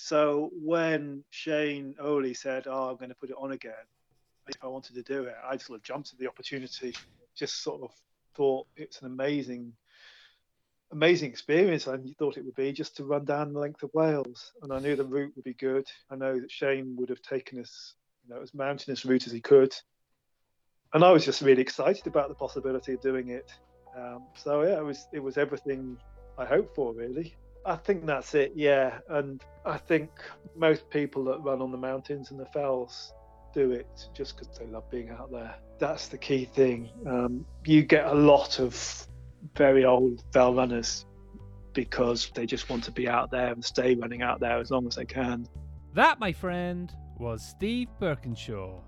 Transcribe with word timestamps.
So 0.00 0.50
when 0.54 1.24
Shane 1.30 1.94
Ohly 2.00 2.36
said, 2.36 2.68
"Oh, 2.68 2.88
I'm 2.88 2.96
going 2.96 3.08
to 3.08 3.16
put 3.16 3.30
it 3.30 3.36
on 3.36 3.50
again," 3.50 3.72
if 4.46 4.62
I 4.62 4.68
wanted 4.68 4.94
to 4.94 5.02
do 5.02 5.24
it, 5.24 5.34
I 5.44 5.56
sort 5.56 5.80
of 5.80 5.82
jumped 5.82 6.12
at 6.12 6.20
the 6.20 6.28
opportunity. 6.28 6.94
Just 7.34 7.62
sort 7.62 7.82
of 7.82 7.90
thought 8.36 8.68
it's 8.76 9.00
an 9.00 9.08
amazing, 9.08 9.72
amazing 10.92 11.30
experience. 11.30 11.88
I 11.88 11.98
thought 12.16 12.36
it 12.36 12.44
would 12.44 12.54
be 12.54 12.72
just 12.72 12.96
to 12.98 13.04
run 13.04 13.24
down 13.24 13.52
the 13.52 13.58
length 13.58 13.82
of 13.82 13.90
Wales, 13.92 14.52
and 14.62 14.72
I 14.72 14.78
knew 14.78 14.94
the 14.94 15.04
route 15.04 15.32
would 15.34 15.44
be 15.44 15.54
good. 15.54 15.86
I 16.10 16.14
know 16.14 16.38
that 16.38 16.50
Shane 16.50 16.94
would 16.96 17.08
have 17.08 17.22
taken 17.22 17.58
us, 17.58 17.94
you 18.22 18.32
know, 18.32 18.40
as 18.40 18.54
mountainous 18.54 19.04
route 19.04 19.26
as 19.26 19.32
he 19.32 19.40
could, 19.40 19.74
and 20.94 21.02
I 21.02 21.10
was 21.10 21.24
just 21.24 21.42
really 21.42 21.62
excited 21.62 22.06
about 22.06 22.28
the 22.28 22.36
possibility 22.36 22.92
of 22.94 23.00
doing 23.00 23.30
it. 23.30 23.50
Um, 23.96 24.28
so 24.36 24.62
yeah, 24.62 24.78
it 24.78 24.84
was 24.84 25.08
it 25.12 25.20
was 25.20 25.36
everything 25.36 25.98
I 26.38 26.44
hoped 26.44 26.76
for, 26.76 26.94
really. 26.94 27.34
I 27.68 27.76
think 27.76 28.06
that's 28.06 28.34
it, 28.34 28.52
yeah. 28.56 29.00
And 29.10 29.44
I 29.66 29.76
think 29.76 30.08
most 30.56 30.88
people 30.88 31.22
that 31.24 31.42
run 31.42 31.60
on 31.60 31.70
the 31.70 31.76
mountains 31.76 32.30
and 32.30 32.40
the 32.40 32.46
fells 32.46 33.12
do 33.52 33.72
it 33.72 34.08
just 34.14 34.38
because 34.38 34.56
they 34.58 34.64
love 34.64 34.90
being 34.90 35.10
out 35.10 35.30
there. 35.30 35.54
That's 35.78 36.08
the 36.08 36.16
key 36.16 36.46
thing. 36.46 36.88
Um, 37.06 37.44
you 37.66 37.82
get 37.82 38.06
a 38.06 38.14
lot 38.14 38.58
of 38.58 39.06
very 39.54 39.84
old 39.84 40.24
fell 40.32 40.54
runners 40.54 41.04
because 41.74 42.30
they 42.34 42.46
just 42.46 42.70
want 42.70 42.84
to 42.84 42.90
be 42.90 43.06
out 43.06 43.30
there 43.30 43.52
and 43.52 43.62
stay 43.62 43.94
running 43.94 44.22
out 44.22 44.40
there 44.40 44.58
as 44.58 44.70
long 44.70 44.86
as 44.86 44.94
they 44.94 45.04
can. 45.04 45.46
That, 45.92 46.18
my 46.18 46.32
friend, 46.32 46.90
was 47.18 47.46
Steve 47.46 47.88
Birkinshaw. 48.00 48.80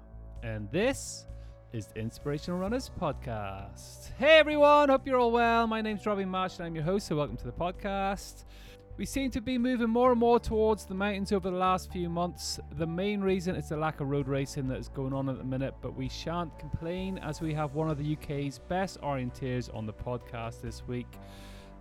And 0.43 0.71
this 0.73 1.27
is 1.75 1.87
the 1.89 2.01
Inspirational 2.01 2.59
Runners 2.59 2.91
Podcast. 2.99 4.11
Hey 4.19 4.39
everyone, 4.39 4.89
hope 4.89 5.07
you're 5.07 5.21
all 5.21 5.31
well. 5.31 5.67
My 5.67 5.83
name's 5.83 6.05
Robbie 6.05 6.25
Marsh 6.25 6.57
and 6.57 6.67
I'm 6.67 6.75
your 6.75 6.83
host, 6.83 7.07
so 7.07 7.17
welcome 7.17 7.37
to 7.37 7.45
the 7.45 7.53
podcast. 7.53 8.45
We 9.01 9.07
seem 9.07 9.31
to 9.31 9.41
be 9.41 9.57
moving 9.57 9.89
more 9.89 10.11
and 10.11 10.21
more 10.21 10.39
towards 10.39 10.85
the 10.85 10.93
mountains 10.93 11.33
over 11.33 11.51
the 11.51 11.57
last 11.57 11.91
few 11.91 12.11
months. 12.11 12.61
The 12.77 12.87
main 12.87 13.23
reason 13.23 13.57
is 13.57 13.71
the 13.71 13.79
lack 13.79 14.03
of 14.03 14.11
road 14.11 14.29
racing 14.29 14.69
that 14.69 14.77
is 14.77 14.91
going 14.91 15.15
on 15.15 15.31
at 15.31 15.39
the 15.39 15.45
minute, 15.45 15.73
but 15.81 15.97
we 15.97 16.07
shan't 16.07 16.59
complain 16.59 17.17
as 17.17 17.41
we 17.41 17.55
have 17.55 17.75
one 17.75 17.89
of 17.89 17.97
the 17.97 18.13
UK's 18.13 18.59
best 18.59 19.01
orienteers 19.01 19.75
on 19.75 19.87
the 19.87 19.93
podcast 19.95 20.61
this 20.61 20.87
week. 20.87 21.07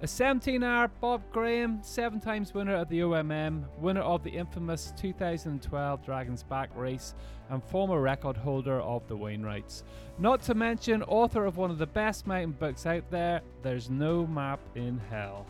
A 0.02 0.08
17 0.08 0.64
hour 0.64 0.88
Bob 1.02 1.22
Graham, 1.34 1.80
seven 1.84 2.22
times 2.22 2.54
winner 2.54 2.76
of 2.76 2.88
the 2.88 3.02
OMM, 3.02 3.66
winner 3.80 4.00
of 4.00 4.24
the 4.24 4.32
infamous 4.32 4.94
2012 4.96 6.06
Dragon's 6.06 6.44
Back 6.44 6.70
race, 6.74 7.16
and 7.50 7.62
former 7.62 8.00
record 8.00 8.38
holder 8.38 8.80
of 8.80 9.06
the 9.10 9.18
Wainwrights. 9.18 9.84
Not 10.20 10.42
to 10.44 10.54
mention, 10.54 11.04
author 11.04 11.46
of 11.46 11.58
one 11.58 11.70
of 11.70 11.80
the 11.80 11.86
best 11.86 12.28
mountain 12.28 12.54
books 12.54 12.86
out 12.86 13.12
there, 13.12 13.42
There's 13.62 13.90
No 13.90 14.26
Map 14.26 14.62
in 14.74 15.02
Hell. 15.10 15.46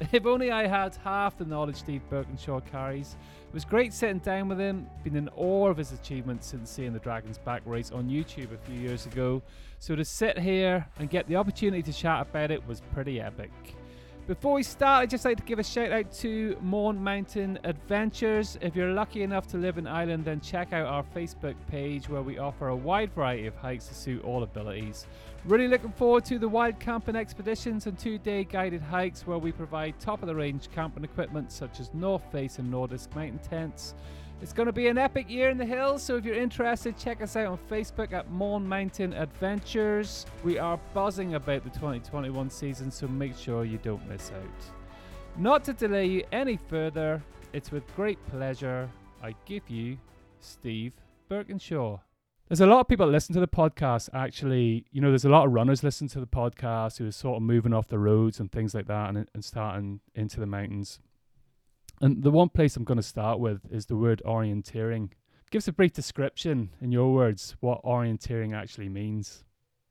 If 0.12 0.26
only 0.26 0.50
I 0.50 0.66
had 0.66 0.96
half 0.96 1.38
the 1.38 1.44
knowledge 1.44 1.76
Steve 1.76 2.02
Birkinshaw 2.10 2.64
carries. 2.70 3.16
It 3.48 3.54
was 3.54 3.64
great 3.64 3.92
sitting 3.92 4.18
down 4.18 4.48
with 4.48 4.58
him, 4.58 4.88
been 5.04 5.16
in 5.16 5.28
awe 5.36 5.68
of 5.68 5.76
his 5.76 5.92
achievements 5.92 6.46
since 6.46 6.70
seeing 6.70 6.92
the 6.92 6.98
Dragon's 6.98 7.38
Back 7.38 7.62
race 7.64 7.92
on 7.92 8.08
YouTube 8.08 8.52
a 8.52 8.58
few 8.58 8.74
years 8.74 9.06
ago. 9.06 9.42
So 9.78 9.94
to 9.94 10.04
sit 10.04 10.38
here 10.38 10.86
and 10.98 11.08
get 11.08 11.28
the 11.28 11.36
opportunity 11.36 11.82
to 11.82 11.92
chat 11.92 12.22
about 12.22 12.50
it 12.50 12.66
was 12.66 12.80
pretty 12.92 13.20
epic. 13.20 13.50
Before 14.26 14.54
we 14.54 14.62
start, 14.62 15.02
I'd 15.02 15.10
just 15.10 15.26
like 15.26 15.36
to 15.36 15.42
give 15.42 15.58
a 15.58 15.62
shout 15.62 15.92
out 15.92 16.10
to 16.12 16.56
Mourne 16.62 17.02
Mountain 17.02 17.58
Adventures. 17.64 18.56
If 18.62 18.74
you're 18.74 18.94
lucky 18.94 19.22
enough 19.22 19.46
to 19.48 19.58
live 19.58 19.76
in 19.76 19.86
Ireland, 19.86 20.24
then 20.24 20.40
check 20.40 20.72
out 20.72 20.86
our 20.86 21.04
Facebook 21.14 21.54
page 21.70 22.08
where 22.08 22.22
we 22.22 22.38
offer 22.38 22.68
a 22.68 22.76
wide 22.76 23.12
variety 23.12 23.46
of 23.46 23.54
hikes 23.54 23.86
to 23.88 23.94
suit 23.94 24.24
all 24.24 24.42
abilities. 24.42 25.06
Really 25.46 25.68
looking 25.68 25.92
forward 25.92 26.24
to 26.26 26.38
the 26.38 26.48
wild 26.48 26.80
camping 26.80 27.16
expeditions 27.16 27.86
and 27.86 27.98
two 27.98 28.16
day 28.16 28.44
guided 28.44 28.80
hikes 28.80 29.26
where 29.26 29.36
we 29.36 29.52
provide 29.52 30.00
top 30.00 30.22
of 30.22 30.26
the 30.26 30.34
range 30.34 30.70
camping 30.74 31.04
equipment 31.04 31.52
such 31.52 31.80
as 31.80 31.92
North 31.92 32.22
Face 32.32 32.58
and 32.58 32.72
Nordisk 32.72 33.14
mountain 33.14 33.38
tents. 33.40 33.94
It's 34.40 34.54
going 34.54 34.66
to 34.66 34.72
be 34.72 34.88
an 34.88 34.96
epic 34.96 35.28
year 35.28 35.50
in 35.50 35.58
the 35.58 35.66
hills, 35.66 36.02
so 36.02 36.16
if 36.16 36.24
you're 36.24 36.34
interested, 36.34 36.96
check 36.96 37.20
us 37.20 37.36
out 37.36 37.46
on 37.48 37.58
Facebook 37.70 38.14
at 38.14 38.30
Mourne 38.30 38.66
Mountain 38.66 39.12
Adventures. 39.12 40.24
We 40.42 40.58
are 40.58 40.80
buzzing 40.94 41.34
about 41.34 41.62
the 41.62 41.70
2021 41.70 42.48
season, 42.48 42.90
so 42.90 43.06
make 43.06 43.36
sure 43.36 43.66
you 43.66 43.78
don't 43.82 44.08
miss 44.08 44.32
out. 44.32 45.36
Not 45.36 45.62
to 45.64 45.74
delay 45.74 46.06
you 46.06 46.24
any 46.32 46.56
further, 46.56 47.22
it's 47.52 47.70
with 47.70 47.84
great 47.96 48.18
pleasure 48.30 48.88
I 49.22 49.34
give 49.44 49.68
you 49.68 49.98
Steve 50.40 50.94
Birkinshaw. 51.30 52.00
There's 52.54 52.68
a 52.68 52.72
lot 52.72 52.78
of 52.78 52.86
people 52.86 53.06
that 53.06 53.10
listen 53.12 53.34
to 53.34 53.40
the 53.40 53.48
podcast. 53.48 54.10
Actually, 54.14 54.84
you 54.92 55.00
know, 55.00 55.08
there's 55.08 55.24
a 55.24 55.28
lot 55.28 55.44
of 55.44 55.50
runners 55.50 55.82
listen 55.82 56.06
to 56.06 56.20
the 56.20 56.26
podcast 56.28 56.98
who 56.98 57.08
are 57.08 57.10
sort 57.10 57.38
of 57.38 57.42
moving 57.42 57.74
off 57.74 57.88
the 57.88 57.98
roads 57.98 58.38
and 58.38 58.52
things 58.52 58.76
like 58.76 58.86
that, 58.86 59.08
and, 59.08 59.28
and 59.34 59.44
starting 59.44 59.98
into 60.14 60.38
the 60.38 60.46
mountains. 60.46 61.00
And 62.00 62.22
the 62.22 62.30
one 62.30 62.48
place 62.48 62.76
I'm 62.76 62.84
going 62.84 62.98
to 62.98 63.02
start 63.02 63.40
with 63.40 63.62
is 63.72 63.86
the 63.86 63.96
word 63.96 64.22
orienteering. 64.24 65.10
Give 65.50 65.58
us 65.58 65.66
a 65.66 65.72
brief 65.72 65.94
description, 65.94 66.70
in 66.80 66.92
your 66.92 67.12
words, 67.12 67.56
what 67.58 67.82
orienteering 67.82 68.54
actually 68.54 68.88
means. 68.88 69.42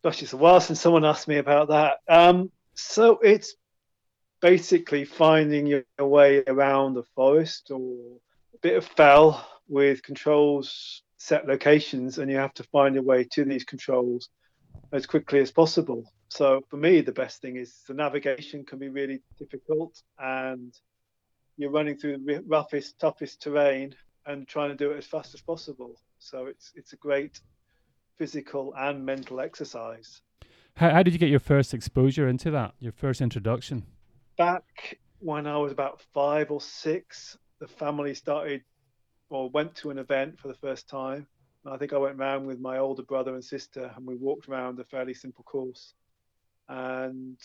Gosh, 0.01 0.23
it's 0.23 0.31
a 0.31 0.37
while 0.37 0.61
since 0.61 0.79
someone 0.79 1.03
asked 1.03 1.27
me 1.27 1.39
about 1.39 1.67
that. 1.67 1.97
Um, 2.07 2.49
so 2.75 3.19
it's 3.21 3.55
basically 4.41 5.03
finding 5.03 5.67
your 5.67 5.83
way 5.99 6.45
around 6.47 6.93
the 6.93 7.03
forest 7.13 7.71
or 7.71 7.81
a 8.53 8.57
bit 8.61 8.77
of 8.77 8.85
fell 8.85 9.45
with 9.67 10.01
controls 10.01 11.03
set 11.23 11.47
locations, 11.47 12.17
and 12.17 12.29
you 12.29 12.35
have 12.35 12.53
to 12.53 12.63
find 12.63 12.95
your 12.95 13.03
way 13.05 13.23
to 13.23 13.45
these 13.45 13.63
controls 13.63 14.27
as 14.91 15.05
quickly 15.05 15.39
as 15.39 15.51
possible. 15.51 16.03
So 16.27 16.61
for 16.69 16.75
me, 16.75 16.99
the 16.99 17.13
best 17.13 17.41
thing 17.41 17.55
is 17.55 17.79
the 17.87 17.93
navigation 17.93 18.65
can 18.65 18.77
be 18.77 18.89
really 18.89 19.21
difficult 19.39 20.01
and 20.19 20.73
you're 21.55 21.71
running 21.71 21.95
through 21.97 22.17
the 22.25 22.43
roughest, 22.45 22.99
toughest 22.99 23.41
terrain 23.41 23.95
and 24.25 24.45
trying 24.47 24.69
to 24.69 24.75
do 24.75 24.91
it 24.91 24.97
as 24.97 25.07
fast 25.07 25.33
as 25.33 25.41
possible. 25.41 25.95
So 26.19 26.47
it's 26.47 26.71
it's 26.75 26.91
a 26.91 26.97
great 26.97 27.39
physical 28.17 28.73
and 28.77 29.05
mental 29.05 29.39
exercise. 29.39 30.21
How, 30.75 30.89
how 30.89 31.03
did 31.03 31.13
you 31.13 31.19
get 31.19 31.29
your 31.29 31.39
first 31.39 31.73
exposure 31.73 32.27
into 32.27 32.51
that? 32.51 32.73
Your 32.79 32.91
first 32.91 33.21
introduction? 33.21 33.85
Back 34.37 34.99
when 35.19 35.47
I 35.47 35.57
was 35.57 35.71
about 35.71 36.01
five 36.13 36.51
or 36.51 36.59
six, 36.59 37.37
the 37.59 37.67
family 37.67 38.13
started 38.13 38.63
or 39.33 39.49
went 39.49 39.73
to 39.73 39.89
an 39.89 39.97
event 39.97 40.39
for 40.39 40.47
the 40.47 40.53
first 40.53 40.87
time. 40.87 41.25
I 41.65 41.77
think 41.77 41.91
I 41.91 41.97
went 41.97 42.17
round 42.17 42.45
with 42.45 42.59
my 42.59 42.77
older 42.77 43.01
brother 43.01 43.33
and 43.33 43.43
sister, 43.43 43.91
and 43.95 44.05
we 44.05 44.15
walked 44.15 44.47
around 44.47 44.79
a 44.79 44.83
fairly 44.83 45.13
simple 45.13 45.43
course. 45.43 45.95
And 46.69 47.37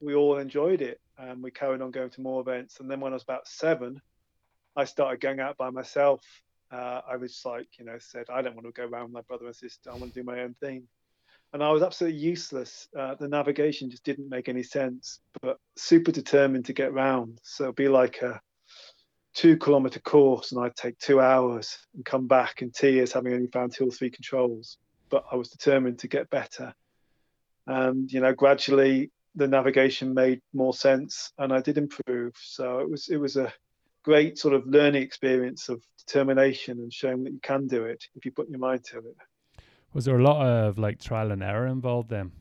we 0.00 0.14
all 0.14 0.38
enjoyed 0.38 0.82
it 0.82 1.00
and 1.16 1.42
we 1.42 1.50
carried 1.50 1.80
on 1.80 1.90
going 1.90 2.10
to 2.10 2.20
more 2.20 2.40
events. 2.40 2.80
And 2.80 2.90
then 2.90 3.00
when 3.00 3.12
I 3.12 3.14
was 3.14 3.22
about 3.22 3.46
seven, 3.48 4.02
I 4.76 4.84
started 4.84 5.20
going 5.20 5.40
out 5.40 5.56
by 5.56 5.70
myself. 5.70 6.22
Uh, 6.70 7.00
I 7.08 7.16
was 7.16 7.40
like, 7.44 7.68
you 7.78 7.84
know, 7.84 7.96
said, 7.98 8.26
I 8.28 8.42
don't 8.42 8.54
want 8.54 8.66
to 8.66 8.72
go 8.72 8.86
around 8.86 9.04
with 9.04 9.12
my 9.12 9.20
brother 9.22 9.46
and 9.46 9.56
sister. 9.56 9.90
I 9.90 9.96
want 9.96 10.12
to 10.12 10.20
do 10.20 10.24
my 10.24 10.40
own 10.40 10.54
thing. 10.60 10.86
And 11.52 11.62
I 11.62 11.70
was 11.70 11.82
absolutely 11.82 12.18
useless. 12.18 12.88
Uh, 12.98 13.14
the 13.14 13.28
navigation 13.28 13.90
just 13.90 14.04
didn't 14.04 14.28
make 14.28 14.48
any 14.48 14.62
sense, 14.62 15.20
but 15.40 15.58
super 15.76 16.10
determined 16.10 16.66
to 16.66 16.72
get 16.72 16.92
round. 16.92 17.40
So 17.42 17.72
be 17.72 17.88
like 17.88 18.22
a 18.22 18.40
two 19.34 19.56
kilometer 19.56 20.00
course, 20.00 20.52
and 20.52 20.62
I'd 20.62 20.76
take 20.76 20.98
two 20.98 21.20
hours 21.20 21.78
and 21.94 22.04
come 22.04 22.26
back 22.26 22.62
in 22.62 22.70
tears, 22.70 23.12
having 23.12 23.32
only 23.32 23.48
found 23.48 23.72
two 23.72 23.88
or 23.88 23.90
three 23.90 24.10
controls. 24.10 24.78
But 25.10 25.24
I 25.30 25.36
was 25.36 25.50
determined 25.50 25.98
to 26.00 26.08
get 26.08 26.30
better. 26.30 26.74
And, 27.66 28.10
you 28.10 28.20
know, 28.20 28.32
gradually 28.32 29.10
the 29.34 29.48
navigation 29.48 30.14
made 30.14 30.40
more 30.52 30.74
sense 30.74 31.32
and 31.38 31.52
I 31.52 31.60
did 31.60 31.78
improve. 31.78 32.34
So 32.36 32.80
it 32.80 32.90
was 32.90 33.08
it 33.08 33.16
was 33.16 33.36
a 33.36 33.52
great 34.02 34.38
sort 34.38 34.54
of 34.54 34.66
learning 34.66 35.02
experience 35.02 35.68
of 35.68 35.82
determination 35.98 36.78
and 36.78 36.92
showing 36.92 37.24
that 37.24 37.32
you 37.32 37.40
can 37.40 37.66
do 37.66 37.84
it 37.84 38.04
if 38.14 38.24
you 38.24 38.32
put 38.32 38.48
your 38.48 38.58
mind 38.58 38.84
to 38.84 38.98
it. 38.98 39.16
Was 39.92 40.04
there 40.04 40.18
a 40.18 40.22
lot 40.22 40.44
of 40.44 40.78
like 40.78 40.98
trial 40.98 41.30
and 41.30 41.42
error 41.42 41.66
involved 41.66 42.10
then? 42.10 42.32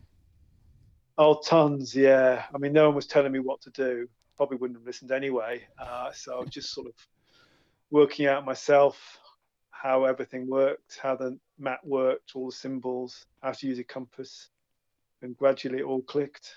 Oh, 1.17 1.39
tons, 1.45 1.95
yeah. 1.95 2.45
I 2.53 2.57
mean, 2.57 2.73
no 2.73 2.87
one 2.87 2.95
was 2.95 3.05
telling 3.05 3.31
me 3.31 3.39
what 3.39 3.61
to 3.61 3.69
do. 3.71 4.07
Probably 4.37 4.57
wouldn't 4.57 4.79
have 4.79 4.85
listened 4.85 5.11
anyway. 5.11 5.63
Uh, 5.77 6.11
so 6.11 6.43
just 6.49 6.73
sort 6.73 6.87
of 6.87 6.93
working 7.91 8.25
out 8.27 8.45
myself 8.45 9.19
how 9.69 10.05
everything 10.05 10.47
worked, 10.47 10.99
how 11.01 11.15
the 11.15 11.37
map 11.57 11.79
worked, 11.83 12.31
all 12.35 12.47
the 12.47 12.55
symbols, 12.55 13.25
how 13.41 13.51
to 13.51 13.67
use 13.67 13.79
a 13.79 13.83
compass, 13.83 14.49
and 15.21 15.35
gradually 15.35 15.79
it 15.79 15.83
all 15.83 16.01
clicked 16.03 16.55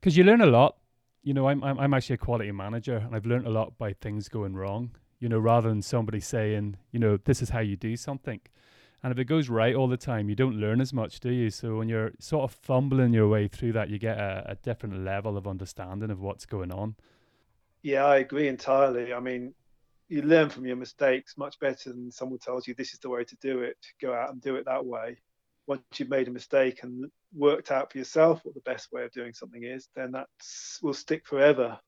because 0.00 0.16
you 0.16 0.24
learn 0.24 0.40
a 0.40 0.46
lot. 0.46 0.76
You 1.22 1.34
know, 1.34 1.48
I'm, 1.48 1.62
I'm 1.62 1.78
I'm 1.78 1.94
actually 1.94 2.14
a 2.14 2.18
quality 2.18 2.52
manager, 2.52 2.96
and 2.96 3.14
I've 3.14 3.26
learned 3.26 3.46
a 3.46 3.50
lot 3.50 3.76
by 3.78 3.92
things 3.92 4.28
going 4.28 4.54
wrong. 4.54 4.92
You 5.20 5.28
know, 5.28 5.38
rather 5.38 5.68
than 5.68 5.82
somebody 5.82 6.20
saying, 6.20 6.76
you 6.92 7.00
know, 7.00 7.16
this 7.16 7.42
is 7.42 7.50
how 7.50 7.58
you 7.58 7.76
do 7.76 7.96
something. 7.96 8.40
And 9.02 9.12
if 9.12 9.18
it 9.18 9.26
goes 9.26 9.48
right 9.48 9.74
all 9.74 9.86
the 9.86 9.96
time, 9.96 10.28
you 10.28 10.34
don't 10.34 10.56
learn 10.56 10.80
as 10.80 10.92
much, 10.92 11.20
do 11.20 11.30
you? 11.30 11.50
So 11.50 11.76
when 11.76 11.88
you're 11.88 12.12
sort 12.18 12.44
of 12.44 12.56
fumbling 12.56 13.12
your 13.12 13.28
way 13.28 13.46
through 13.46 13.72
that, 13.72 13.90
you 13.90 13.98
get 13.98 14.18
a, 14.18 14.44
a 14.50 14.54
different 14.56 15.04
level 15.04 15.36
of 15.36 15.46
understanding 15.46 16.10
of 16.10 16.20
what's 16.20 16.46
going 16.46 16.72
on. 16.72 16.96
Yeah, 17.82 18.04
I 18.04 18.18
agree 18.18 18.48
entirely. 18.48 19.12
I 19.14 19.20
mean, 19.20 19.54
you 20.08 20.22
learn 20.22 20.48
from 20.50 20.66
your 20.66 20.76
mistakes 20.76 21.38
much 21.38 21.60
better 21.60 21.90
than 21.90 22.10
someone 22.10 22.40
tells 22.40 22.66
you 22.66 22.74
this 22.74 22.92
is 22.92 22.98
the 22.98 23.10
way 23.10 23.22
to 23.22 23.36
do 23.36 23.60
it. 23.60 23.76
Go 24.00 24.12
out 24.12 24.30
and 24.30 24.40
do 24.40 24.56
it 24.56 24.64
that 24.64 24.84
way 24.84 25.18
once 25.68 25.82
you've 25.98 26.08
made 26.08 26.26
a 26.26 26.32
mistake 26.32 26.82
and 26.82 27.10
worked 27.34 27.70
out 27.70 27.92
for 27.92 27.98
yourself 27.98 28.40
what 28.42 28.54
the 28.54 28.60
best 28.62 28.90
way 28.90 29.04
of 29.04 29.12
doing 29.12 29.34
something 29.34 29.62
is, 29.62 29.88
then 29.94 30.10
that 30.12 30.26
will 30.82 30.94
stick 30.94 31.26
forever. 31.26 31.78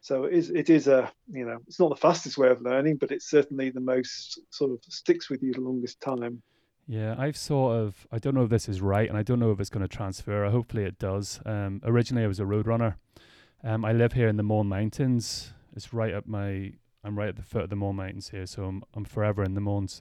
So 0.00 0.24
it 0.24 0.32
is, 0.32 0.50
it 0.50 0.70
is 0.70 0.88
a, 0.88 1.12
you 1.30 1.44
know, 1.44 1.58
it's 1.66 1.80
not 1.80 1.90
the 1.90 1.96
fastest 1.96 2.38
way 2.38 2.48
of 2.48 2.62
learning, 2.62 2.96
but 2.96 3.10
it's 3.10 3.28
certainly 3.28 3.70
the 3.70 3.80
most 3.80 4.40
sort 4.50 4.70
of 4.70 4.78
sticks 4.88 5.28
with 5.28 5.42
you 5.42 5.52
the 5.52 5.60
longest 5.60 6.00
time. 6.00 6.42
Yeah, 6.86 7.14
I've 7.18 7.36
sort 7.36 7.76
of, 7.76 8.06
I 8.10 8.18
don't 8.18 8.34
know 8.34 8.44
if 8.44 8.50
this 8.50 8.68
is 8.68 8.80
right, 8.80 9.08
and 9.08 9.18
I 9.18 9.22
don't 9.22 9.38
know 9.38 9.50
if 9.50 9.60
it's 9.60 9.68
going 9.68 9.86
to 9.86 9.96
transfer. 9.96 10.48
Hopefully 10.48 10.84
it 10.84 10.98
does. 10.98 11.40
Um, 11.44 11.82
originally, 11.84 12.24
I 12.24 12.28
was 12.28 12.40
a 12.40 12.46
road 12.46 12.66
runner. 12.66 12.96
Um, 13.62 13.84
I 13.84 13.92
live 13.92 14.14
here 14.14 14.28
in 14.28 14.36
the 14.36 14.42
Mourne 14.42 14.68
Mountains. 14.68 15.52
It's 15.76 15.92
right 15.92 16.14
up 16.14 16.26
my, 16.26 16.72
I'm 17.04 17.18
right 17.18 17.28
at 17.28 17.36
the 17.36 17.42
foot 17.42 17.64
of 17.64 17.70
the 17.70 17.76
Mourne 17.76 17.96
Mountains 17.96 18.30
here, 18.30 18.46
so 18.46 18.64
I'm, 18.64 18.82
I'm 18.94 19.04
forever 19.04 19.42
in 19.44 19.54
the 19.54 19.60
Mournes. 19.60 20.00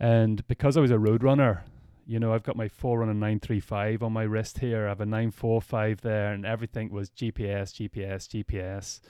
And 0.00 0.46
because 0.48 0.76
I 0.76 0.80
was 0.80 0.90
a 0.90 0.98
road 0.98 1.22
runner, 1.22 1.64
you 2.08 2.18
know, 2.18 2.32
I've 2.32 2.42
got 2.42 2.56
my 2.56 2.68
Forerunner 2.68 3.12
935 3.12 4.02
on 4.02 4.14
my 4.14 4.22
wrist 4.22 4.60
here. 4.60 4.86
I 4.86 4.88
have 4.88 5.02
a 5.02 5.06
945 5.06 6.00
there, 6.00 6.32
and 6.32 6.46
everything 6.46 6.90
was 6.90 7.10
GPS, 7.10 7.74
GPS, 7.74 8.26
GPS. 8.26 9.00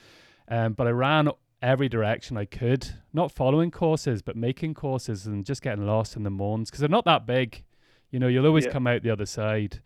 Um, 0.49 0.73
but 0.73 0.89
I 0.89 0.91
ran 0.91 1.31
every 1.63 1.89
direction 1.89 2.37
I 2.37 2.45
could, 2.45 2.89
not 3.13 3.31
following 3.31 3.71
courses, 3.71 4.21
but 4.21 4.35
making 4.35 4.75
courses 4.75 5.27
and 5.27 5.47
just 5.47 5.63
getting 5.63 5.87
lost 5.87 6.17
in 6.17 6.25
the 6.25 6.31
Mournes 6.31 6.71
because 6.71 6.81
they're 6.81 6.89
not 6.89 7.05
that 7.05 7.25
big. 7.25 7.63
You 8.11 8.19
know, 8.19 8.27
you'll 8.27 8.47
always 8.47 8.65
yeah. 8.65 8.73
come 8.73 8.89
out 8.89 9.05
the 9.05 9.11
other 9.11 9.27
side, 9.27 9.81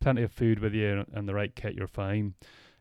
plenty 0.00 0.24
of 0.24 0.32
food 0.32 0.58
with 0.58 0.74
you 0.74 1.04
and 1.12 1.28
the 1.28 1.34
right 1.34 1.54
kit, 1.54 1.74
you're 1.74 1.86
fine. 1.86 2.34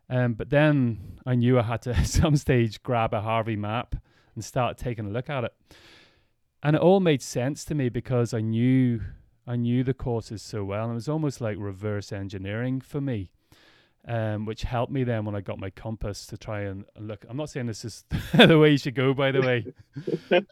Um, 0.09 0.33
but 0.33 0.49
then 0.49 1.19
I 1.27 1.35
knew 1.35 1.59
I 1.59 1.63
had 1.63 1.83
to 1.83 1.91
at 1.95 2.07
some 2.07 2.37
stage 2.37 2.81
grab 2.81 3.13
a 3.13 3.21
Harvey 3.21 3.55
map 3.55 3.95
and 4.33 4.43
start 4.43 4.79
taking 4.79 5.05
a 5.05 5.09
look 5.09 5.29
at 5.29 5.43
it. 5.43 5.53
And 6.63 6.75
it 6.75 6.81
all 6.81 6.99
made 6.99 7.21
sense 7.21 7.63
to 7.65 7.75
me 7.75 7.89
because 7.89 8.33
I 8.33 8.41
knew 8.41 9.01
I 9.47 9.55
knew 9.55 9.83
the 9.83 9.93
courses 9.93 10.41
so 10.41 10.63
well. 10.63 10.85
And 10.85 10.91
it 10.91 10.95
was 10.95 11.09
almost 11.09 11.41
like 11.41 11.57
reverse 11.59 12.11
engineering 12.11 12.81
for 12.81 12.99
me, 12.99 13.31
um, 14.07 14.45
which 14.45 14.63
helped 14.63 14.91
me 14.91 15.03
then 15.03 15.25
when 15.25 15.35
I 15.35 15.41
got 15.41 15.59
my 15.59 15.69
compass 15.69 16.25
to 16.27 16.37
try 16.37 16.61
and 16.61 16.85
look. 16.99 17.25
I'm 17.29 17.37
not 17.37 17.49
saying 17.49 17.67
this 17.67 17.85
is 17.85 18.05
the 18.33 18.57
way 18.57 18.71
you 18.71 18.77
should 18.77 18.95
go, 18.95 19.13
by 19.13 19.31
the 19.31 19.41
way. 19.41 19.65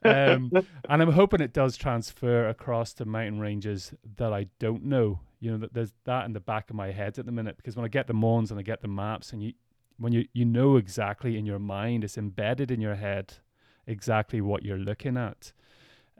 um, 0.05 0.51
and 0.89 1.01
I'm 1.01 1.11
hoping 1.11 1.41
it 1.41 1.53
does 1.53 1.75
transfer 1.75 2.47
across 2.47 2.93
to 2.95 3.05
mountain 3.05 3.39
ranges 3.39 3.93
that 4.17 4.33
I 4.33 4.47
don't 4.59 4.85
know. 4.85 5.19
You 5.39 5.51
know, 5.51 5.57
that 5.57 5.73
there's 5.73 5.93
that 6.05 6.25
in 6.25 6.33
the 6.33 6.39
back 6.39 6.69
of 6.69 6.75
my 6.75 6.91
head 6.91 7.19
at 7.19 7.25
the 7.25 7.31
minute 7.31 7.57
because 7.57 7.75
when 7.75 7.85
I 7.85 7.89
get 7.89 8.07
the 8.07 8.13
Mournes 8.13 8.51
and 8.51 8.59
I 8.59 8.63
get 8.63 8.81
the 8.81 8.87
maps 8.87 9.33
and 9.33 9.43
you, 9.43 9.53
when 9.97 10.13
you, 10.13 10.25
you 10.33 10.45
know 10.45 10.77
exactly 10.77 11.37
in 11.37 11.45
your 11.45 11.59
mind, 11.59 12.03
it's 12.03 12.17
embedded 12.17 12.71
in 12.71 12.79
your 12.79 12.95
head 12.95 13.33
exactly 13.85 14.39
what 14.39 14.63
you're 14.63 14.77
looking 14.77 15.17
at. 15.17 15.51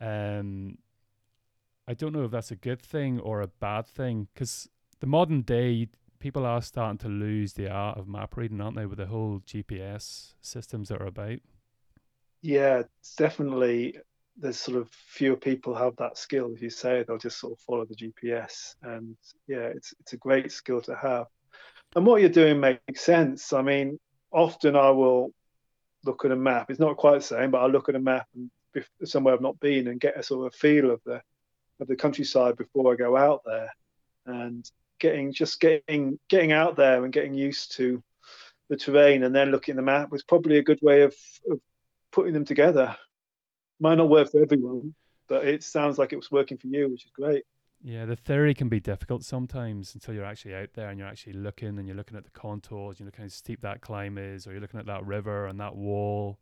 Um, 0.01 0.77
I 1.87 1.93
don't 1.93 2.13
know 2.13 2.23
if 2.23 2.31
that's 2.31 2.51
a 2.51 2.55
good 2.55 2.81
thing 2.81 3.19
or 3.19 3.41
a 3.41 3.47
bad 3.47 3.87
thing 3.87 4.27
because 4.33 4.69
the 4.99 5.07
modern 5.07 5.41
day 5.41 5.89
people 6.19 6.45
are 6.45 6.61
starting 6.61 6.97
to 6.99 7.09
lose 7.09 7.53
the 7.53 7.69
art 7.69 7.97
of 7.97 8.07
map 8.07 8.37
reading, 8.37 8.61
aren't 8.61 8.77
they, 8.77 8.85
with 8.85 8.97
the 8.97 9.07
whole 9.07 9.41
GPS 9.45 10.35
systems 10.41 10.89
that 10.89 11.01
are 11.01 11.07
about? 11.07 11.39
Yeah, 12.41 12.79
it's 12.79 13.15
definitely. 13.15 13.97
There's 14.35 14.57
sort 14.57 14.77
of 14.77 14.89
fewer 14.89 15.35
people 15.35 15.75
have 15.75 15.95
that 15.97 16.17
skill. 16.17 16.51
As 16.55 16.61
you 16.61 16.71
say, 16.71 17.03
they'll 17.03 17.19
just 17.19 17.39
sort 17.39 17.53
of 17.53 17.59
follow 17.59 17.85
the 17.85 17.95
GPS, 17.95 18.75
and 18.81 19.15
yeah, 19.47 19.67
it's 19.67 19.93
it's 19.99 20.13
a 20.13 20.17
great 20.17 20.51
skill 20.51 20.81
to 20.81 20.95
have. 20.95 21.27
And 21.95 22.05
what 22.05 22.21
you're 22.21 22.29
doing 22.29 22.59
makes 22.59 23.01
sense. 23.01 23.53
I 23.53 23.61
mean, 23.61 23.99
often 24.31 24.75
I 24.75 24.89
will 24.89 25.31
look 26.05 26.25
at 26.25 26.31
a 26.31 26.35
map. 26.35 26.71
It's 26.71 26.79
not 26.79 26.97
quite 26.97 27.19
the 27.19 27.21
same, 27.21 27.51
but 27.51 27.61
I 27.61 27.67
look 27.67 27.89
at 27.89 27.95
a 27.95 27.99
map 27.99 28.27
and 28.33 28.49
somewhere 29.03 29.33
I've 29.33 29.41
not 29.41 29.59
been 29.59 29.87
and 29.87 29.99
get 29.99 30.17
a 30.17 30.23
sort 30.23 30.47
of 30.47 30.53
a 30.53 30.57
feel 30.57 30.89
of 30.89 31.01
the 31.05 31.21
of 31.79 31.87
the 31.87 31.95
countryside 31.95 32.57
before 32.57 32.93
I 32.93 32.95
go 32.95 33.17
out 33.17 33.41
there, 33.45 33.69
and 34.25 34.69
getting 34.99 35.33
just 35.33 35.59
getting 35.59 36.19
getting 36.29 36.51
out 36.51 36.75
there 36.75 37.03
and 37.03 37.13
getting 37.13 37.33
used 37.33 37.75
to 37.77 38.01
the 38.69 38.77
terrain, 38.77 39.23
and 39.23 39.35
then 39.35 39.51
looking 39.51 39.73
at 39.73 39.77
the 39.77 39.81
map 39.81 40.11
was 40.11 40.23
probably 40.23 40.57
a 40.57 40.63
good 40.63 40.79
way 40.81 41.01
of, 41.01 41.15
of 41.49 41.59
putting 42.11 42.33
them 42.33 42.45
together. 42.45 42.95
Might 43.79 43.95
not 43.95 44.09
work 44.09 44.31
for 44.31 44.41
everyone, 44.41 44.95
but 45.27 45.45
it 45.45 45.63
sounds 45.63 45.97
like 45.97 46.13
it 46.13 46.17
was 46.17 46.31
working 46.31 46.57
for 46.57 46.67
you, 46.67 46.89
which 46.89 47.05
is 47.05 47.11
great. 47.11 47.43
Yeah, 47.85 48.05
the 48.05 48.15
theory 48.15 48.53
can 48.53 48.69
be 48.69 48.79
difficult 48.79 49.25
sometimes 49.25 49.93
until 49.93 50.13
you're 50.13 50.23
actually 50.23 50.55
out 50.55 50.69
there 50.73 50.87
and 50.87 50.97
you're 50.97 51.07
actually 51.07 51.33
looking 51.33 51.77
and 51.77 51.85
you're 51.85 51.97
looking 51.97 52.15
at 52.15 52.23
the 52.23 52.29
contours, 52.29 52.97
you 52.97 53.05
know, 53.05 53.11
kind 53.11 53.27
of 53.27 53.33
steep 53.33 53.59
that 53.61 53.81
climb 53.81 54.17
is, 54.17 54.47
or 54.47 54.51
you're 54.51 54.61
looking 54.61 54.79
at 54.79 54.85
that 54.85 55.05
river 55.05 55.47
and 55.47 55.59
that 55.59 55.75
wall 55.75 56.39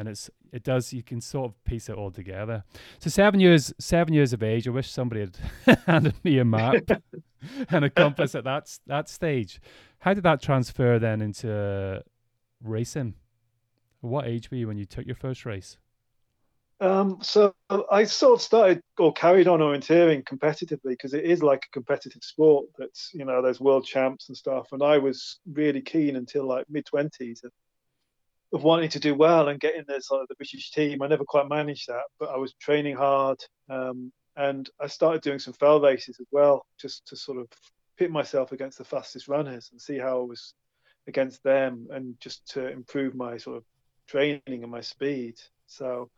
and 0.00 0.08
it's 0.08 0.30
it 0.50 0.62
does 0.62 0.94
you 0.94 1.02
can 1.02 1.20
sort 1.20 1.50
of 1.50 1.64
piece 1.64 1.90
it 1.90 1.94
all 1.94 2.10
together. 2.10 2.64
So 2.98 3.10
seven 3.10 3.38
years 3.38 3.72
seven 3.78 4.14
years 4.14 4.32
of 4.32 4.42
age, 4.42 4.66
I 4.66 4.70
wish 4.70 4.90
somebody 4.90 5.20
had 5.66 5.78
handed 5.86 6.14
me 6.24 6.38
a 6.38 6.44
map 6.44 6.90
and 7.70 7.84
a 7.84 7.90
compass 7.90 8.34
at 8.34 8.44
that 8.44 8.78
that 8.86 9.10
stage. 9.10 9.60
How 9.98 10.14
did 10.14 10.24
that 10.24 10.40
transfer 10.40 10.98
then 10.98 11.20
into 11.20 12.02
racing? 12.64 13.14
What 14.00 14.26
age 14.26 14.50
were 14.50 14.56
you 14.56 14.68
when 14.68 14.78
you 14.78 14.86
took 14.86 15.04
your 15.04 15.16
first 15.16 15.44
race? 15.44 15.76
Um, 16.80 17.18
so 17.20 17.54
I 17.68 18.04
sort 18.04 18.38
of 18.38 18.40
started 18.40 18.80
or 18.98 19.12
carried 19.12 19.48
on 19.48 19.58
orienteering 19.60 20.24
competitively 20.24 20.92
because 20.92 21.12
it 21.12 21.26
is 21.26 21.42
like 21.42 21.66
a 21.66 21.72
competitive 21.72 22.24
sport. 22.24 22.68
That's 22.78 23.10
you 23.12 23.26
know 23.26 23.42
there's 23.42 23.60
world 23.60 23.84
champs 23.84 24.28
and 24.28 24.36
stuff, 24.36 24.68
and 24.72 24.82
I 24.82 24.96
was 24.96 25.40
really 25.52 25.82
keen 25.82 26.16
until 26.16 26.46
like 26.46 26.64
mid 26.70 26.86
twenties 26.86 27.44
of 28.52 28.64
wanting 28.64 28.88
to 28.90 29.00
do 29.00 29.14
well 29.14 29.48
and 29.48 29.60
get 29.60 29.76
in 29.76 29.84
the 29.86 30.00
sort 30.00 30.22
of 30.22 30.28
the 30.28 30.34
British 30.34 30.70
team. 30.72 31.02
I 31.02 31.06
never 31.06 31.24
quite 31.24 31.48
managed 31.48 31.88
that, 31.88 32.04
but 32.18 32.30
I 32.30 32.36
was 32.36 32.54
training 32.54 32.96
hard, 32.96 33.38
um, 33.68 34.12
and 34.36 34.68
I 34.80 34.86
started 34.86 35.22
doing 35.22 35.38
some 35.38 35.54
fell 35.54 35.80
races 35.80 36.16
as 36.20 36.26
well, 36.32 36.66
just 36.80 37.06
to 37.08 37.16
sort 37.16 37.38
of 37.38 37.48
pit 37.96 38.10
myself 38.10 38.52
against 38.52 38.78
the 38.78 38.84
fastest 38.84 39.28
runners 39.28 39.68
and 39.70 39.80
see 39.80 39.98
how 39.98 40.20
I 40.20 40.24
was 40.24 40.54
against 41.06 41.42
them, 41.44 41.88
and 41.90 42.18
just 42.20 42.46
to 42.52 42.68
improve 42.68 43.14
my 43.14 43.36
sort 43.36 43.58
of 43.58 43.64
training 44.08 44.40
and 44.46 44.70
my 44.70 44.80
speed. 44.80 45.36
So 45.66 46.10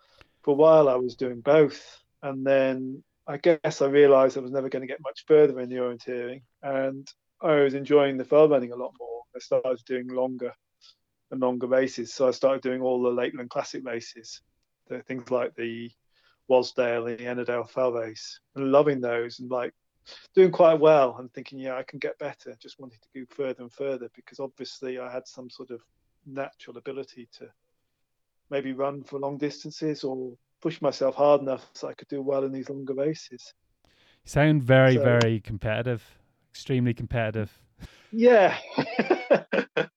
for 0.42 0.52
a 0.52 0.54
while 0.54 0.88
I 0.88 0.96
was 0.96 1.16
doing 1.16 1.40
both, 1.40 2.02
and 2.22 2.46
then 2.46 3.02
I 3.26 3.36
guess 3.36 3.82
I 3.82 3.86
realised 3.86 4.36
I 4.36 4.40
was 4.40 4.52
never 4.52 4.68
going 4.68 4.82
to 4.82 4.92
get 4.92 5.02
much 5.02 5.24
further 5.26 5.60
in 5.60 5.68
the 5.68 5.76
orienteering, 5.76 6.42
and 6.62 7.06
I 7.42 7.56
was 7.56 7.74
enjoying 7.74 8.16
the 8.16 8.24
fell 8.24 8.48
running 8.48 8.72
a 8.72 8.76
lot 8.76 8.94
more. 8.98 9.22
I 9.34 9.38
started 9.38 9.80
doing 9.86 10.08
longer 10.08 10.54
and 11.32 11.40
longer 11.40 11.66
races. 11.66 12.12
So 12.12 12.28
I 12.28 12.30
started 12.30 12.62
doing 12.62 12.82
all 12.82 13.02
the 13.02 13.10
Lakeland 13.10 13.50
Classic 13.50 13.84
races, 13.84 14.42
the 14.88 15.02
things 15.02 15.30
like 15.30 15.56
the 15.56 15.90
Wasdale 16.48 17.10
and 17.10 17.18
the 17.18 17.24
Ennerdale 17.24 17.68
Fell 17.68 17.92
race, 17.92 18.38
and 18.54 18.70
loving 18.70 19.00
those 19.00 19.40
and 19.40 19.50
like 19.50 19.72
doing 20.34 20.52
quite 20.52 20.78
well 20.78 21.16
and 21.18 21.32
thinking, 21.32 21.58
yeah, 21.58 21.76
I 21.76 21.82
can 21.84 21.98
get 21.98 22.18
better. 22.18 22.54
Just 22.60 22.78
wanted 22.78 23.00
to 23.02 23.20
go 23.20 23.26
further 23.34 23.62
and 23.62 23.72
further 23.72 24.10
because 24.14 24.38
obviously 24.40 24.98
I 24.98 25.10
had 25.10 25.26
some 25.26 25.48
sort 25.48 25.70
of 25.70 25.80
natural 26.26 26.76
ability 26.76 27.28
to 27.38 27.48
maybe 28.50 28.74
run 28.74 29.02
for 29.02 29.18
long 29.18 29.38
distances 29.38 30.04
or 30.04 30.32
push 30.60 30.82
myself 30.82 31.14
hard 31.14 31.40
enough 31.40 31.66
so 31.72 31.88
I 31.88 31.94
could 31.94 32.08
do 32.08 32.20
well 32.20 32.44
in 32.44 32.52
these 32.52 32.68
longer 32.68 32.94
races. 32.94 33.54
You 33.84 33.90
sound 34.28 34.62
very, 34.62 34.96
so, 34.96 35.02
very 35.02 35.40
competitive, 35.40 36.04
extremely 36.50 36.92
competitive. 36.92 37.50
Yeah. 38.12 38.56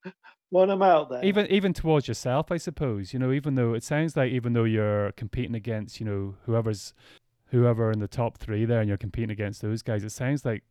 when 0.49 0.69
I'm 0.69 0.81
out 0.81 1.09
there. 1.09 1.23
Even 1.23 1.47
even 1.47 1.73
towards 1.73 2.07
yourself, 2.07 2.51
I 2.51 2.57
suppose. 2.57 3.13
You 3.13 3.19
know, 3.19 3.31
even 3.31 3.55
though 3.55 3.73
it 3.73 3.83
sounds 3.83 4.15
like 4.15 4.31
even 4.31 4.53
though 4.53 4.63
you're 4.63 5.11
competing 5.13 5.55
against, 5.55 5.99
you 5.99 6.05
know, 6.05 6.35
whoever's 6.45 6.93
whoever 7.47 7.91
in 7.91 7.99
the 7.99 8.07
top 8.07 8.37
three 8.37 8.65
there, 8.65 8.79
and 8.79 8.87
you're 8.87 8.97
competing 8.97 9.31
against 9.31 9.61
those 9.61 9.81
guys, 9.81 10.03
it 10.03 10.11
sounds 10.11 10.45
like 10.45 10.63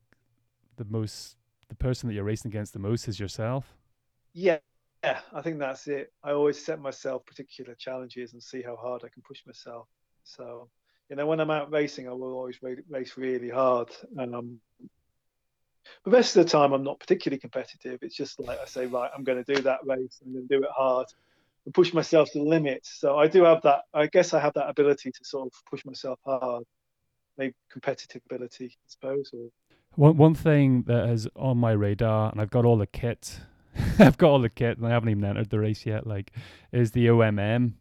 the 0.76 0.84
most 0.84 1.36
the 1.68 1.74
person 1.74 2.08
that 2.08 2.14
you're 2.14 2.24
racing 2.24 2.50
against 2.50 2.72
the 2.72 2.78
most 2.78 3.08
is 3.08 3.18
yourself. 3.18 3.76
Yeah, 4.32 4.58
yeah, 5.02 5.20
I 5.32 5.42
think 5.42 5.58
that's 5.58 5.86
it. 5.86 6.12
I 6.22 6.32
always 6.32 6.62
set 6.62 6.80
myself 6.80 7.24
particular 7.26 7.74
challenges 7.74 8.32
and 8.32 8.42
see 8.42 8.62
how 8.62 8.76
hard 8.76 9.02
I 9.04 9.08
can 9.08 9.22
push 9.22 9.40
myself. 9.46 9.86
So, 10.24 10.68
you 11.08 11.16
know, 11.16 11.26
when 11.26 11.40
I'm 11.40 11.50
out 11.50 11.70
racing, 11.70 12.08
I 12.08 12.12
will 12.12 12.32
always 12.32 12.58
race 12.88 13.16
really 13.16 13.50
hard. 13.50 13.90
Um, 14.18 14.60
the 16.04 16.10
rest 16.10 16.36
of 16.36 16.44
the 16.44 16.50
time, 16.50 16.72
I'm 16.72 16.84
not 16.84 17.00
particularly 17.00 17.38
competitive. 17.38 17.98
It's 18.02 18.14
just 18.14 18.40
like 18.40 18.58
I 18.58 18.64
say, 18.66 18.86
right, 18.86 19.10
I'm 19.16 19.24
going 19.24 19.42
to 19.42 19.54
do 19.54 19.62
that 19.62 19.80
race 19.84 20.20
and 20.24 20.34
then 20.34 20.46
do 20.46 20.62
it 20.62 20.70
hard 20.76 21.06
and 21.64 21.74
push 21.74 21.92
myself 21.92 22.30
to 22.32 22.38
the 22.38 22.44
limit. 22.44 22.80
So 22.84 23.18
I 23.18 23.26
do 23.26 23.44
have 23.44 23.62
that. 23.62 23.82
I 23.92 24.06
guess 24.06 24.34
I 24.34 24.40
have 24.40 24.54
that 24.54 24.68
ability 24.68 25.10
to 25.12 25.24
sort 25.24 25.46
of 25.46 25.52
push 25.70 25.84
myself 25.84 26.18
hard, 26.24 26.64
maybe 27.38 27.54
competitive 27.70 28.22
ability, 28.30 28.66
I 28.66 28.86
suppose. 28.86 29.30
Or 29.32 29.48
one 29.96 30.16
one 30.16 30.34
thing 30.34 30.82
that 30.82 31.08
is 31.10 31.28
on 31.36 31.58
my 31.58 31.72
radar, 31.72 32.30
and 32.30 32.40
I've 32.40 32.50
got 32.50 32.64
all 32.64 32.76
the 32.76 32.86
kit. 32.86 33.40
I've 33.98 34.18
got 34.18 34.30
all 34.30 34.40
the 34.40 34.50
kit, 34.50 34.78
and 34.78 34.86
I 34.86 34.90
haven't 34.90 35.08
even 35.08 35.24
entered 35.24 35.50
the 35.50 35.58
race 35.58 35.86
yet. 35.86 36.06
Like, 36.06 36.32
is 36.72 36.92
the 36.92 37.06
OMM? 37.06 37.72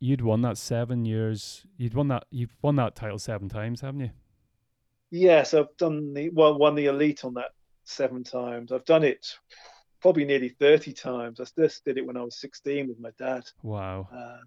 You'd 0.00 0.20
won 0.20 0.42
that 0.42 0.56
seven 0.56 1.04
years. 1.04 1.66
You'd 1.76 1.94
won 1.94 2.08
that. 2.08 2.24
You've 2.30 2.54
won 2.62 2.76
that 2.76 2.94
title 2.94 3.18
seven 3.18 3.48
times, 3.48 3.80
haven't 3.80 4.00
you? 4.00 4.10
Yes, 5.10 5.54
I've 5.54 5.76
done 5.78 6.12
the 6.14 6.30
well, 6.30 6.58
won 6.58 6.74
the 6.74 6.86
elite 6.86 7.24
on 7.24 7.34
that 7.34 7.50
seven 7.84 8.24
times. 8.24 8.72
I've 8.72 8.84
done 8.84 9.04
it 9.04 9.26
probably 10.00 10.24
nearly 10.24 10.50
30 10.50 10.92
times. 10.92 11.40
I 11.40 11.44
just 11.58 11.84
did 11.84 11.98
it 11.98 12.06
when 12.06 12.16
I 12.16 12.22
was 12.22 12.40
16 12.40 12.88
with 12.88 13.00
my 13.00 13.10
dad. 13.18 13.44
Wow. 13.62 14.08
Uh, 14.14 14.38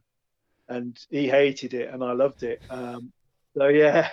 and 0.70 0.98
he 1.10 1.28
hated 1.28 1.74
it 1.74 1.94
and 1.94 2.04
I 2.04 2.14
loved 2.14 2.44
it. 2.44 2.62
Um, 2.70 3.12
so 3.58 3.68
yeah, 3.68 4.10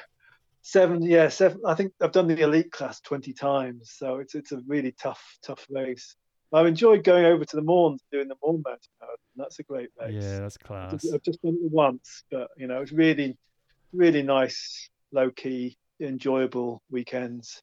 seven, 0.63 1.03
yeah, 1.03 1.29
seven. 1.29 1.61
I 1.65 1.75
think 1.75 1.93
I've 2.01 2.13
done 2.13 2.27
the 2.27 2.41
elite 2.41 2.73
class 2.73 3.01
20 3.01 3.33
times. 3.33 3.93
So 3.97 4.17
it's, 4.17 4.35
it's 4.35 4.53
a 4.53 4.61
really 4.67 4.93
tough, 4.93 5.23
tough 5.43 5.65
race. 5.71 6.17
I've 6.53 6.67
enjoyed 6.67 7.05
going 7.05 7.27
over 7.27 7.45
to 7.45 7.57
the 7.57 7.63
Mournes 7.63 8.01
doing 8.11 8.29
the 8.29 8.35
Mourne 8.43 8.63
Mountain 8.65 8.91
Marathon. 9.01 9.19
That's 9.37 9.59
a 9.59 9.63
great 9.63 9.91
race. 10.01 10.15
Yeah, 10.15 10.41
that's 10.41 10.57
class. 10.57 11.05
I've 11.13 11.23
just 11.23 11.43
done 11.43 11.59
it 11.63 11.71
once, 11.71 12.25
but 12.31 12.49
you 12.57 12.67
know, 12.67 12.81
it's 12.81 12.91
really, 12.91 13.37
really 13.93 14.23
nice, 14.23 14.89
low 15.13 15.31
key, 15.31 15.77
enjoyable 16.01 16.83
weekends. 16.91 17.63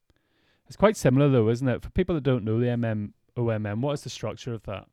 It's 0.66 0.76
quite 0.76 0.96
similar 0.96 1.28
though, 1.28 1.48
isn't 1.48 1.68
it? 1.68 1.82
For 1.82 1.90
people 1.90 2.14
that 2.14 2.24
don't 2.24 2.44
know 2.44 2.58
the 2.58 2.66
MM 2.66 3.12
OMM, 3.36 3.80
what 3.80 3.92
is 3.92 4.02
the 4.02 4.10
structure 4.10 4.54
of 4.54 4.62
that? 4.64 4.86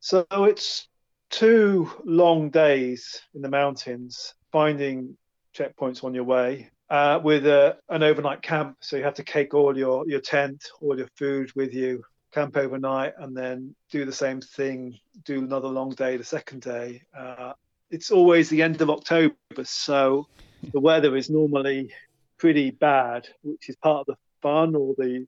So 0.00 0.26
it's 0.32 0.88
two 1.28 1.90
long 2.04 2.50
days 2.50 3.20
in 3.34 3.42
the 3.42 3.48
mountains, 3.48 4.34
finding 4.50 5.16
checkpoints 5.54 6.02
on 6.02 6.14
your 6.14 6.24
way, 6.24 6.70
uh, 6.88 7.20
with 7.22 7.46
a, 7.46 7.76
an 7.88 8.02
overnight 8.02 8.42
camp. 8.42 8.78
So 8.80 8.96
you 8.96 9.04
have 9.04 9.14
to 9.14 9.22
take 9.22 9.54
all 9.54 9.76
your, 9.76 10.08
your 10.08 10.20
tent, 10.20 10.68
all 10.80 10.96
your 10.96 11.08
food 11.16 11.52
with 11.54 11.72
you, 11.72 12.02
camp 12.32 12.56
overnight, 12.56 13.12
and 13.18 13.36
then 13.36 13.74
do 13.90 14.04
the 14.04 14.12
same 14.12 14.40
thing, 14.40 14.98
do 15.24 15.38
another 15.38 15.68
long 15.68 15.90
day 15.90 16.16
the 16.16 16.24
second 16.24 16.62
day. 16.62 17.02
Uh, 17.16 17.52
it's 17.90 18.10
always 18.10 18.48
the 18.48 18.62
end 18.62 18.80
of 18.80 18.90
October, 18.90 19.34
so 19.64 20.26
the 20.72 20.80
weather 20.80 21.16
is 21.16 21.30
normally 21.30 21.92
pretty 22.40 22.70
bad, 22.70 23.28
which 23.42 23.68
is 23.68 23.76
part 23.76 24.00
of 24.00 24.06
the 24.06 24.16
fun 24.40 24.74
or 24.74 24.94
the 24.96 25.26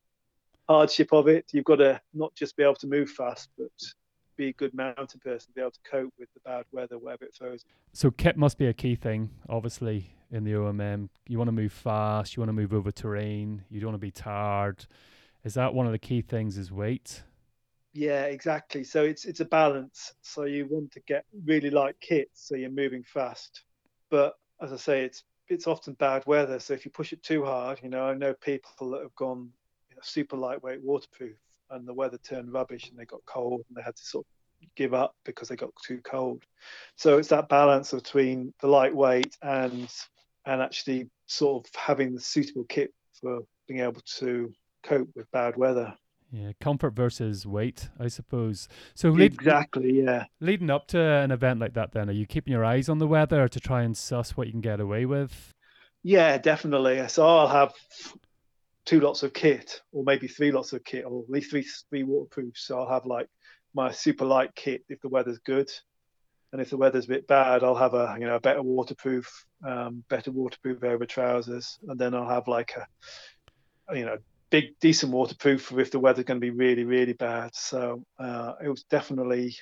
hardship 0.68 1.12
of 1.12 1.28
it. 1.28 1.44
You've 1.52 1.66
got 1.66 1.76
to 1.76 2.00
not 2.14 2.34
just 2.34 2.56
be 2.56 2.62
able 2.62 2.76
to 2.76 2.86
move 2.86 3.10
fast, 3.10 3.50
but 3.58 3.70
be 4.36 4.48
a 4.48 4.52
good 4.54 4.72
mountain 4.72 5.20
person 5.22 5.52
be 5.54 5.60
able 5.60 5.70
to 5.70 5.78
cope 5.88 6.12
with 6.18 6.28
the 6.32 6.40
bad 6.40 6.64
weather 6.72 6.98
wherever 6.98 7.24
it 7.24 7.34
throws. 7.34 7.64
So 7.92 8.10
kit 8.10 8.38
must 8.38 8.56
be 8.56 8.66
a 8.66 8.72
key 8.72 8.94
thing, 8.94 9.28
obviously, 9.48 10.14
in 10.30 10.44
the 10.44 10.52
OMM. 10.52 11.10
You 11.28 11.36
want 11.36 11.48
to 11.48 11.52
move 11.52 11.72
fast, 11.72 12.34
you 12.34 12.40
want 12.40 12.48
to 12.48 12.54
move 12.54 12.72
over 12.72 12.90
terrain, 12.90 13.62
you 13.70 13.78
don't 13.78 13.90
want 13.90 14.00
to 14.00 14.06
be 14.06 14.10
tired. 14.10 14.86
Is 15.44 15.54
that 15.54 15.74
one 15.74 15.84
of 15.84 15.92
the 15.92 15.98
key 15.98 16.22
things 16.22 16.56
is 16.56 16.72
weight? 16.72 17.22
Yeah, 17.92 18.24
exactly. 18.24 18.84
So 18.84 19.04
it's 19.04 19.26
it's 19.26 19.40
a 19.40 19.44
balance. 19.44 20.14
So 20.22 20.44
you 20.44 20.66
want 20.66 20.92
to 20.92 21.00
get 21.00 21.26
really 21.44 21.68
light 21.68 21.96
kit 22.00 22.30
so 22.32 22.54
you're 22.56 22.70
moving 22.70 23.02
fast. 23.02 23.64
But 24.08 24.34
as 24.62 24.72
I 24.72 24.76
say, 24.76 25.04
it's 25.04 25.24
it's 25.52 25.66
often 25.66 25.94
bad 25.94 26.24
weather. 26.26 26.58
So 26.58 26.74
if 26.74 26.84
you 26.84 26.90
push 26.90 27.12
it 27.12 27.22
too 27.22 27.44
hard, 27.44 27.80
you 27.82 27.88
know, 27.88 28.04
I 28.04 28.14
know 28.14 28.34
people 28.34 28.90
that 28.90 29.02
have 29.02 29.14
gone 29.14 29.50
you 29.90 29.96
know, 29.96 30.02
super 30.02 30.36
lightweight 30.36 30.82
waterproof 30.82 31.36
and 31.70 31.86
the 31.86 31.94
weather 31.94 32.18
turned 32.18 32.52
rubbish 32.52 32.88
and 32.88 32.98
they 32.98 33.04
got 33.04 33.24
cold 33.26 33.62
and 33.68 33.76
they 33.76 33.82
had 33.82 33.96
to 33.96 34.04
sort 34.04 34.26
of 34.26 34.68
give 34.76 34.94
up 34.94 35.14
because 35.24 35.48
they 35.48 35.56
got 35.56 35.70
too 35.84 36.00
cold. 36.04 36.42
So 36.96 37.18
it's 37.18 37.28
that 37.28 37.48
balance 37.48 37.92
between 37.92 38.52
the 38.60 38.68
lightweight 38.68 39.36
and 39.42 39.92
and 40.44 40.60
actually 40.60 41.08
sort 41.26 41.64
of 41.64 41.74
having 41.74 42.14
the 42.14 42.20
suitable 42.20 42.64
kit 42.64 42.92
for 43.20 43.40
being 43.68 43.80
able 43.80 44.00
to 44.18 44.52
cope 44.82 45.08
with 45.14 45.30
bad 45.30 45.56
weather. 45.56 45.94
Yeah, 46.34 46.52
comfort 46.62 46.94
versus 46.94 47.46
weight, 47.46 47.90
I 48.00 48.08
suppose. 48.08 48.66
So 48.94 49.10
lead, 49.10 49.34
exactly, 49.34 50.02
yeah. 50.02 50.24
Leading 50.40 50.70
up 50.70 50.86
to 50.88 50.98
an 50.98 51.30
event 51.30 51.60
like 51.60 51.74
that, 51.74 51.92
then 51.92 52.08
are 52.08 52.14
you 52.14 52.26
keeping 52.26 52.54
your 52.54 52.64
eyes 52.64 52.88
on 52.88 52.96
the 52.96 53.06
weather 53.06 53.48
to 53.48 53.60
try 53.60 53.82
and 53.82 53.94
suss 53.94 54.34
what 54.34 54.46
you 54.46 54.52
can 54.54 54.62
get 54.62 54.80
away 54.80 55.04
with? 55.04 55.52
Yeah, 56.02 56.38
definitely. 56.38 57.06
So 57.08 57.26
I'll 57.26 57.48
have 57.48 57.74
two 58.86 59.00
lots 59.00 59.22
of 59.22 59.34
kit, 59.34 59.82
or 59.92 60.04
maybe 60.04 60.26
three 60.26 60.52
lots 60.52 60.72
of 60.72 60.82
kit, 60.84 61.04
or 61.04 61.22
at 61.22 61.28
least 61.28 61.50
three 61.50 61.66
three 61.90 62.02
waterproofs. 62.02 62.66
So 62.66 62.78
I'll 62.78 62.88
have 62.88 63.04
like 63.04 63.28
my 63.74 63.90
super 63.92 64.24
light 64.24 64.54
kit 64.54 64.84
if 64.88 65.02
the 65.02 65.10
weather's 65.10 65.38
good, 65.38 65.70
and 66.52 66.62
if 66.62 66.70
the 66.70 66.78
weather's 66.78 67.04
a 67.04 67.08
bit 67.08 67.26
bad, 67.26 67.62
I'll 67.62 67.74
have 67.74 67.92
a 67.92 68.16
you 68.18 68.26
know 68.26 68.36
a 68.36 68.40
better 68.40 68.62
waterproof, 68.62 69.44
um, 69.66 70.02
better 70.08 70.30
waterproof 70.30 70.82
over 70.82 71.04
trousers, 71.04 71.78
and 71.86 71.98
then 71.98 72.14
I'll 72.14 72.28
have 72.28 72.48
like 72.48 72.72
a 72.76 73.96
you 73.96 74.06
know 74.06 74.16
big 74.52 74.78
decent 74.80 75.10
waterproof 75.10 75.62
for 75.62 75.80
if 75.80 75.90
the 75.90 75.98
weather's 75.98 76.26
going 76.26 76.40
to 76.40 76.44
be 76.44 76.50
really 76.50 76.84
really 76.84 77.14
bad. 77.14 77.50
So 77.54 78.04
uh, 78.20 78.52
it 78.62 78.68
was 78.68 78.84
definitely 78.84 79.56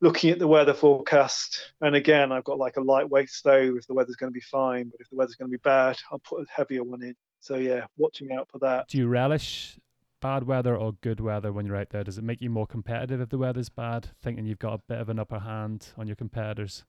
looking 0.00 0.30
at 0.30 0.38
the 0.38 0.46
weather 0.46 0.74
forecast. 0.74 1.72
And 1.80 1.96
again, 1.96 2.30
I've 2.30 2.44
got 2.44 2.58
like 2.58 2.76
a 2.76 2.80
lightweight 2.80 3.30
stove 3.30 3.76
if 3.76 3.86
the 3.86 3.94
weather's 3.94 4.16
going 4.16 4.30
to 4.30 4.34
be 4.34 4.40
fine, 4.40 4.88
but 4.88 5.00
if 5.00 5.08
the 5.08 5.16
weather's 5.16 5.36
going 5.36 5.50
to 5.50 5.56
be 5.56 5.62
bad, 5.62 5.96
I'll 6.10 6.18
put 6.20 6.42
a 6.42 6.46
heavier 6.54 6.84
one 6.84 7.02
in. 7.02 7.14
So 7.40 7.56
yeah, 7.56 7.86
watching 7.96 8.32
out 8.32 8.48
for 8.50 8.58
that. 8.58 8.88
Do 8.88 8.98
you 8.98 9.08
relish 9.08 9.78
bad 10.20 10.44
weather 10.44 10.76
or 10.76 10.92
good 11.00 11.20
weather 11.20 11.52
when 11.52 11.66
you're 11.66 11.76
out 11.76 11.90
there? 11.90 12.04
Does 12.04 12.18
it 12.18 12.24
make 12.24 12.40
you 12.40 12.50
more 12.50 12.66
competitive 12.66 13.20
if 13.20 13.30
the 13.30 13.38
weather's 13.38 13.70
bad, 13.70 14.10
thinking 14.22 14.44
you've 14.44 14.58
got 14.58 14.74
a 14.74 14.82
bit 14.88 14.98
of 14.98 15.08
an 15.08 15.18
upper 15.18 15.40
hand 15.40 15.88
on 15.96 16.06
your 16.06 16.16
competitors? 16.16 16.84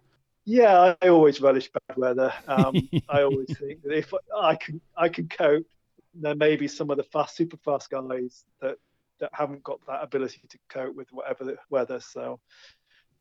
Yeah, 0.45 0.95
I 1.01 1.07
always 1.07 1.39
relish 1.39 1.69
bad 1.71 1.97
weather. 1.97 2.33
Um, 2.47 2.75
I 3.09 3.23
always 3.23 3.57
think 3.57 3.81
that 3.83 3.93
if 3.93 4.13
I 4.37 4.55
can, 4.55 4.81
I 4.97 5.09
can 5.09 5.29
cope. 5.29 5.65
There 6.13 6.35
may 6.35 6.55
be 6.55 6.67
some 6.67 6.89
of 6.89 6.97
the 6.97 7.03
fast, 7.03 7.35
super 7.35 7.57
fast 7.57 7.89
guys 7.89 8.45
that 8.61 8.77
that 9.19 9.29
haven't 9.33 9.63
got 9.63 9.79
that 9.87 10.03
ability 10.03 10.41
to 10.49 10.57
cope 10.69 10.95
with 10.95 11.07
whatever 11.11 11.45
the 11.45 11.57
weather. 11.69 11.99
So 11.99 12.39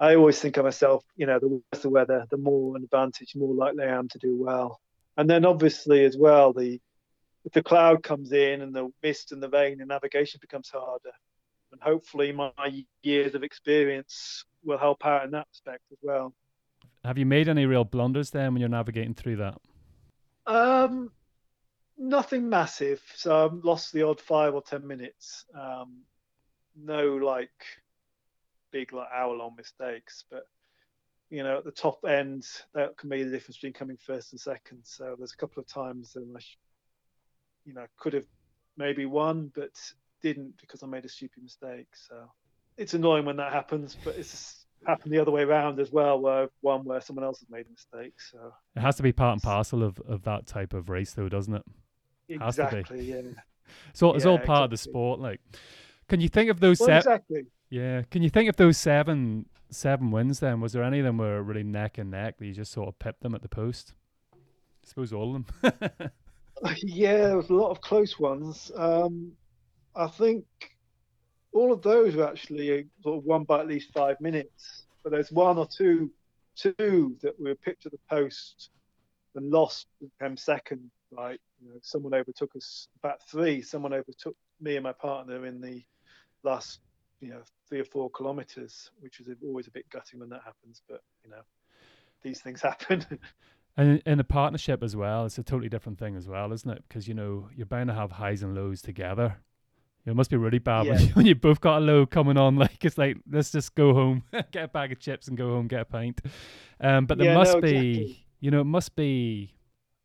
I 0.01 0.17
always 0.17 0.41
think 0.41 0.57
of 0.57 0.65
myself, 0.65 1.05
you 1.17 1.27
know, 1.27 1.39
the 1.39 1.49
worse 1.49 1.83
the 1.83 1.91
weather, 1.91 2.27
the 2.31 2.37
more 2.37 2.77
an 2.77 2.83
advantage, 2.83 3.37
more 3.37 3.55
likely 3.55 3.85
I 3.85 3.97
am 3.97 4.09
to 4.09 4.19
do 4.19 4.37
well. 4.37 4.81
And 5.17 5.29
then 5.29 5.45
obviously 5.45 6.05
as 6.05 6.17
well, 6.17 6.53
the 6.53 6.81
if 7.45 7.53
the 7.53 7.63
cloud 7.63 8.03
comes 8.03 8.33
in 8.33 8.63
and 8.63 8.75
the 8.75 8.89
mist 9.03 9.33
and 9.33 9.43
the 9.43 9.49
rain, 9.49 9.79
the 9.79 9.87
navigation 9.87 10.39
becomes 10.41 10.71
harder. 10.71 11.13
And 11.73 11.81
hopefully, 11.81 12.33
my 12.33 12.53
years 13.03 13.35
of 13.35 13.43
experience 13.43 14.45
will 14.63 14.79
help 14.79 15.05
out 15.05 15.25
in 15.25 15.31
that 15.33 15.49
respect 15.51 15.83
as 15.91 15.99
well. 16.03 16.35
Have 17.05 17.19
you 17.19 17.27
made 17.27 17.49
any 17.49 17.67
real 17.67 17.85
blunders 17.85 18.31
then 18.31 18.53
when 18.53 18.61
you're 18.61 18.69
navigating 18.69 19.15
through 19.15 19.37
that? 19.37 19.61
Um, 20.47 21.11
nothing 22.03 22.49
massive. 22.49 23.01
So 23.15 23.45
I've 23.45 23.65
lost 23.65 23.93
the 23.93 24.03
odd 24.03 24.21
five 24.21 24.55
or 24.55 24.63
ten 24.63 24.87
minutes. 24.87 25.45
Um, 25.59 26.03
no 26.77 27.17
like 27.17 27.51
big 28.73 28.93
like 28.93 29.09
hour 29.15 29.35
long 29.35 29.55
mistakes, 29.57 30.25
but 30.31 30.47
you 31.31 31.43
know 31.43 31.59
at 31.59 31.65
the 31.65 31.71
top 31.71 32.05
end 32.07 32.45
that 32.75 32.97
can 32.97 33.09
be 33.09 33.23
the 33.23 33.31
difference 33.31 33.57
between 33.57 33.73
coming 33.73 33.97
first 33.97 34.33
and 34.33 34.41
second. 34.41 34.81
So 34.85 35.15
there's 35.17 35.33
a 35.33 35.37
couple 35.37 35.61
of 35.61 35.67
times 35.67 36.13
that 36.13 36.21
I 36.21 36.41
you 37.65 37.75
know, 37.75 37.87
could 37.99 38.13
have 38.13 38.27
maybe 38.77 39.07
won, 39.07 39.51
but 39.55 39.71
didn't 40.23 40.55
because 40.61 40.83
I 40.83 40.87
made 40.87 41.05
a 41.05 41.09
stupid 41.09 41.43
mistake. 41.43 41.89
So 41.93 42.31
it's 42.77 42.95
annoying 42.95 43.25
when 43.25 43.37
that 43.37 43.53
happens, 43.53 43.97
but 44.05 44.17
it's 44.17 44.67
happened 44.87 45.13
the 45.13 45.19
other 45.19 45.31
way 45.31 45.43
around 45.43 45.79
as 45.81 45.93
well, 45.93 46.21
where 46.21 46.49
one 46.61 46.85
where 46.85 47.01
someone 47.01 47.25
else 47.25 47.41
has 47.41 47.51
made 47.51 47.67
a 47.67 47.71
mistake. 47.71 48.15
So 48.21 48.53
it 48.77 48.81
has 48.81 48.97
to 48.97 49.03
be 49.03 49.13
part 49.13 49.35
and 49.35 49.43
parcel 49.43 49.83
of, 49.83 50.01
of 50.09 50.23
that 50.25 50.47
type 50.47 50.73
of 50.73 50.89
race, 50.89 51.13
though, 51.13 51.29
doesn't 51.29 51.55
it? 51.55 51.63
Exactly. 52.41 53.03
Yeah. 53.03 53.21
So 53.93 54.15
it's 54.15 54.25
yeah, 54.25 54.31
all 54.31 54.39
part 54.39 54.49
exactly. 54.49 54.65
of 54.65 54.71
the 54.71 54.77
sport. 54.77 55.21
Like, 55.21 55.41
can 56.09 56.21
you 56.21 56.29
think 56.29 56.51
of 56.51 56.61
those? 56.61 56.81
Well, 56.81 56.97
exactly. 56.97 57.47
Yeah. 57.71 58.03
Can 58.11 58.23
you 58.23 58.31
think 58.31 58.49
of 58.49 58.57
those 58.57 58.77
seven 58.77 59.47
seven 59.71 60.11
wins? 60.11 60.41
Then 60.41 60.61
was 60.61 60.73
there 60.73 60.83
any 60.83 60.99
of 60.99 61.05
them 61.05 61.19
were 61.19 61.43
really 61.43 61.63
neck 61.63 61.99
and 61.99 62.11
neck 62.11 62.39
that 62.39 62.47
you 62.47 62.53
just 62.53 62.73
sort 62.73 62.89
of 62.89 62.99
pipped 62.99 63.23
them 63.23 63.35
at 63.35 63.43
the 63.43 63.49
post? 63.49 63.95
I 64.35 64.89
suppose 64.89 65.13
all 65.13 65.37
of 65.37 65.47
them. 65.63 65.93
yeah, 66.83 67.29
there 67.29 67.37
was 67.37 67.51
a 67.51 67.55
lot 67.55 67.71
of 67.71 67.81
close 67.81 68.19
ones. 68.19 68.71
Um, 68.77 69.33
I 69.95 70.07
think 70.09 70.45
all 71.53 71.73
of 71.73 71.83
those 71.83 72.17
were 72.17 72.27
actually 72.27 72.87
sort 73.03 73.19
of 73.19 73.25
won 73.25 73.45
by 73.45 73.61
at 73.61 73.69
least 73.69 73.93
five 73.93 74.21
minutes. 74.21 74.85
But 75.03 75.13
there's 75.13 75.33
one 75.33 75.59
or 75.59 75.67
two, 75.67 76.11
two 76.57 77.17
that 77.23 77.39
were 77.39 77.55
picked 77.55 77.87
at 77.87 77.93
the 77.93 77.99
post 78.09 78.71
and 79.35 79.51
lost, 79.51 79.87
became 80.01 80.37
second. 80.37 80.91
Like 81.11 81.41
you 81.63 81.69
know, 81.69 81.79
someone 81.83 82.15
overtook 82.15 82.57
us 82.57 82.89
about 82.99 83.23
three. 83.23 83.63
Someone 83.63 83.93
overtook 83.93 84.37
me 84.61 84.77
and 84.77 84.83
my 84.83 84.93
partner 84.93 85.47
in 85.47 85.61
the 85.61 85.83
last, 86.43 86.81
you 87.21 87.29
know, 87.29 87.43
three 87.69 87.81
or 87.81 87.85
four 87.85 88.11
kilometers, 88.11 88.91
which 89.01 89.21
is 89.21 89.29
always 89.45 89.69
a 89.69 89.71
bit 89.71 89.89
gutting 89.91 90.21
when 90.21 90.29
that 90.31 90.43
happens. 90.45 90.83
But 90.89 91.03
you 91.25 91.31
know, 91.31 91.43
these 92.23 92.41
things 92.41 92.61
happen. 92.61 93.07
And 93.75 94.03
in 94.05 94.21
a 94.21 94.25
partnership 94.25 94.83
as 94.83 94.95
well, 94.95 95.25
it's 95.25 95.39
a 95.39 95.43
totally 95.43 95.71
different 95.71 95.99
thing 95.99 96.15
as 96.15 96.29
well, 96.29 96.53
isn't 96.53 96.71
it? 96.71 96.85
Because 96.87 97.09
you 97.09 97.15
know 97.15 97.49
you're 97.57 97.65
bound 97.65 97.89
to 97.89 97.95
have 97.95 98.13
highs 98.13 98.43
and 98.43 98.55
lows 98.55 98.83
together. 98.83 99.39
It 100.05 100.15
must 100.15 100.31
be 100.31 100.37
really 100.37 100.59
bad 100.59 100.87
yeah. 100.87 100.99
when, 101.15 101.25
you, 101.25 101.35
both 101.35 101.61
got 101.61 101.79
a 101.79 101.81
low 101.81 102.05
coming 102.05 102.37
on. 102.37 102.57
Like 102.63 102.85
it's 102.85 102.99
like 102.99 103.17
let's 103.31 103.51
just 103.51 103.75
go 103.75 103.95
home, 103.95 104.25
get 104.51 104.65
a 104.65 104.69
bag 104.69 104.93
of 104.93 104.99
chips, 104.99 105.29
and 105.29 105.39
go 105.39 105.53
home, 105.53 105.69
get 105.69 105.81
a 105.81 105.85
pint. 105.87 106.21
Um, 106.81 107.07
but 107.07 107.17
there 107.17 107.29
yeah, 107.29 107.35
must 107.35 107.55
no, 107.55 107.61
be, 107.63 107.69
exactly. 107.69 108.27
you 108.41 108.51
know, 108.51 108.61
it 108.61 108.65
must 108.65 108.95
be 108.95 109.55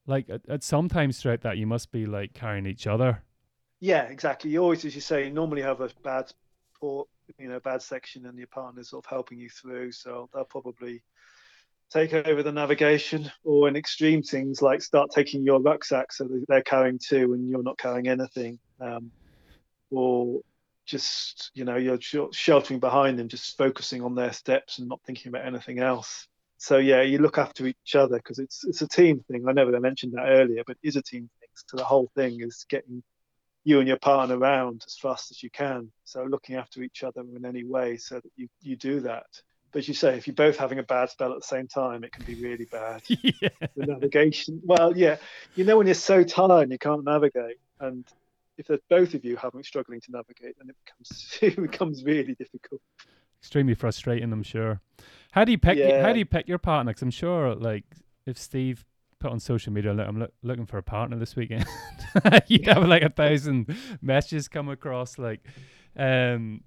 like 0.08 0.30
at, 0.30 0.42
at 0.50 0.64
some 0.64 0.88
times 0.90 1.20
throughout 1.20 1.42
that 1.42 1.58
you 1.58 1.68
must 1.68 1.92
be 1.92 2.06
like 2.06 2.34
carrying 2.34 2.66
each 2.66 2.88
other. 2.88 3.22
Yeah, 3.80 4.04
exactly. 4.04 4.50
You 4.50 4.64
always, 4.64 4.84
as 4.86 4.96
you 4.96 5.02
say, 5.02 5.26
you 5.26 5.32
normally 5.32 5.62
have 5.62 5.82
a 5.82 5.90
bad 6.04 6.32
port, 6.80 7.08
you 7.38 7.48
know, 7.48 7.60
bad 7.60 7.82
section, 7.82 8.26
and 8.26 8.38
your 8.38 8.48
partner's 8.48 8.90
sort 8.90 9.06
of 9.06 9.10
helping 9.10 9.40
you 9.40 9.50
through. 9.50 9.92
So 9.92 10.30
they'll 10.34 10.46
probably 10.46 11.04
take 11.92 12.14
over 12.14 12.42
the 12.42 12.52
navigation, 12.52 13.32
or 13.44 13.68
in 13.68 13.76
extreme 13.76 14.24
things 14.24 14.62
like 14.62 14.82
start 14.82 15.10
taking 15.14 15.44
your 15.44 15.62
rucksack 15.62 16.12
so 16.12 16.28
they're 16.48 16.62
carrying 16.62 17.00
two 17.00 17.34
and 17.34 17.50
you're 17.50 17.64
not 17.64 17.78
carrying 17.78 18.08
anything, 18.08 18.60
um, 18.82 19.12
or 19.92 20.42
just 20.86 21.52
you 21.54 21.66
know 21.66 21.76
you're 21.76 22.00
sheltering 22.32 22.80
behind 22.80 23.20
them, 23.20 23.28
just 23.28 23.58
focusing 23.58 24.02
on 24.02 24.16
their 24.16 24.34
steps 24.34 24.80
and 24.80 24.88
not 24.88 25.02
thinking 25.06 25.30
about 25.30 25.46
anything 25.46 25.80
else. 25.80 26.28
So 26.58 26.78
yeah, 26.78 27.02
you 27.02 27.20
look 27.20 27.38
after 27.38 27.68
each 27.68 27.96
other 27.96 28.18
because 28.18 28.40
it's 28.40 28.64
it's 28.66 28.82
a 28.82 28.88
team 28.88 29.24
thing. 29.30 29.48
I 29.48 29.54
never 29.54 29.80
mentioned 29.80 30.14
that 30.14 30.28
earlier, 30.28 30.64
but 30.66 30.78
it 30.82 30.88
is 30.88 30.96
a 30.96 31.02
team 31.02 31.30
thing. 31.40 31.50
So 31.54 31.78
the 31.78 31.84
whole 31.84 32.10
thing 32.16 32.42
is 32.42 32.66
getting 32.70 33.04
you 33.64 33.80
and 33.80 33.88
your 33.88 33.98
partner 33.98 34.38
around 34.38 34.84
as 34.88 34.96
fast 34.98 35.30
as 35.30 35.44
you 35.44 35.50
can. 35.50 35.92
So 36.06 36.24
looking 36.24 36.56
after 36.56 36.82
each 36.82 37.04
other 37.04 37.22
in 37.36 37.46
any 37.46 37.66
way 37.66 37.98
so 37.98 38.16
that 38.16 38.32
you, 38.38 38.48
you 38.62 38.78
do 38.78 39.02
that. 39.02 39.26
But 39.74 39.80
as 39.80 39.88
you 39.90 39.94
say, 39.94 40.16
if 40.18 40.26
you're 40.26 40.36
both 40.36 40.56
having 40.56 40.80
a 40.80 40.84
bad 40.84 41.10
spell 41.10 41.34
at 41.34 41.42
the 41.42 41.48
same 41.48 41.68
time, 41.68 42.06
it 42.06 42.14
can 42.14 42.24
be 42.24 42.42
really 42.42 42.66
bad. 42.66 43.02
yeah. 43.08 43.50
The 43.76 43.86
navigation, 43.86 44.62
well, 44.64 44.96
yeah, 44.96 45.18
you 45.56 45.66
know 45.66 45.78
when 45.78 45.88
you're 45.88 45.96
so 45.96 46.24
tired 46.24 46.64
and 46.64 46.72
you 46.72 46.78
can't 46.78 47.04
navigate, 47.04 47.58
and 47.82 48.06
if 48.58 48.68
there's 48.68 48.80
both 48.90 49.14
of 49.14 49.26
you 49.26 49.36
having 49.36 49.64
struggling 49.64 50.00
to 50.02 50.12
navigate, 50.12 50.56
then 50.58 50.70
it 50.70 50.76
becomes 50.86 51.38
it 51.42 51.62
becomes 51.62 52.04
really 52.06 52.36
difficult. 52.36 52.82
Extremely 53.42 53.76
frustrating, 53.76 54.32
I'm 54.32 54.44
sure. 54.44 54.82
How 55.38 55.46
do 55.46 55.52
you 55.52 55.60
pick? 55.60 55.78
Yeah. 55.78 56.02
How 56.02 56.14
do 56.14 56.18
you 56.18 56.26
pick 56.26 56.48
your 56.48 56.58
partner? 56.58 56.90
Because 56.90 57.04
I'm 57.04 57.12
sure, 57.12 57.54
like, 57.54 57.84
if 58.26 58.40
Steve 58.40 58.84
put 59.20 59.32
on 59.32 59.40
social 59.40 59.72
media, 59.72 59.94
look, 59.94 60.08
I'm 60.08 60.20
loo- 60.20 60.32
looking 60.42 60.66
for 60.66 60.80
a 60.80 60.84
partner 60.84 61.16
this 61.16 61.36
weekend, 61.36 61.66
you'd 62.48 62.66
have 62.66 62.84
like 62.88 63.04
a 63.04 63.10
thousand 63.22 63.68
messages 64.02 64.48
come 64.48 64.68
across. 64.68 65.20
Like, 65.20 65.46
um, 65.96 66.62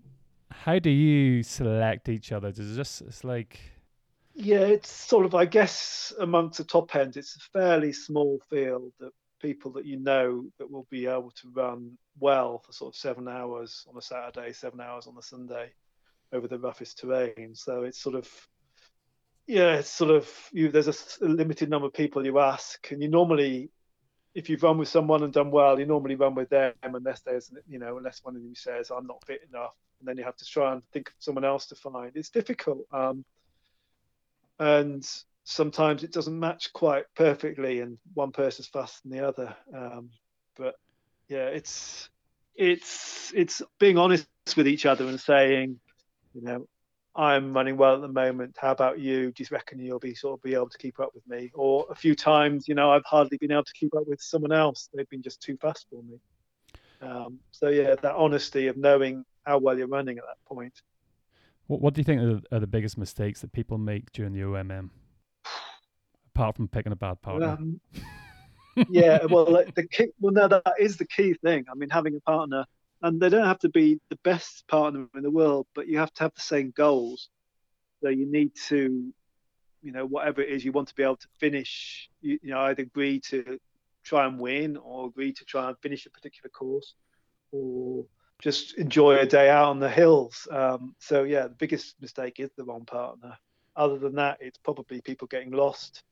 how 0.52 0.78
do 0.78 0.88
you 0.88 1.42
select 1.42 2.08
each 2.08 2.30
other? 2.30 2.52
Does 2.52 2.70
it 2.72 2.76
just 2.76 3.02
it's 3.02 3.24
like, 3.24 3.58
Yeah, 4.34 4.60
it's 4.60 4.90
sort 4.90 5.26
of, 5.26 5.34
I 5.34 5.44
guess, 5.46 6.12
amongst 6.20 6.58
the 6.58 6.64
top 6.64 6.94
end, 6.94 7.16
it's 7.16 7.36
a 7.36 7.40
fairly 7.58 7.92
small 7.92 8.40
field 8.48 8.92
of 9.00 9.12
people 9.40 9.72
that 9.72 9.84
you 9.86 9.98
know 9.98 10.46
that 10.58 10.70
will 10.70 10.86
be 10.90 11.06
able 11.06 11.32
to 11.32 11.50
run 11.52 11.98
well 12.20 12.58
for 12.58 12.72
sort 12.72 12.94
of 12.94 12.98
seven 12.98 13.26
hours 13.26 13.84
on 13.88 13.96
a 13.98 14.02
Saturday, 14.02 14.52
seven 14.52 14.80
hours 14.80 15.06
on 15.08 15.16
a 15.18 15.22
Sunday 15.22 15.70
over 16.32 16.46
the 16.46 16.58
roughest 16.58 16.98
terrain. 16.98 17.54
So 17.54 17.82
it's 17.82 18.00
sort 18.00 18.14
of, 18.14 18.28
yeah, 19.50 19.74
it's 19.74 19.90
sort 19.90 20.12
of, 20.12 20.30
you. 20.52 20.70
there's 20.70 21.18
a 21.20 21.24
limited 21.24 21.68
number 21.68 21.88
of 21.88 21.92
people 21.92 22.24
you 22.24 22.38
ask, 22.38 22.90
and 22.92 23.02
you 23.02 23.08
normally, 23.08 23.70
if 24.32 24.48
you've 24.48 24.62
run 24.62 24.78
with 24.78 24.86
someone 24.86 25.24
and 25.24 25.32
done 25.32 25.50
well, 25.50 25.80
you 25.80 25.86
normally 25.86 26.14
run 26.14 26.36
with 26.36 26.48
them 26.50 26.72
unless 26.84 27.20
there's, 27.22 27.50
you 27.68 27.80
know, 27.80 27.98
unless 27.98 28.22
one 28.22 28.36
of 28.36 28.42
you 28.42 28.54
says, 28.54 28.92
I'm 28.92 29.08
not 29.08 29.24
fit 29.26 29.40
enough. 29.52 29.74
And 29.98 30.08
then 30.08 30.16
you 30.16 30.22
have 30.22 30.36
to 30.36 30.44
try 30.44 30.72
and 30.72 30.82
think 30.92 31.08
of 31.08 31.14
someone 31.18 31.44
else 31.44 31.66
to 31.66 31.74
find. 31.74 32.12
It's 32.14 32.30
difficult. 32.30 32.86
Um, 32.92 33.24
and 34.60 35.04
sometimes 35.42 36.04
it 36.04 36.12
doesn't 36.12 36.38
match 36.38 36.72
quite 36.72 37.06
perfectly 37.16 37.80
and 37.80 37.98
one 38.14 38.30
person's 38.30 38.68
faster 38.68 39.00
than 39.02 39.18
the 39.18 39.26
other 39.26 39.56
um, 39.74 40.10
but 40.56 40.74
yeah 41.28 41.46
it's 41.46 42.08
it's 42.54 43.32
it's 43.34 43.62
being 43.80 43.98
honest 43.98 44.28
with 44.56 44.68
each 44.68 44.86
other 44.86 45.06
and 45.08 45.18
saying 45.18 45.80
you 46.34 46.42
know 46.42 46.68
i'm 47.20 47.52
running 47.52 47.76
well 47.76 47.94
at 47.94 48.00
the 48.00 48.08
moment 48.08 48.56
how 48.58 48.70
about 48.70 48.98
you 48.98 49.30
do 49.32 49.42
you 49.42 49.46
reckon 49.50 49.78
you'll 49.78 49.98
be 49.98 50.14
sort 50.14 50.38
of 50.38 50.42
be 50.42 50.54
able 50.54 50.68
to 50.68 50.78
keep 50.78 50.98
up 51.00 51.10
with 51.14 51.26
me 51.26 51.50
or 51.54 51.86
a 51.90 51.94
few 51.94 52.14
times 52.14 52.66
you 52.68 52.74
know 52.74 52.90
i've 52.90 53.04
hardly 53.04 53.36
been 53.38 53.52
able 53.52 53.64
to 53.64 53.72
keep 53.74 53.94
up 53.94 54.06
with 54.06 54.20
someone 54.20 54.52
else 54.52 54.88
they've 54.94 55.08
been 55.10 55.22
just 55.22 55.40
too 55.40 55.56
fast 55.56 55.86
for 55.90 56.02
me 56.02 56.18
um, 57.02 57.38
so 57.50 57.68
yeah 57.68 57.94
that 58.02 58.14
honesty 58.14 58.66
of 58.66 58.76
knowing 58.76 59.24
how 59.44 59.58
well 59.58 59.76
you're 59.76 59.88
running 59.88 60.18
at 60.18 60.24
that 60.24 60.36
point 60.46 60.82
what, 61.70 61.80
what 61.80 61.94
do 61.94 62.00
you 62.00 62.04
think 62.04 62.20
are 62.20 62.26
the, 62.26 62.42
are 62.56 62.58
the 62.58 62.66
biggest 62.66 62.98
mistakes 62.98 63.42
that 63.42 63.52
people 63.52 63.78
make 63.78 64.10
during 64.10 64.32
the 64.32 64.40
OMM? 64.40 64.90
Apart 66.34 66.56
from 66.56 66.66
picking 66.66 66.90
a 66.90 66.96
bad 66.96 67.22
partner. 67.22 67.50
Um, 67.50 67.80
yeah, 68.90 69.24
well, 69.30 69.46
like, 69.48 69.72
the 69.76 69.86
key, 69.86 70.08
well, 70.20 70.32
no, 70.32 70.48
that 70.48 70.74
is 70.80 70.96
the 70.96 71.06
key 71.06 71.34
thing. 71.34 71.66
I 71.70 71.76
mean, 71.76 71.88
having 71.88 72.16
a 72.16 72.20
partner, 72.22 72.66
and 73.02 73.20
they 73.20 73.28
don't 73.28 73.46
have 73.46 73.58
to 73.60 73.68
be 73.68 74.00
the 74.10 74.18
best 74.24 74.66
partner 74.68 75.06
in 75.14 75.22
the 75.22 75.30
world, 75.30 75.66
but 75.74 75.86
you 75.86 75.98
have 75.98 76.12
to 76.14 76.24
have 76.24 76.34
the 76.34 76.40
same 76.40 76.72
goals. 76.76 77.28
So 78.02 78.08
you 78.08 78.26
need 78.30 78.52
to, 78.68 79.12
you 79.82 79.92
know, 79.92 80.06
whatever 80.06 80.40
it 80.42 80.50
is 80.50 80.64
you 80.64 80.72
want 80.72 80.88
to 80.88 80.94
be 80.94 81.02
able 81.02 81.16
to 81.16 81.28
finish. 81.38 82.08
You, 82.20 82.38
you 82.42 82.50
know, 82.50 82.60
either 82.60 82.82
agree 82.82 83.20
to 83.28 83.58
try 84.04 84.26
and 84.26 84.38
win, 84.38 84.76
or 84.76 85.06
agree 85.06 85.32
to 85.32 85.44
try 85.44 85.68
and 85.68 85.78
finish 85.78 86.06
a 86.06 86.10
particular 86.10 86.50
course, 86.50 86.94
or 87.52 88.04
just 88.40 88.74
enjoy 88.78 89.18
a 89.18 89.26
day 89.26 89.50
out 89.50 89.68
on 89.68 89.80
the 89.80 89.90
hills. 89.90 90.48
Um, 90.50 90.94
so 90.98 91.24
yeah, 91.24 91.44
the 91.44 91.54
biggest 91.54 91.96
mistake 92.00 92.40
is 92.40 92.50
the 92.56 92.64
wrong 92.64 92.84
partner. 92.84 93.36
Other 93.76 93.98
than 93.98 94.14
that, 94.16 94.38
it's 94.40 94.58
probably 94.58 95.00
people 95.00 95.26
getting 95.26 95.52
lost 95.52 96.02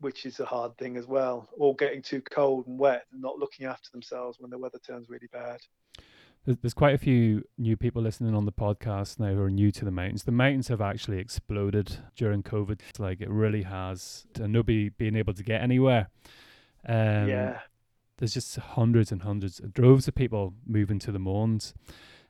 which 0.00 0.26
is 0.26 0.40
a 0.40 0.44
hard 0.44 0.76
thing 0.78 0.96
as 0.96 1.06
well, 1.06 1.48
or 1.58 1.74
getting 1.74 2.02
too 2.02 2.22
cold 2.30 2.66
and 2.66 2.78
wet 2.78 3.04
and 3.12 3.20
not 3.20 3.38
looking 3.38 3.66
after 3.66 3.90
themselves 3.90 4.38
when 4.38 4.50
the 4.50 4.58
weather 4.58 4.78
turns 4.86 5.08
really 5.08 5.28
bad. 5.32 5.58
There's, 6.44 6.56
there's 6.62 6.74
quite 6.74 6.94
a 6.94 6.98
few 6.98 7.44
new 7.58 7.76
people 7.76 8.00
listening 8.00 8.34
on 8.34 8.46
the 8.46 8.52
podcast 8.52 9.18
now 9.18 9.34
who 9.34 9.42
are 9.42 9.50
new 9.50 9.70
to 9.72 9.84
the 9.84 9.90
mountains. 9.90 10.24
The 10.24 10.32
mountains 10.32 10.68
have 10.68 10.80
actually 10.80 11.18
exploded 11.18 11.98
during 12.16 12.42
COVID. 12.42 12.80
It's 12.88 13.00
like 13.00 13.20
it 13.20 13.28
really 13.30 13.62
has. 13.62 14.26
And 14.40 14.52
nobody 14.52 14.88
being 14.88 15.16
able 15.16 15.34
to 15.34 15.42
get 15.42 15.60
anywhere. 15.62 16.08
Um, 16.86 17.28
yeah, 17.28 17.58
There's 18.16 18.34
just 18.34 18.56
hundreds 18.56 19.12
and 19.12 19.22
hundreds, 19.22 19.60
droves 19.72 20.08
of 20.08 20.14
people 20.14 20.54
moving 20.66 20.98
to 21.00 21.12
the 21.12 21.18
Mournes. 21.18 21.74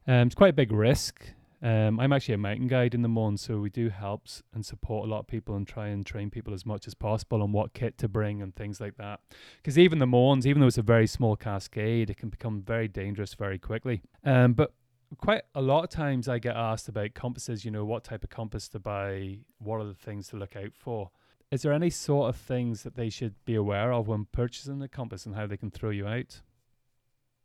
Um, 0.07 0.27
it's 0.27 0.35
quite 0.35 0.51
a 0.51 0.55
big 0.55 0.73
risk. 0.73 1.33
Um, 1.61 1.99
I'm 1.99 2.13
actually 2.13 2.35
a 2.35 2.39
mountain 2.39 2.69
guide 2.69 2.95
in 2.95 3.03
the 3.03 3.09
Mournes, 3.09 3.41
so 3.41 3.59
we 3.59 3.71
do 3.71 3.89
help 3.89 4.27
and 4.55 4.65
support 4.65 5.09
a 5.09 5.11
lot 5.11 5.21
of 5.21 5.27
people 5.27 5.57
and 5.57 5.67
try 5.67 5.89
and 5.89 6.07
train 6.07 6.31
people 6.31 6.55
as 6.55 6.65
much 6.65 6.87
as 6.87 6.95
possible 6.95 7.43
on 7.43 7.53
what 7.53 7.73
kit 7.73 7.99
to 7.99 8.09
bring 8.09 8.41
and 8.43 8.55
things 8.55 8.81
like 8.81 8.97
that. 8.97 9.21
Because 9.57 9.79
even 9.79 9.99
the 9.99 10.07
Mournes, 10.07 10.47
even 10.47 10.61
though 10.61 10.69
it's 10.69 10.79
a 10.79 10.83
very 10.83 11.07
small 11.07 11.35
cascade, 11.35 12.11
it 12.11 12.17
can 12.17 12.29
become 12.29 12.63
very 12.63 12.87
dangerous 12.87 13.35
very 13.35 13.59
quickly. 13.59 14.03
Um, 14.25 14.53
but 14.53 14.73
quite 15.17 15.43
a 15.55 15.63
lot 15.63 15.83
of 15.83 15.91
times 15.91 16.29
I 16.29 16.39
get 16.39 16.55
asked 16.55 16.89
about 16.89 17.15
compasses, 17.15 17.65
you 17.65 17.71
know, 17.71 17.85
what 17.85 18.05
type 18.05 18.23
of 18.23 18.31
compass 18.31 18.69
to 18.69 18.79
buy, 18.79 19.39
what 19.59 19.81
are 19.81 19.87
the 19.87 19.95
things 19.95 20.29
to 20.29 20.37
look 20.37 20.55
out 20.55 20.75
for. 20.75 21.11
Is 21.51 21.63
there 21.63 21.73
any 21.73 21.91
sort 21.91 22.29
of 22.29 22.37
things 22.37 22.83
that 22.83 22.95
they 22.95 23.09
should 23.09 23.35
be 23.45 23.55
aware 23.55 23.93
of 23.93 24.07
when 24.07 24.27
purchasing 24.27 24.83
a 24.83 24.89
compass 24.89 25.25
and 25.27 25.35
how 25.35 25.47
they 25.47 25.57
can 25.57 25.71
throw 25.71 25.91
you 25.91 26.07
out? 26.07 26.43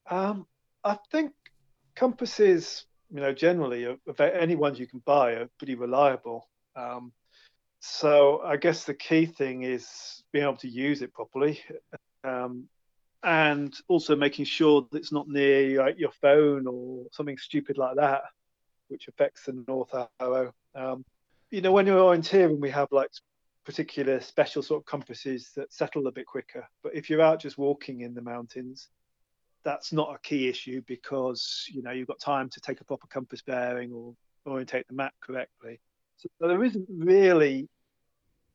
um, 0.10 0.45
I 0.84 0.97
think 1.12 1.34
compasses, 1.95 2.86
you 3.12 3.22
know, 3.22 3.34
generally, 3.34 3.86
are 3.86 3.98
any 4.20 4.56
ones 4.56 4.80
you 4.80 4.88
can 4.88 5.00
buy 5.06 5.34
are 5.34 5.50
pretty 5.58 5.76
reliable. 5.76 6.48
Um, 6.76 7.13
so 7.80 8.42
I 8.44 8.58
guess 8.58 8.86
the 8.86 8.94
key 8.94 9.26
thing 9.26 9.63
is 9.63 10.24
being 10.32 10.46
able 10.46 10.58
to 10.58 10.70
use 10.70 11.02
it 11.02 11.13
properly, 11.13 11.62
um, 12.24 12.68
and 13.24 13.74
also 13.88 14.16
making 14.16 14.46
sure 14.46 14.88
that 14.92 14.98
it's 14.98 15.12
not 15.12 15.28
near 15.28 15.84
like, 15.84 16.00
your 16.00 16.12
phone 16.22 16.68
or 16.68 17.06
something 17.12 17.38
stupid 17.38 17.78
like 17.78 17.96
that, 17.96 18.24
which 18.88 19.08
affects 19.08 19.46
the 19.46 19.63
north 19.68 19.94
arrow. 20.20 20.54
Um, 20.76 21.06
you 21.52 21.62
know, 21.62 21.72
when 21.72 21.86
you're 21.86 22.00
orienteering, 22.00 22.60
we 22.60 22.72
have 22.72 22.88
like 22.92 23.10
particular 23.66 24.20
special 24.20 24.62
sort 24.62 24.82
of 24.82 24.86
compasses 24.86 25.52
that 25.56 25.72
settle 25.72 26.08
a 26.08 26.12
bit 26.12 26.26
quicker. 26.26 26.68
But 26.82 26.96
if 26.96 27.10
you're 27.10 27.22
out 27.22 27.39
just 27.39 27.58
walking 27.58 28.02
in 28.02 28.13
the 28.13 28.22
mountains, 28.22 28.89
that's 29.63 29.91
not 29.93 30.13
a 30.13 30.19
key 30.19 30.47
issue 30.47 30.82
because 30.88 31.65
you 31.71 31.82
know 31.82 31.91
you've 31.91 32.08
got 32.08 32.19
time 32.19 32.49
to 32.49 32.60
take 32.60 32.82
a 32.82 32.84
proper 32.84 33.08
compass 33.08 33.41
bearing 33.41 33.91
or 33.91 34.13
orientate 34.45 34.88
the 34.88 34.93
map 34.93 35.13
correctly. 35.21 35.80
So 36.17 36.47
there 36.47 36.63
isn't 36.63 36.88
really, 36.89 37.67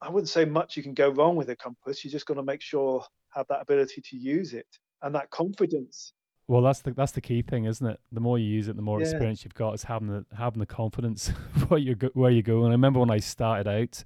I 0.01 0.09
wouldn't 0.11 0.29
say 0.29 0.45
much 0.45 0.77
you 0.77 0.83
can 0.83 0.95
go 0.95 1.11
wrong 1.11 1.37
with 1.37 1.51
a 1.51 1.57
compass. 1.57 2.05
You 2.05 2.11
just 2.11 2.27
got 2.27 2.35
to 2.35 2.43
make 2.43 2.63
sure 2.63 3.05
have 3.31 3.47
that 3.49 3.61
ability 3.61 4.01
to 4.03 4.17
use 4.17 4.55
it 4.55 4.67
and 5.03 5.15
that 5.15 5.31
confidence. 5.31 6.13
Well, 6.47 6.63
that's 6.63 6.81
the 6.81 6.93
that's 6.93 7.13
the 7.13 7.21
key 7.21 7.43
thing, 7.43 7.67
isn't 7.67 7.87
it? 7.87 8.01
The 8.11 8.21
more 8.21 8.39
you 8.39 8.47
use 8.47 8.69
it, 8.69 8.77
the 8.77 8.83
more 8.83 9.01
Yeah. 9.01 9.09
experience 9.11 9.45
you've 9.45 9.55
got. 9.55 9.75
Is 9.75 9.85
having 9.85 10.09
the 10.09 10.25
having 10.37 10.61
the 10.61 10.67
confidence 10.67 11.29
where 11.69 11.79
you 11.79 11.95
go, 11.95 12.09
where 12.15 12.31
you 12.31 12.43
go. 12.43 12.61
And 12.61 12.69
I 12.69 12.71
remember 12.71 13.01
when 13.01 13.11
I 13.11 13.19
started 13.19 13.69
out, 13.69 14.03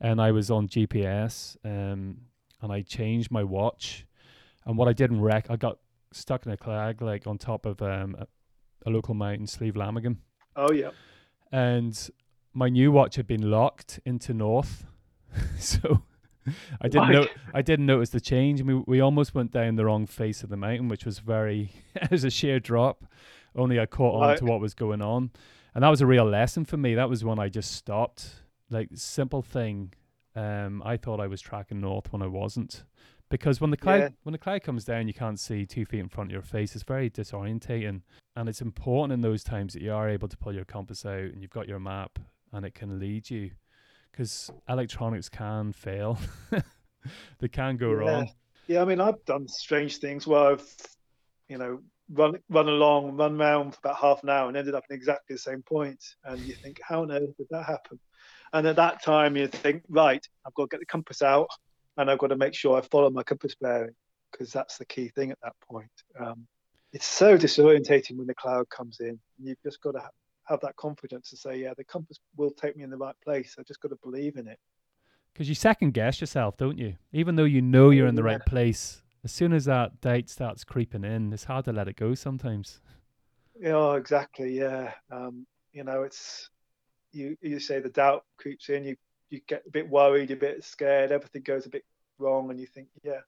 and 0.00 0.20
I 0.20 0.32
was 0.32 0.50
on 0.50 0.66
GPS, 0.66 1.56
um, 1.64 2.18
and 2.60 2.72
I 2.72 2.82
changed 2.82 3.30
my 3.30 3.44
watch, 3.44 4.06
and 4.64 4.76
what 4.76 4.88
I 4.88 4.92
didn't 4.92 5.20
wreck, 5.20 5.46
I 5.50 5.56
got 5.56 5.78
stuck 6.12 6.46
in 6.46 6.52
a 6.52 6.56
clag 6.56 7.02
like 7.02 7.26
on 7.26 7.38
top 7.38 7.66
of 7.66 7.82
um, 7.82 8.16
a, 8.18 8.26
a 8.86 8.90
local 8.90 9.14
mountain, 9.14 9.46
Slieve 9.46 9.74
Lamagan, 9.74 10.16
Oh 10.56 10.72
yeah, 10.72 10.90
and 11.52 12.10
my 12.52 12.68
new 12.68 12.90
watch 12.90 13.16
had 13.16 13.26
been 13.26 13.50
locked 13.50 14.00
into 14.04 14.34
north, 14.34 14.86
so 15.58 16.02
I 16.80 16.88
didn't 16.88 17.12
know 17.12 17.26
I 17.54 17.62
didn't 17.62 17.86
notice 17.86 18.10
the 18.10 18.20
change. 18.20 18.62
we 18.62 18.74
we 18.74 19.00
almost 19.00 19.34
went 19.34 19.52
down 19.52 19.76
the 19.76 19.84
wrong 19.84 20.06
face 20.06 20.42
of 20.42 20.48
the 20.50 20.56
mountain, 20.56 20.88
which 20.88 21.04
was 21.04 21.18
very 21.20 21.70
it 21.94 22.10
was 22.10 22.24
a 22.24 22.30
sheer 22.30 22.60
drop. 22.60 23.04
Only 23.54 23.80
I 23.80 23.86
caught 23.86 24.22
on 24.22 24.36
to 24.36 24.44
what 24.44 24.60
was 24.60 24.74
going 24.74 25.02
on, 25.02 25.30
and 25.74 25.82
that 25.82 25.88
was 25.88 26.00
a 26.00 26.06
real 26.06 26.24
lesson 26.24 26.64
for 26.64 26.76
me. 26.76 26.94
That 26.94 27.08
was 27.08 27.24
when 27.24 27.38
I 27.38 27.48
just 27.48 27.72
stopped. 27.72 28.42
Like 28.70 28.88
simple 28.94 29.40
thing, 29.40 29.94
um, 30.36 30.82
I 30.84 30.96
thought 30.96 31.20
I 31.20 31.26
was 31.26 31.40
tracking 31.40 31.80
north 31.80 32.12
when 32.12 32.20
I 32.20 32.26
wasn't, 32.26 32.84
because 33.30 33.60
when 33.60 33.70
the 33.70 33.76
cloud 33.76 34.00
Yeah. 34.00 34.08
when 34.22 34.32
the 34.32 34.38
cloud 34.38 34.62
comes 34.62 34.84
down, 34.84 35.06
you 35.08 35.14
can't 35.14 35.38
see 35.38 35.66
two 35.66 35.84
feet 35.84 36.00
in 36.00 36.08
front 36.08 36.30
of 36.30 36.32
your 36.32 36.42
face. 36.42 36.74
It's 36.74 36.84
very 36.84 37.10
disorientating, 37.10 38.02
and 38.36 38.48
it's 38.48 38.60
important 38.60 39.12
in 39.12 39.20
those 39.20 39.42
times 39.44 39.72
that 39.74 39.82
you 39.82 39.92
are 39.92 40.08
able 40.08 40.28
to 40.28 40.36
pull 40.36 40.54
your 40.54 40.64
compass 40.64 41.04
out 41.04 41.20
and 41.32 41.42
you've 41.42 41.50
got 41.50 41.68
your 41.68 41.78
map 41.80 42.18
and 42.52 42.64
it 42.64 42.74
can 42.74 42.98
lead 42.98 43.28
you, 43.28 43.50
because 44.10 44.50
electronics 44.68 45.28
can 45.28 45.72
fail. 45.72 46.18
they 47.38 47.48
can 47.48 47.76
go 47.76 47.90
Yeah. 47.90 47.96
wrong. 47.96 48.30
yeah. 48.66 48.82
I 48.82 48.84
mean, 48.84 49.00
I've 49.00 49.22
done 49.24 49.46
strange 49.48 49.98
things 49.98 50.26
where 50.26 50.52
I've, 50.52 50.76
you 51.48 51.58
know, 51.58 51.80
run 52.10 52.38
run 52.48 52.68
along, 52.68 53.16
run 53.16 53.36
round 53.36 53.74
for 53.74 53.80
about 53.84 53.96
half 53.98 54.22
an 54.22 54.30
hour, 54.30 54.48
and 54.48 54.56
ended 54.56 54.74
up 54.74 54.84
in 54.88 54.96
exactly 54.96 55.34
the 55.34 55.38
same 55.40 55.62
point. 55.62 56.02
And 56.24 56.40
you 56.40 56.54
think, 56.54 56.80
how 56.82 57.02
on 57.02 57.10
earth 57.12 57.36
did 57.36 57.48
that 57.50 57.64
happen? 57.66 58.00
And 58.54 58.66
at 58.66 58.76
that 58.76 59.02
time, 59.02 59.36
you 59.36 59.46
think, 59.46 59.82
right, 59.90 60.26
I've 60.46 60.54
got 60.54 60.64
to 60.64 60.68
get 60.68 60.80
the 60.80 60.86
compass 60.86 61.20
out, 61.20 61.48
and 61.98 62.10
I've 62.10 62.18
got 62.18 62.28
to 62.28 62.36
make 62.36 62.54
sure 62.54 62.78
I 62.78 62.80
follow 62.80 63.10
my 63.10 63.22
compass 63.24 63.54
bearing 63.60 63.94
because 64.32 64.52
that's 64.52 64.78
the 64.78 64.86
key 64.86 65.08
thing 65.08 65.30
at 65.30 65.38
that 65.42 65.54
point. 65.70 65.90
Um, 66.18 66.46
it's 66.92 67.06
so 67.06 67.36
disorientating 67.36 68.16
when 68.16 68.26
the 68.26 68.34
cloud 68.34 68.68
comes 68.70 69.00
in. 69.00 69.18
You've 69.42 69.62
just 69.62 69.80
got 69.82 69.92
to 69.92 70.00
ha- 70.00 70.10
have 70.44 70.60
that 70.60 70.76
confidence 70.76 71.28
to 71.30 71.36
say, 71.36 71.58
yeah, 71.58 71.74
the 71.76 71.84
compass 71.84 72.18
will 72.36 72.50
take 72.50 72.76
me 72.76 72.84
in 72.84 72.90
the 72.90 72.96
right 72.96 73.16
place. 73.22 73.56
I've 73.58 73.66
just 73.66 73.80
got 73.80 73.88
to 73.88 73.98
believe 74.02 74.36
in 74.36 74.48
it. 74.48 74.58
Because 75.32 75.48
you 75.48 75.54
second 75.54 75.92
guess 75.92 76.20
yourself, 76.20 76.56
don't 76.56 76.78
you? 76.78 76.96
Even 77.12 77.36
though 77.36 77.44
you 77.44 77.60
know 77.60 77.90
you're 77.90 78.06
in 78.06 78.14
the 78.14 78.22
Yeah. 78.22 78.32
right 78.32 78.46
place, 78.46 79.02
as 79.24 79.32
soon 79.32 79.52
as 79.52 79.66
that 79.66 80.00
date 80.00 80.30
starts 80.30 80.64
creeping 80.64 81.04
in, 81.04 81.32
it's 81.32 81.44
hard 81.44 81.64
to 81.66 81.72
let 81.72 81.88
it 81.88 81.96
go 81.96 82.14
sometimes. 82.14 82.80
Yeah, 83.60 83.96
exactly. 83.96 84.56
Yeah. 84.56 84.94
Um, 85.10 85.46
you 85.72 85.84
know, 85.84 86.02
it's 86.02 86.48
you. 87.12 87.36
You 87.40 87.58
say 87.60 87.80
the 87.80 87.90
doubt 87.90 88.24
creeps 88.38 88.68
in. 88.68 88.84
You 88.84 88.96
you 89.30 89.40
get 89.46 89.62
a 89.66 89.70
bit 89.70 89.88
worried, 89.88 90.30
a 90.30 90.36
bit 90.36 90.64
scared. 90.64 91.12
Everything 91.12 91.42
goes 91.42 91.66
a 91.66 91.70
bit 91.70 91.84
wrong, 92.18 92.50
and 92.50 92.58
you 92.60 92.66
think, 92.66 92.88
yeah, 93.02 93.20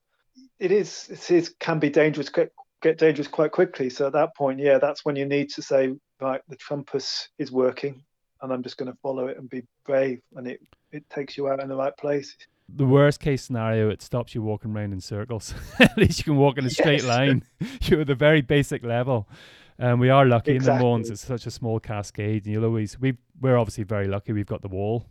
it 0.59 0.73
is. 0.73 1.09
It 1.11 1.31
is 1.31 1.55
can 1.61 1.79
be 1.79 1.91
dangerous. 1.91 2.29
Get 2.29 2.53
get 2.83 2.99
dangerous 2.99 3.29
quite 3.29 3.53
quickly. 3.53 3.91
So 3.91 4.07
at 4.07 4.13
that 4.15 4.35
point, 4.37 4.59
yeah, 4.59 4.79
that's 4.79 5.05
when 5.05 5.17
you 5.17 5.27
need 5.27 5.51
to 5.51 5.63
say, 5.63 5.95
right, 6.21 6.41
the 6.49 6.57
compass 6.57 7.29
is 7.39 7.53
working, 7.53 8.03
and 8.43 8.53
I'm 8.53 8.63
just 8.63 8.77
going 8.77 8.91
to 8.91 8.99
follow 9.03 9.29
it 9.29 9.39
and 9.39 9.49
be 9.49 9.63
brave, 9.85 10.21
and 10.37 10.47
it 10.47 10.61
it 10.93 11.09
takes 11.11 11.37
you 11.37 11.49
out 11.49 11.61
in 11.61 11.69
the 11.69 11.77
right 11.77 11.97
place. 11.97 12.37
The 12.73 12.87
worst 12.87 13.19
case 13.19 13.43
scenario, 13.43 13.91
it 13.91 14.01
stops 14.01 14.33
you 14.33 14.43
walking 14.43 14.71
around 14.71 14.93
in 14.93 15.01
circles. 15.01 15.55
At 15.81 15.99
least 15.99 16.19
you 16.19 16.25
can 16.25 16.37
walk 16.37 16.57
in 16.57 16.65
a 16.65 16.71
straight 16.71 17.03
Yes. 17.03 17.05
line. 17.05 17.43
You're 17.83 18.03
at 18.03 18.07
the 18.07 18.15
very 18.15 18.43
basic 18.43 18.85
level. 18.85 19.29
And 19.77 19.99
we 19.99 20.09
are 20.09 20.25
lucky 20.25 20.55
in 20.55 20.63
the 20.63 20.73
Mournes. 20.73 21.11
It's 21.11 21.27
such 21.27 21.47
a 21.47 21.51
small 21.51 21.81
cascade, 21.81 22.45
and 22.45 22.53
you'll 22.53 22.67
always 22.67 23.01
we 23.01 23.17
we're 23.41 23.57
obviously 23.57 23.83
very 23.85 24.07
lucky. 24.07 24.33
We've 24.33 24.47
got 24.47 24.61
the 24.63 24.69
wall, 24.69 25.07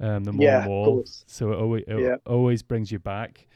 um, 0.00 0.24
the 0.24 0.32
Mourne 0.32 0.42
Yeah, 0.42 0.66
wall, 0.66 1.04
so 1.06 1.52
it 1.52 1.56
always, 1.58 1.84
it 1.86 1.98
Yeah. 1.98 2.16
always 2.26 2.62
brings 2.62 2.90
you 2.92 2.98
back. 2.98 3.46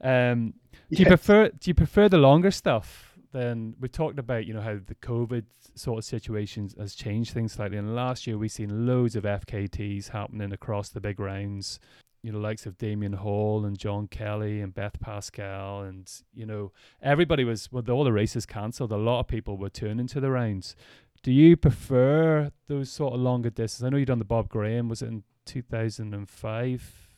Um, 0.00 0.54
do 0.90 1.00
you 1.02 1.06
prefer 1.06 1.48
do 1.48 1.70
you 1.70 1.74
prefer 1.74 2.08
the 2.08 2.18
longer 2.18 2.50
stuff? 2.50 3.16
Then 3.32 3.74
we 3.80 3.88
talked 3.88 4.18
about 4.18 4.46
you 4.46 4.52
know 4.54 4.60
how 4.60 4.78
the 4.84 4.94
COVID 4.96 5.44
sort 5.74 5.98
of 5.98 6.04
situations 6.04 6.74
has 6.78 6.94
changed 6.94 7.32
things 7.32 7.52
slightly. 7.52 7.78
And 7.78 7.94
last 7.94 8.26
year 8.26 8.36
we 8.36 8.48
seen 8.48 8.86
loads 8.86 9.16
of 9.16 9.24
FKTs 9.24 10.08
happening 10.08 10.52
across 10.52 10.88
the 10.90 11.00
big 11.00 11.18
rounds. 11.20 11.78
You 12.24 12.30
know, 12.30 12.38
likes 12.38 12.66
of 12.66 12.78
Damian 12.78 13.14
Hall 13.14 13.64
and 13.64 13.76
John 13.78 14.06
Kelly 14.06 14.60
and 14.60 14.72
Beth 14.74 15.00
Pascall, 15.00 15.88
and 15.88 16.08
you 16.34 16.46
know 16.46 16.72
everybody 17.00 17.42
was 17.44 17.70
with 17.72 17.88
all 17.88 18.04
the 18.04 18.12
races 18.12 18.44
cancelled. 18.46 18.92
A 18.92 18.96
lot 18.96 19.20
of 19.20 19.26
people 19.28 19.56
were 19.56 19.70
turning 19.70 20.06
to 20.08 20.20
the 20.20 20.30
rounds. 20.30 20.76
Do 21.22 21.32
you 21.32 21.56
prefer 21.56 22.50
those 22.68 22.90
sort 22.90 23.14
of 23.14 23.20
longer 23.20 23.50
distances? 23.50 23.84
I 23.84 23.88
know 23.88 23.96
you 23.96 24.04
done 24.06 24.18
the 24.18 24.24
Bob 24.24 24.48
Graham. 24.48 24.88
Was 24.88 25.02
it 25.02 25.06
in 25.08 25.22
two 25.46 25.62
thousand 25.62 26.14
and 26.14 26.28
five? 26.28 27.10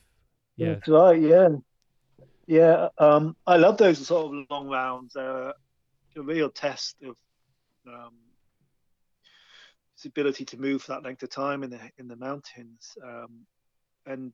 Yeah, 0.57 0.73
That's 0.73 0.87
right. 0.87 1.21
Yeah, 1.21 1.49
yeah. 2.47 2.89
Um, 2.97 3.35
I 3.45 3.57
love 3.57 3.77
those 3.77 4.05
sort 4.05 4.33
of 4.33 4.45
long 4.49 4.69
rounds. 4.69 5.15
Uh, 5.15 5.51
a 6.17 6.21
real 6.21 6.49
test 6.49 6.95
of 7.03 7.15
um, 7.87 8.13
its 9.95 10.05
ability 10.05 10.45
to 10.45 10.57
move 10.57 10.81
for 10.81 10.93
that 10.93 11.03
length 11.03 11.23
of 11.23 11.29
time 11.29 11.63
in 11.63 11.69
the 11.69 11.79
in 11.97 12.07
the 12.07 12.15
mountains. 12.15 12.97
Um, 13.03 13.45
and 14.05 14.33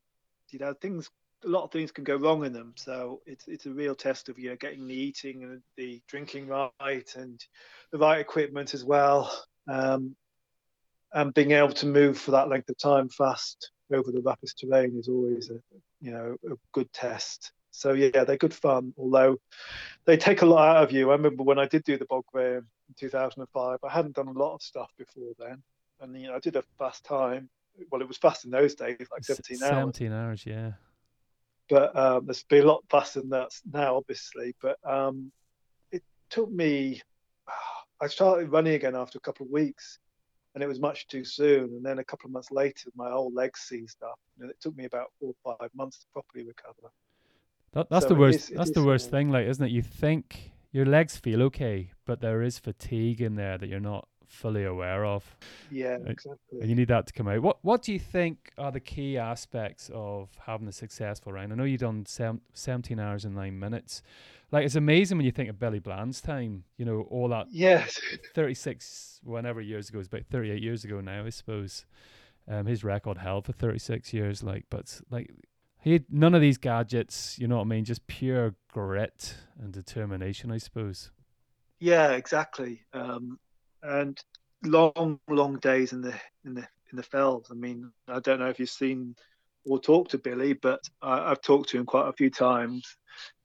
you 0.52 0.60
know, 0.60 0.74
things. 0.74 1.10
A 1.44 1.50
lot 1.50 1.64
of 1.64 1.72
things 1.72 1.92
can 1.92 2.04
go 2.04 2.18
wrong 2.18 2.46
in 2.46 2.54
them, 2.54 2.74
so 2.78 3.22
it's 3.26 3.48
it's 3.48 3.66
a 3.66 3.72
real 3.72 3.96
test 3.96 4.30
of 4.30 4.38
you 4.38 4.52
know 4.52 4.56
getting 4.58 4.86
the 4.86 4.94
eating 4.94 5.42
and 5.42 5.60
the 5.76 6.00
drinking 6.08 6.46
right 6.46 7.16
and 7.16 7.44
the 7.92 7.98
right 7.98 8.20
equipment 8.20 8.76
as 8.76 8.86
well, 8.86 9.36
um, 9.68 10.16
and 11.14 11.34
being 11.34 11.50
able 11.50 11.74
to 11.74 11.88
move 11.88 12.20
for 12.20 12.30
that 12.30 12.48
length 12.48 12.70
of 12.70 12.78
time 12.78 13.10
fast 13.10 13.72
over 13.94 14.12
the 14.12 14.22
roughest 14.22 14.60
terrain 14.60 14.98
is 14.98 15.08
always 15.08 15.50
a 15.50 15.60
you 16.02 16.12
know 16.12 16.36
a 16.50 16.56
good 16.72 16.92
test. 16.94 17.52
So 17.72 17.94
yeah, 17.94 18.24
they're 18.24 18.38
good 18.38 18.54
fun. 18.54 18.94
Although 18.98 19.38
they 20.06 20.18
take 20.18 20.42
a 20.42 20.46
lot 20.46 20.78
out 20.78 20.84
of 20.84 20.92
you. 20.92 21.10
I 21.10 21.14
remember 21.14 21.44
when 21.44 21.60
I 21.60 21.68
did 21.68 21.84
do 21.84 21.98
the 21.98 22.06
Bob 22.06 22.26
Graham 22.32 22.68
in 22.90 22.96
2005. 23.00 23.80
I 23.84 23.90
hadn't 23.90 24.16
done 24.16 24.28
a 24.28 24.32
lot 24.32 24.56
of 24.56 24.62
stuff 24.62 24.92
before 24.98 25.34
then, 25.40 25.62
and 26.00 26.20
you 26.20 26.28
know 26.28 26.36
I 26.36 26.40
did 26.40 26.56
a 26.56 26.64
fast 26.78 27.04
time. 27.04 27.50
Well, 27.90 28.02
it 28.02 28.08
was 28.08 28.18
fast 28.18 28.46
in 28.46 28.52
those 28.52 28.76
days, 28.76 28.98
like 29.00 29.22
S- 29.22 29.40
17 29.48 29.64
hours. 29.64 29.70
Seventeen 29.70 30.12
hours, 30.12 30.46
yeah. 30.46 30.72
But 31.70 31.96
um, 31.96 32.26
there's 32.26 32.44
been 32.44 32.64
a 32.64 32.68
lot 32.68 32.84
faster 32.90 33.22
than 33.22 33.30
that 33.30 33.52
now, 33.72 33.96
obviously. 33.96 34.56
But 34.62 34.78
um, 34.84 35.32
it 35.92 36.04
took 36.30 36.52
me. 36.52 37.02
I 38.02 38.08
started 38.08 38.52
running 38.52 38.74
again 38.74 38.96
after 38.96 39.20
a 39.20 39.22
couple 39.22 39.46
of 39.46 39.52
weeks, 39.52 40.00
and 40.54 40.64
it 40.64 40.68
was 40.68 40.80
much 40.80 41.08
too 41.08 41.24
soon. 41.24 41.66
And 41.66 41.84
then 41.84 42.00
a 42.00 42.04
couple 42.04 42.28
of 42.28 42.34
months 42.34 42.52
later, 42.52 42.90
my 42.96 43.10
old 43.12 43.34
legs 43.34 43.62
seized 43.62 44.02
up, 44.04 44.20
and 44.40 44.50
it 44.50 44.58
took 44.60 44.76
me 44.76 44.86
about 44.86 45.12
four 45.20 45.34
or 45.44 45.56
five 45.60 45.70
months 45.76 46.00
to 46.00 46.06
properly 46.14 46.46
recover. 46.46 46.92
That, 47.74 47.90
that's 47.90 48.06
So 48.06 48.10
the 48.10 48.16
worst. 48.16 48.52
is- 48.52 48.58
that's 48.58 48.72
the 48.72 48.84
worst 48.84 49.10
thing, 49.10 49.30
like, 49.30 49.48
isn't 49.48 49.66
it? 49.66 49.72
You 49.72 49.82
think 49.82 50.52
your 50.72 50.86
legs 50.86 51.18
feel 51.18 51.42
okay, 51.44 51.92
but 52.06 52.22
there 52.22 52.42
is 52.42 52.60
fatigue 52.60 53.22
in 53.22 53.36
there 53.36 53.58
that 53.58 53.68
you're 53.68 53.80
not 53.80 54.08
fully 54.32 54.64
aware 54.64 55.06
of, 55.06 55.36
Yeah, 55.70 55.98
exactly. 56.06 56.60
and 56.62 56.70
you 56.70 56.76
need 56.76 56.88
that 56.88 57.08
to 57.08 57.14
come 57.14 57.28
out. 57.28 57.42
What 57.42 57.60
What 57.64 57.82
do 57.84 57.94
you 57.94 58.00
think 58.00 58.52
are 58.58 58.72
the 58.72 58.80
key 58.80 59.18
aspects 59.18 59.90
of 59.94 60.30
having 60.46 60.68
a 60.68 60.72
successful 60.72 61.32
round? 61.34 61.52
I 61.52 61.56
know 61.56 61.64
you've 61.64 61.82
done 61.82 62.06
seven, 62.06 62.42
17 62.54 63.00
hours 63.00 63.26
and 63.26 63.36
nine 63.36 63.60
minutes. 63.60 64.02
Like, 64.52 64.66
it's 64.66 64.76
amazing 64.76 65.18
when 65.18 65.26
you 65.26 65.32
think 65.32 65.50
of 65.50 65.60
Billy 65.60 65.80
Bland's 65.80 66.20
time. 66.22 66.64
You 66.78 66.86
know, 66.86 67.02
all 67.10 67.30
that 67.30 67.48
Yes. 67.52 68.00
36 68.34 69.20
whenever 69.24 69.62
years 69.62 69.90
ago, 69.90 70.00
it's 70.00 70.08
about 70.08 70.26
38 70.30 70.62
years 70.62 70.84
ago 70.84 71.00
now, 71.02 71.26
I 71.26 71.30
suppose. 71.30 71.86
Um, 72.48 72.66
his 72.66 72.84
record 72.84 73.20
held 73.20 73.46
for 73.46 73.54
36 73.54 74.14
years, 74.14 74.44
like, 74.44 74.66
but 74.70 75.00
like 75.10 75.30
he 75.80 75.94
had 75.94 76.06
none 76.10 76.34
of 76.36 76.42
these 76.42 76.58
gadgets, 76.58 77.38
you 77.40 77.48
know 77.48 77.58
what 77.58 77.64
I 77.64 77.68
mean? 77.68 77.86
Just 77.86 78.08
pure 78.08 78.56
grit 78.72 79.36
and 79.60 79.72
determination, 79.72 80.52
I 80.52 80.58
suppose. 80.58 81.12
Yeah, 81.80 82.12
exactly. 82.12 82.82
Um, 82.94 83.40
and 83.84 84.18
long, 84.64 85.20
long 85.30 85.58
days 85.58 85.94
in 85.94 86.02
the 86.02 86.14
in 86.46 86.54
the 86.54 86.68
in 86.92 86.98
the 86.98 87.04
fells. 87.04 87.48
I 87.52 87.56
mean, 87.56 87.92
I 88.08 88.20
don't 88.20 88.40
know 88.40 88.50
if 88.50 88.60
you've 88.60 88.70
seen 88.70 89.16
or 89.66 89.80
talked 89.80 90.12
to 90.12 90.18
Billy, 90.18 90.54
but 90.54 90.82
I, 91.02 91.32
I've 91.32 91.42
talked 91.42 91.70
to 91.70 91.78
him 91.78 91.86
quite 91.86 92.08
a 92.08 92.14
few 92.14 92.30
times, 92.30 92.98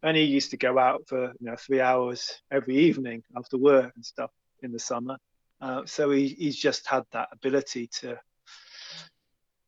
and 0.02 0.16
he 0.16 0.24
used 0.24 0.50
to 0.50 0.56
go 0.56 0.78
out 0.78 1.02
for 1.06 1.32
you 1.40 1.46
know 1.50 1.56
three 1.56 1.80
hours 1.80 2.40
every 2.50 2.76
evening 2.76 3.22
after 3.36 3.58
work 3.58 3.92
and 3.94 4.04
stuff 4.04 4.30
in 4.62 4.72
the 4.72 4.78
summer. 4.78 5.18
Uh, 5.60 5.82
so 5.86 6.10
he, 6.10 6.28
he's 6.28 6.56
just 6.56 6.86
had 6.86 7.04
that 7.12 7.28
ability 7.32 7.88
to 8.00 8.18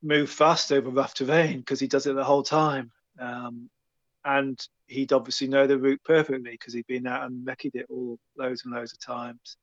move 0.02 0.30
fast 0.30 0.70
over 0.70 0.90
rough 0.90 1.14
terrain 1.14 1.58
because 1.58 1.80
he 1.80 1.86
does 1.86 2.06
it 2.06 2.14
the 2.14 2.24
whole 2.24 2.42
time. 2.42 2.90
Um, 3.18 3.70
and 4.24 4.60
he'd 4.86 5.12
obviously 5.12 5.48
know 5.48 5.66
the 5.66 5.78
route 5.78 6.00
perfectly 6.04 6.52
because 6.52 6.74
he'd 6.74 6.86
been 6.86 7.06
out 7.06 7.24
and 7.24 7.46
recce'd 7.46 7.74
it 7.74 7.86
all 7.88 8.18
loads 8.36 8.64
and 8.64 8.74
loads 8.74 8.92
of 8.92 9.00
times. 9.00 9.56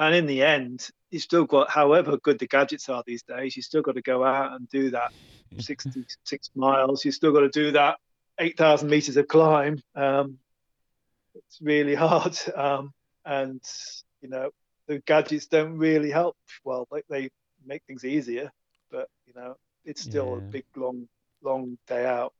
And 0.00 0.14
in 0.14 0.24
the 0.24 0.42
end, 0.42 0.88
you 1.10 1.18
still 1.18 1.44
got, 1.44 1.68
however 1.68 2.16
good 2.16 2.38
the 2.38 2.46
gadgets 2.46 2.88
are 2.88 3.04
these 3.06 3.22
days, 3.22 3.54
you 3.54 3.60
still 3.60 3.82
got 3.82 3.96
to 3.96 4.02
go 4.02 4.24
out 4.24 4.54
and 4.54 4.66
do 4.70 4.90
that 4.92 5.10
66 5.58 6.50
miles. 6.54 7.04
You 7.04 7.12
still 7.12 7.32
got 7.32 7.40
to 7.40 7.50
do 7.50 7.72
that 7.72 7.98
8,000 8.38 8.88
meters 8.88 9.18
of 9.18 9.28
climb. 9.28 9.82
Um, 9.94 10.38
it's 11.34 11.60
really 11.60 11.94
hard. 12.06 12.34
Um, 12.56 12.94
and, 13.26 13.60
you 14.22 14.30
know, 14.30 14.48
the 14.86 15.00
gadgets 15.00 15.48
don't 15.48 15.76
really 15.76 16.10
help. 16.10 16.38
Well, 16.64 16.88
they, 16.90 17.02
they 17.10 17.30
make 17.66 17.82
things 17.86 18.02
easier, 18.02 18.50
but, 18.90 19.06
you 19.26 19.34
know, 19.36 19.56
it's 19.84 20.00
still 20.00 20.38
a 20.38 20.40
big, 20.40 20.64
long, 20.76 21.08
long 21.42 21.76
day 21.86 22.06
out. 22.06 22.32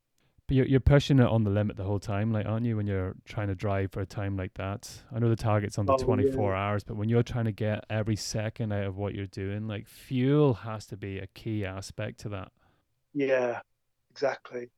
But 0.51 0.57
you're, 0.57 0.67
you're 0.67 0.81
pushing 0.81 1.21
it 1.21 1.29
on 1.29 1.45
the 1.45 1.51
limit 1.51 1.77
the 1.77 1.85
whole 1.85 2.01
time, 2.01 2.33
like, 2.33 2.45
aren't 2.45 2.67
you, 2.67 2.77
when 2.77 2.89
you're 2.89 3.15
trying 3.25 3.47
to 3.47 3.55
drive 3.55 3.93
for 3.93 4.01
a 4.01 4.05
time 4.05 4.37
like 4.37 4.55
that? 4.55 4.91
I 5.15 5.21
know 5.21 5.29
the 5.29 5.37
target's 5.37 5.79
under 5.79 5.93
Oh, 5.93 5.97
yeah. 5.97 6.05
24 6.05 6.55
hours, 6.57 6.83
but 6.83 6.97
when 6.97 7.09
you're 7.09 7.23
trying 7.23 7.45
to 7.45 7.53
get 7.53 7.85
every 7.89 8.17
second 8.17 8.73
out 8.73 8.83
of 8.83 8.97
what 8.97 9.15
you're 9.15 9.27
doing, 9.27 9.69
like, 9.69 9.87
fuel 9.87 10.55
has 10.55 10.87
to 10.87 10.97
be 10.97 11.21
a 11.21 11.29
key 11.29 11.65
aspect 11.65 12.19
to 12.23 12.31
that. 12.31 12.51
Yeah, 13.15 13.61
exactly. 14.11 14.71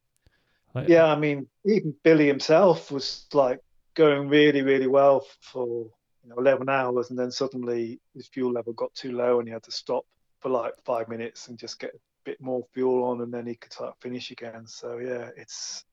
Like, 0.75 0.89
Yeah, 0.89 1.07
I 1.07 1.19
mean, 1.19 1.47
even 1.65 1.95
Billy 2.03 2.27
himself 2.27 2.91
was 2.91 3.25
like 3.33 3.61
going 3.95 4.29
really, 4.29 4.61
really 4.61 4.89
well 4.89 5.27
for 5.41 5.87
you 6.23 6.29
know 6.29 6.37
11 6.37 6.69
hours, 6.69 7.09
and 7.09 7.19
then 7.19 7.31
suddenly 7.31 7.99
his 8.15 8.29
fuel 8.29 8.53
level 8.53 8.75
got 8.75 8.93
too 8.93 9.13
low, 9.13 9.39
and 9.39 9.49
he 9.49 9.55
had 9.55 9.63
to 9.63 9.73
stop 9.73 10.05
for 10.41 10.51
like 10.51 10.75
five 10.85 11.09
minutes 11.09 11.49
and 11.49 11.59
just 11.59 11.81
get 11.81 11.99
bit 12.25 12.41
more 12.41 12.67
fuel 12.73 13.05
on, 13.05 13.21
and 13.23 13.33
then 13.33 13.47
he 13.47 13.55
could 13.57 13.73
start 13.73 13.97
finish 14.01 14.31
again. 14.31 14.67
So 14.67 14.99
yeah, 14.99 15.31
it's 15.37 15.85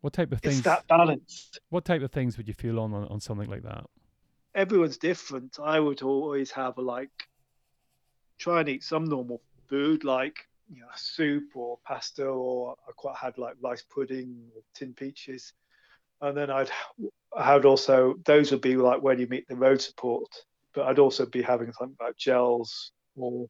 What 0.00 0.12
type 0.14 0.32
of 0.32 0.40
it's 0.42 0.60
things? 0.60 0.62
that 0.62 0.86
balance. 0.88 1.52
What 1.68 1.84
type 1.84 2.02
of 2.02 2.12
things 2.12 2.36
would 2.38 2.48
you 2.48 2.54
fuel 2.54 2.80
on, 2.80 2.94
on 2.94 3.04
on 3.08 3.20
something 3.20 3.48
like 3.50 3.62
that? 3.64 3.84
Everyone's 4.54 4.98
different. 4.98 5.58
I 5.62 5.78
would 5.78 6.02
always 6.02 6.50
have 6.52 6.78
a 6.78 6.82
like 6.82 7.28
try 8.38 8.60
and 8.60 8.68
eat 8.68 8.82
some 8.84 9.04
normal 9.04 9.42
food 9.68 10.04
like 10.04 10.36
you 10.72 10.80
know 10.80 10.88
soup 10.94 11.44
or 11.54 11.78
pasta 11.84 12.24
or 12.26 12.76
I 12.88 12.92
quite 12.96 13.16
had 13.16 13.38
like 13.38 13.56
rice 13.62 13.82
pudding 13.82 14.50
or 14.54 14.62
tin 14.74 14.94
peaches 14.94 15.52
and 16.20 16.36
then 16.36 16.50
I'd 16.50 16.70
I 17.36 17.54
would 17.54 17.64
also 17.64 18.14
those 18.24 18.50
would 18.50 18.60
be 18.62 18.76
like 18.76 19.02
when 19.02 19.18
you 19.18 19.26
meet 19.28 19.48
the 19.48 19.56
road 19.56 19.80
support 19.80 20.28
but 20.74 20.86
I'd 20.86 20.98
also 20.98 21.26
be 21.26 21.42
having 21.42 21.72
something 21.72 21.96
like 22.00 22.16
gels 22.16 22.92
or 23.16 23.48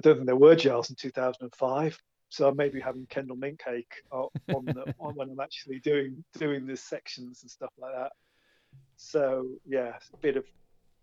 I 0.00 0.08
don't 0.08 0.16
think 0.16 0.26
there 0.26 0.36
were 0.36 0.56
gels 0.56 0.90
in 0.90 0.96
2005 0.96 1.98
so 2.28 2.48
I 2.48 2.52
may 2.52 2.68
be 2.68 2.80
having 2.80 3.06
Kendal 3.06 3.36
mint 3.36 3.58
cake 3.58 3.92
on 4.10 4.28
on, 4.54 4.64
the, 4.64 4.94
on 5.00 5.14
when 5.14 5.30
I'm 5.30 5.40
actually 5.40 5.80
doing 5.80 6.24
doing 6.38 6.66
the 6.66 6.76
sections 6.76 7.42
and 7.42 7.50
stuff 7.50 7.70
like 7.78 7.92
that 7.94 8.12
so 8.96 9.46
yeah 9.66 9.92
a 10.12 10.16
bit 10.18 10.36
of 10.36 10.44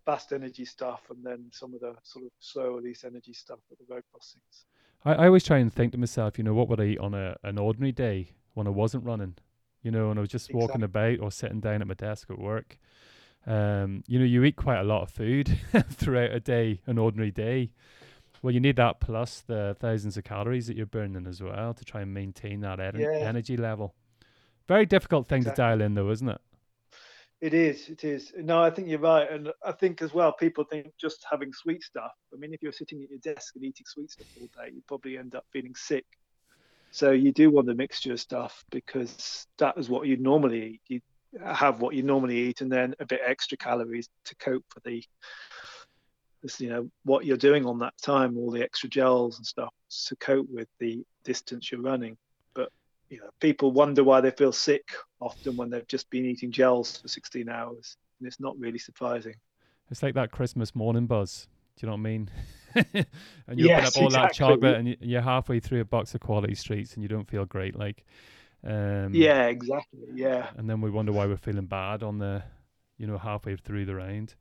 fast 0.08 0.32
energy 0.32 0.64
stuff 0.64 1.02
and 1.10 1.22
then 1.22 1.44
some 1.52 1.74
of 1.74 1.82
the 1.82 1.94
sort 2.02 2.24
of 2.24 2.32
slow 2.40 2.76
release 2.76 3.04
energy 3.04 3.34
stuff 3.34 3.60
at 3.70 3.78
the 3.78 3.94
road 3.94 4.04
crossings. 4.10 4.66
I, 5.04 5.24
I 5.24 5.26
always 5.26 5.44
try 5.44 5.58
and 5.58 5.72
think 5.72 5.92
to 5.92 5.98
myself, 5.98 6.38
you 6.38 6.46
know, 6.46 6.54
what 6.54 6.70
would 6.70 6.80
I 6.80 6.86
eat 6.86 7.00
on 7.00 7.14
a 7.14 7.36
an 7.44 7.60
ordinary 7.60 7.92
day 7.92 8.32
when 8.54 8.68
I 8.68 8.70
wasn't 8.70 9.04
running? 9.04 9.36
You 9.84 9.92
know, 9.92 10.10
and 10.10 10.18
I 10.18 10.22
was 10.22 10.30
just 10.30 10.50
exactly. 10.50 10.62
walking 10.62 10.84
about 10.84 11.20
or 11.20 11.30
sitting 11.30 11.60
down 11.60 11.82
at 11.82 11.88
my 11.88 11.94
desk 11.94 12.30
at 12.32 12.40
work. 12.40 12.80
Um, 13.46 14.06
you 14.08 14.18
know, 14.18 14.26
you 14.26 14.46
eat 14.46 14.56
quite 14.56 14.80
a 14.80 14.84
lot 14.84 15.02
of 15.02 15.12
food 15.12 15.60
throughout 15.92 16.32
a 16.32 16.40
day, 16.40 16.80
an 16.88 16.98
ordinary 16.98 17.32
day. 17.32 17.72
Well, 18.42 18.54
you 18.54 18.60
need 18.60 18.76
that 18.76 19.00
plus 19.00 19.42
the 19.42 19.76
thousands 19.80 20.18
of 20.18 20.24
calories 20.24 20.68
that 20.68 20.78
you're 20.78 20.86
burning 20.86 21.28
as 21.28 21.42
well 21.42 21.74
to 21.74 21.86
try 21.86 22.02
and 22.02 22.14
maintain 22.14 22.62
that 22.62 22.80
en- 22.80 23.00
yeah. 23.00 23.10
energy 23.10 23.58
level. 23.58 23.96
Very 24.68 24.86
difficult 24.86 25.28
thing 25.28 25.40
exactly. 25.40 25.64
to 25.64 25.70
dial 25.70 25.82
in, 25.82 25.94
though, 25.96 26.12
isn't 26.12 26.30
it? 26.30 26.42
It 27.40 27.54
is. 27.54 27.90
It 27.90 28.04
is. 28.04 28.34
No, 28.36 28.62
I 28.64 28.72
think 28.72 28.88
you're 28.88 29.00
right, 29.00 29.30
and 29.30 29.52
I 29.64 29.72
think 29.72 30.02
as 30.02 30.14
well, 30.14 30.34
people 30.34 30.64
think 30.64 30.92
just 31.00 31.26
having 31.30 31.54
sweet 31.54 31.84
stuff. 31.84 32.12
I 32.34 32.38
mean, 32.38 32.54
if 32.54 32.64
you're 32.64 32.72
sitting 32.72 33.04
at 33.04 33.10
your 33.10 33.20
desk 33.20 33.56
and 33.56 33.64
eating 33.64 33.86
sweet 33.86 34.10
stuff 34.12 34.28
all 34.40 34.48
day, 34.64 34.72
you 34.74 34.82
probably 34.88 35.18
end 35.18 35.36
up 35.36 35.46
feeling 35.54 35.76
sick. 35.76 36.06
So 36.90 37.12
you 37.12 37.32
do 37.32 37.52
want 37.52 37.68
the 37.68 37.76
mixture 37.76 38.14
of 38.14 38.20
stuff 38.20 38.64
because 38.72 39.46
that 39.60 39.78
is 39.78 39.90
what 39.90 40.08
you 40.08 40.18
normally 40.18 40.66
eat. 40.66 40.82
You 40.88 41.02
have 41.44 41.80
what 41.80 41.94
you 41.94 42.02
normally 42.02 42.38
eat, 42.38 42.62
and 42.62 42.72
then 42.72 42.96
a 43.00 43.06
bit 43.06 43.22
extra 43.24 43.58
calories 43.58 44.10
to 44.26 44.36
cope 44.38 44.66
for 44.70 44.80
the, 44.84 45.04
you 46.60 46.70
know, 46.70 46.90
what 47.04 47.26
you're 47.26 47.38
doing 47.38 47.66
on 47.66 47.80
that 47.80 47.94
time, 48.02 48.38
all 48.38 48.52
the 48.52 48.64
extra 48.64 48.90
gels 48.90 49.38
and 49.38 49.46
stuff 49.46 49.74
to 50.08 50.16
cope 50.18 50.48
with 50.50 50.68
the 50.80 51.04
distance 51.24 51.72
you're 51.72 51.82
running 51.82 52.18
But 52.54 52.72
you 53.10 53.20
know, 53.20 53.30
people 53.40 53.72
wonder 53.72 54.04
why 54.04 54.22
they 54.22 54.32
feel 54.32 54.52
sick 54.52 54.84
often 55.20 55.56
when 55.56 55.70
they've 55.70 55.88
just 55.88 56.10
been 56.10 56.26
eating 56.26 56.52
gels 56.52 56.98
for 56.98 57.08
16 57.08 57.50
hours, 57.50 57.98
and 58.20 58.28
it's 58.28 58.40
not 58.40 58.58
really 58.58 58.80
surprising. 58.80 59.36
It's 59.90 60.04
like 60.04 60.16
that 60.16 60.32
Christmas 60.32 60.76
morning 60.76 61.08
buzz. 61.08 61.48
Do 61.78 61.86
you 61.86 61.88
know 61.88 61.94
what 61.94 62.00
I 62.00 62.12
mean? 62.12 62.30
and 63.48 63.60
you 63.60 63.68
yes, 63.68 63.80
open 63.80 63.86
up 63.88 63.98
all 63.98 64.06
exactly. 64.08 64.10
that 64.10 64.34
chocolate, 64.34 64.76
and 64.76 64.98
you're 65.00 65.22
halfway 65.22 65.60
through 65.60 65.82
a 65.82 65.86
box 65.86 66.16
of 66.16 66.22
quality 66.22 66.56
streets, 66.56 66.94
and 66.94 67.04
you 67.04 67.08
don't 67.08 67.30
feel 67.30 67.46
great. 67.46 67.78
Like, 67.78 68.04
um, 68.66 69.14
yeah, 69.14 69.46
exactly, 69.46 70.00
yeah. 70.14 70.48
And 70.58 70.70
then 70.70 70.82
we 70.82 70.90
wonder 70.90 71.12
why 71.12 71.26
we're 71.28 71.38
feeling 71.38 71.68
bad 71.68 72.04
on 72.04 72.18
the, 72.18 72.44
you 72.98 73.08
know, 73.08 73.18
halfway 73.18 73.56
through 73.56 73.86
the 73.86 73.96
round. 73.96 74.36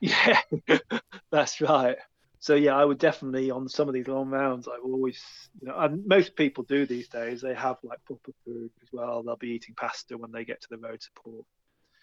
Yeah, 0.00 0.40
that's 1.30 1.60
right 1.60 1.96
so 2.40 2.54
yeah, 2.54 2.76
I 2.76 2.84
would 2.84 2.98
definitely 2.98 3.50
on 3.50 3.68
some 3.68 3.88
of 3.88 3.94
these 3.94 4.06
long 4.06 4.28
rounds. 4.28 4.68
I 4.68 4.78
will 4.78 4.94
always, 4.94 5.20
you 5.60 5.68
know, 5.68 5.76
and 5.78 6.06
most 6.06 6.36
people 6.36 6.64
do 6.64 6.86
these 6.86 7.08
days. 7.08 7.40
They 7.40 7.54
have 7.54 7.78
like 7.82 8.04
proper 8.04 8.32
food 8.44 8.70
as 8.82 8.88
well. 8.92 9.22
They'll 9.22 9.36
be 9.36 9.48
eating 9.48 9.74
pasta 9.74 10.16
when 10.16 10.30
they 10.30 10.44
get 10.44 10.60
to 10.62 10.68
the 10.70 10.78
road 10.78 11.02
support. 11.02 11.44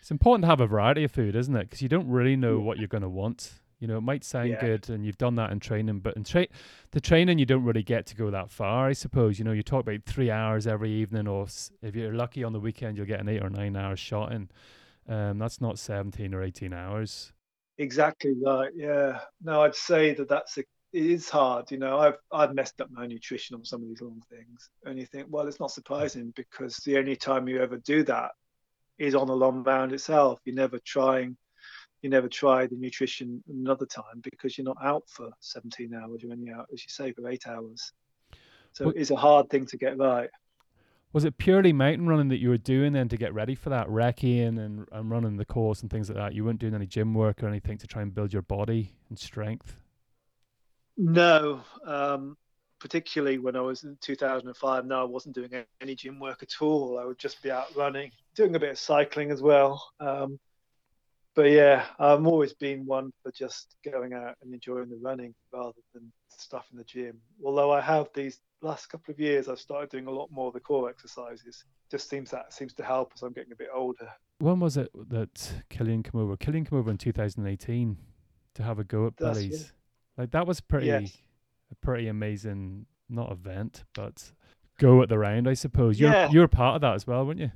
It's 0.02 0.12
important 0.12 0.44
to 0.44 0.48
have 0.48 0.60
a 0.60 0.68
variety 0.68 1.06
of 1.06 1.12
food, 1.12 1.36
isn't 1.36 1.56
it? 1.56 1.70
Because 1.70 1.82
you 1.82 1.90
don't 1.90 2.08
really 2.08 2.36
know 2.36 2.60
what 2.60 2.78
you're 2.78 2.88
going 2.88 3.02
to 3.02 3.10
want. 3.10 3.54
You 3.80 3.88
know, 3.88 3.98
it 3.98 4.02
might 4.02 4.24
sound 4.24 4.50
yeah. 4.50 4.62
good, 4.62 4.90
and 4.90 5.06
you've 5.06 5.18
done 5.18 5.36
that 5.36 5.52
in 5.52 5.60
training, 5.60 6.00
but 6.00 6.16
in 6.16 6.24
tra- 6.24 6.48
the 6.92 7.02
training, 7.02 7.40
you 7.40 7.46
don't 7.46 7.64
really 7.64 7.84
get 7.84 8.06
to 8.08 8.16
go 8.16 8.30
that 8.30 8.52
far. 8.52 8.88
I 8.88 8.94
suppose. 8.94 9.40
You 9.40 9.46
know, 9.46 9.52
you 9.52 9.64
talk 9.64 9.82
about 9.82 10.04
three 10.06 10.32
hours 10.32 10.68
every 10.68 10.92
evening, 10.92 11.28
or 11.28 11.48
if 11.82 11.96
you're 11.96 12.14
lucky 12.14 12.44
on 12.44 12.54
the 12.54 12.60
weekend, 12.60 12.98
you'll 12.98 13.06
get 13.06 13.20
an 13.20 13.30
eight 13.30 13.44
or 13.44 13.50
nine 13.50 13.76
hours 13.76 14.00
shot 14.00 14.32
in. 14.32 14.50
Um, 15.08 15.40
that's 15.40 15.60
not 15.60 15.80
seventeen 15.80 16.34
or 16.34 16.44
eighteen 16.44 16.74
hours. 16.74 17.34
Exactly 17.78 18.34
right. 18.42 18.72
Yeah. 18.76 19.20
No, 19.42 19.64
I'd 19.64 19.76
say 19.76 20.14
that 20.14 20.30
that's 20.30 20.58
a, 20.58 20.62
it 20.94 21.06
is 21.06 21.30
hard. 21.30 21.72
You 21.72 21.78
know, 21.78 22.00
I've 22.00 22.18
I've 22.32 22.54
messed 22.54 22.80
up 22.80 22.90
my 22.90 23.06
nutrition 23.06 23.56
on 23.56 23.66
some 23.66 23.82
of 23.82 23.90
these 23.90 24.02
long 24.02 24.22
things, 24.30 24.70
and 24.86 24.98
you 24.98 25.06
think, 25.06 25.28
well, 25.30 25.48
it's 25.48 25.60
not 25.60 25.72
surprising 25.72 26.32
because 26.36 26.78
the 26.78 26.98
only 26.98 27.16
time 27.16 27.48
you 27.48 27.62
ever 27.62 27.78
do 27.78 28.04
that 28.04 28.32
is 28.98 29.14
on 29.14 29.28
the 29.28 29.36
long 29.36 29.64
round 29.64 29.92
itself. 29.92 30.40
You're 30.46 30.56
never 30.56 30.80
trying, 30.86 31.36
you 32.02 32.10
never 32.10 32.30
try 32.30 32.66
the 32.66 32.78
nutrition 32.78 33.44
another 33.50 33.86
time 33.86 34.22
because 34.24 34.58
you're 34.58 34.66
not 34.66 34.78
out 34.82 35.04
for 35.10 35.30
17 35.42 35.94
hours. 35.94 36.24
You're 36.24 36.32
only 36.32 36.52
out, 36.52 36.68
as 36.74 36.82
you 36.82 36.90
say, 36.90 37.12
for 37.12 37.30
eight 37.30 37.46
hours. 37.46 37.92
So 38.72 38.86
well, 38.86 38.94
it's 38.96 39.12
a 39.12 39.18
hard 39.18 39.50
thing 39.50 39.66
to 39.68 39.78
get 39.78 39.98
right 39.98 40.30
was 41.16 41.24
it 41.24 41.38
purely 41.38 41.72
mountain 41.72 42.06
running 42.06 42.28
that 42.28 42.42
you 42.42 42.50
were 42.50 42.58
doing 42.58 42.92
then 42.92 43.08
to 43.08 43.16
get 43.16 43.34
ready 43.34 43.56
for 43.56 43.70
that 43.70 43.88
recceing 43.88 44.60
and, 44.60 44.86
and 44.92 45.10
running 45.10 45.38
the 45.38 45.46
course 45.46 45.82
and 45.82 45.90
things 45.90 46.10
like 46.10 46.18
that? 46.18 46.34
You 46.34 46.44
weren't 46.44 46.60
doing 46.60 46.76
any 46.76 46.88
gym 46.88 47.14
work 47.14 47.42
or 47.42 47.48
anything 47.48 47.78
to 47.78 47.88
try 47.88 48.02
and 48.02 48.14
build 48.14 48.34
your 48.34 48.42
body 48.42 48.92
and 49.08 49.18
strength? 49.18 49.78
No, 50.98 51.62
um, 51.86 52.36
particularly 52.82 53.38
when 53.38 53.56
I 53.56 53.62
was 53.62 53.86
in 53.86 53.98
2005. 54.02 54.86
No, 54.86 55.00
I 55.00 55.06
wasn't 55.06 55.36
doing 55.36 55.52
any 55.80 55.96
gym 55.96 56.20
work 56.20 56.44
at 56.44 56.52
all. 56.60 57.00
I 57.00 57.06
would 57.06 57.18
just 57.18 57.42
be 57.42 57.50
out 57.50 57.74
running, 57.78 58.12
doing 58.36 58.54
a 58.54 58.60
bit 58.60 58.72
of 58.72 58.78
cycling 58.78 59.32
as 59.32 59.42
well. 59.42 59.90
Um, 60.02 60.38
but 61.36 61.52
yeah, 61.52 61.86
I've 62.00 62.26
always 62.26 62.54
been 62.54 62.86
one 62.86 63.12
for 63.22 63.32
just 63.32 63.76
going 63.84 64.14
out 64.14 64.36
and 64.42 64.54
enjoying 64.54 64.90
the 64.90 64.98
running 65.02 65.36
rather 65.54 65.74
than 65.94 66.12
stuff 66.30 66.66
in 66.72 66.78
the 66.78 66.84
gym. 66.84 67.20
Although 67.44 67.72
I 67.72 67.82
have 67.82 68.08
these 68.14 68.40
last 68.62 68.88
couple 68.88 69.12
of 69.12 69.20
years, 69.20 69.50
I've 69.50 69.60
started 69.60 69.90
doing 69.90 70.08
a 70.08 70.12
lot 70.12 70.32
more 70.32 70.48
of 70.48 70.54
the 70.54 70.62
core 70.62 70.90
exercises. 70.90 71.66
Just 71.92 72.10
seems 72.10 72.32
that 72.32 72.54
seems 72.54 72.74
to 72.76 72.84
help 72.84 73.12
as 73.14 73.22
I'm 73.22 73.34
getting 73.34 73.52
a 73.52 73.56
bit 73.56 73.68
older. 73.74 74.10
When 74.40 74.60
was 74.60 74.78
it 74.78 74.90
that 75.10 75.64
Kilian 75.70 76.04
came 76.04 76.22
over? 76.22 76.38
Kilian 76.38 76.68
came 76.70 76.80
over 76.80 76.90
in 76.90 76.98
2018 76.98 77.98
to 78.56 78.64
have 78.64 78.80
a 78.80 78.84
go 78.84 79.08
at 79.08 79.18
That's, 79.18 79.44
Yeah. 79.44 79.58
Like 80.18 80.32
that 80.32 80.48
was 80.48 80.62
pretty, 80.62 80.88
yes. 80.88 81.18
a 81.72 81.76
pretty 81.76 82.08
amazing, 82.08 82.86
not 83.10 83.32
event, 83.32 83.84
but 83.94 84.32
go 84.80 85.02
at 85.02 85.10
the 85.10 85.20
round, 85.20 85.50
I 85.50 85.54
suppose. 85.54 86.00
You're 86.00 86.12
yeah. 86.12 86.30
you're 86.32 86.48
part 86.48 86.76
of 86.76 86.82
that 86.82 86.96
as 86.96 87.06
well, 87.06 87.26
weren't 87.26 87.40
you? 87.40 87.52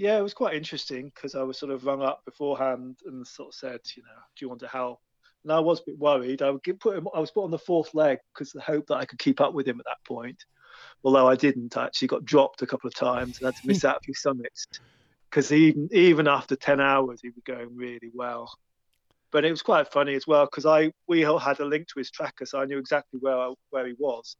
Yeah, 0.00 0.16
it 0.16 0.22
was 0.22 0.32
quite 0.32 0.54
interesting 0.54 1.12
because 1.14 1.34
I 1.34 1.42
was 1.42 1.58
sort 1.58 1.72
of 1.72 1.84
rung 1.84 2.00
up 2.00 2.24
beforehand 2.24 3.00
and 3.04 3.26
sort 3.26 3.48
of 3.48 3.54
said, 3.54 3.80
you 3.94 4.02
know, 4.02 4.08
do 4.34 4.42
you 4.42 4.48
want 4.48 4.60
to 4.60 4.66
help? 4.66 4.98
And 5.44 5.52
I 5.52 5.60
was 5.60 5.80
a 5.80 5.82
bit 5.88 5.98
worried. 5.98 6.40
I 6.40 6.48
would 6.48 6.62
get 6.62 6.80
put 6.80 6.96
him, 6.96 7.06
I 7.14 7.20
was 7.20 7.30
put 7.30 7.44
on 7.44 7.50
the 7.50 7.58
fourth 7.58 7.92
leg 7.92 8.16
because 8.32 8.50
the 8.50 8.62
hope 8.62 8.86
that 8.86 8.94
I 8.94 9.04
could 9.04 9.18
keep 9.18 9.42
up 9.42 9.52
with 9.52 9.68
him 9.68 9.78
at 9.78 9.84
that 9.84 10.02
point. 10.06 10.42
Although 11.04 11.28
I 11.28 11.36
didn't, 11.36 11.76
I 11.76 11.84
actually 11.84 12.08
got 12.08 12.24
dropped 12.24 12.62
a 12.62 12.66
couple 12.66 12.88
of 12.88 12.94
times 12.94 13.36
and 13.36 13.44
had 13.44 13.56
to 13.60 13.66
miss 13.68 13.84
out 13.84 13.98
a 13.98 14.00
few 14.00 14.14
summits 14.14 14.68
because 15.28 15.52
even 15.52 15.90
even 15.92 16.28
after 16.28 16.56
ten 16.56 16.80
hours, 16.80 17.20
he 17.20 17.28
was 17.28 17.42
going 17.44 17.76
really 17.76 18.10
well. 18.14 18.50
But 19.30 19.44
it 19.44 19.50
was 19.50 19.60
quite 19.60 19.92
funny 19.92 20.14
as 20.14 20.26
well 20.26 20.46
because 20.46 20.64
I 20.64 20.92
we 21.08 21.24
all 21.24 21.38
had 21.38 21.60
a 21.60 21.66
link 21.66 21.88
to 21.88 21.98
his 21.98 22.10
tracker, 22.10 22.46
so 22.46 22.58
I 22.58 22.64
knew 22.64 22.78
exactly 22.78 23.20
where 23.20 23.36
I, 23.36 23.52
where 23.68 23.86
he 23.86 23.94
was. 23.98 24.34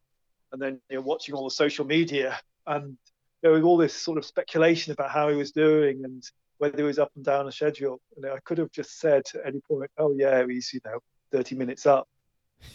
And 0.53 0.63
then 0.63 0.81
you 0.89 0.97
know, 0.97 1.03
watching 1.03 1.35
all 1.35 1.45
the 1.45 1.51
social 1.51 1.85
media, 1.85 2.41
and 2.67 2.97
there 3.43 3.53
was 3.53 3.63
all 3.63 3.77
this 3.77 3.95
sort 3.95 4.19
of 4.19 4.25
speculation 4.25 4.93
about 4.93 5.11
how 5.11 5.29
he 5.29 5.37
was 5.37 5.53
doing 5.53 6.05
and 6.05 6.23
whether 6.59 6.77
he 6.77 6.83
was 6.83 6.99
up 6.99 7.11
and 7.17 7.25
down 7.25 7.49
a 7.49 7.53
schedule. 7.53 8.01
And 8.17 8.27
I 8.27 8.39
could 8.45 8.59
have 8.59 8.71
just 8.71 8.99
said 8.99 9.23
at 9.35 9.47
any 9.47 9.61
point, 9.61 9.91
"Oh 9.99 10.13
yeah, 10.13 10.45
he's 10.47 10.73
you 10.73 10.81
know 10.85 10.99
30 11.33 11.57
minutes 11.57 11.87
up," 11.87 12.09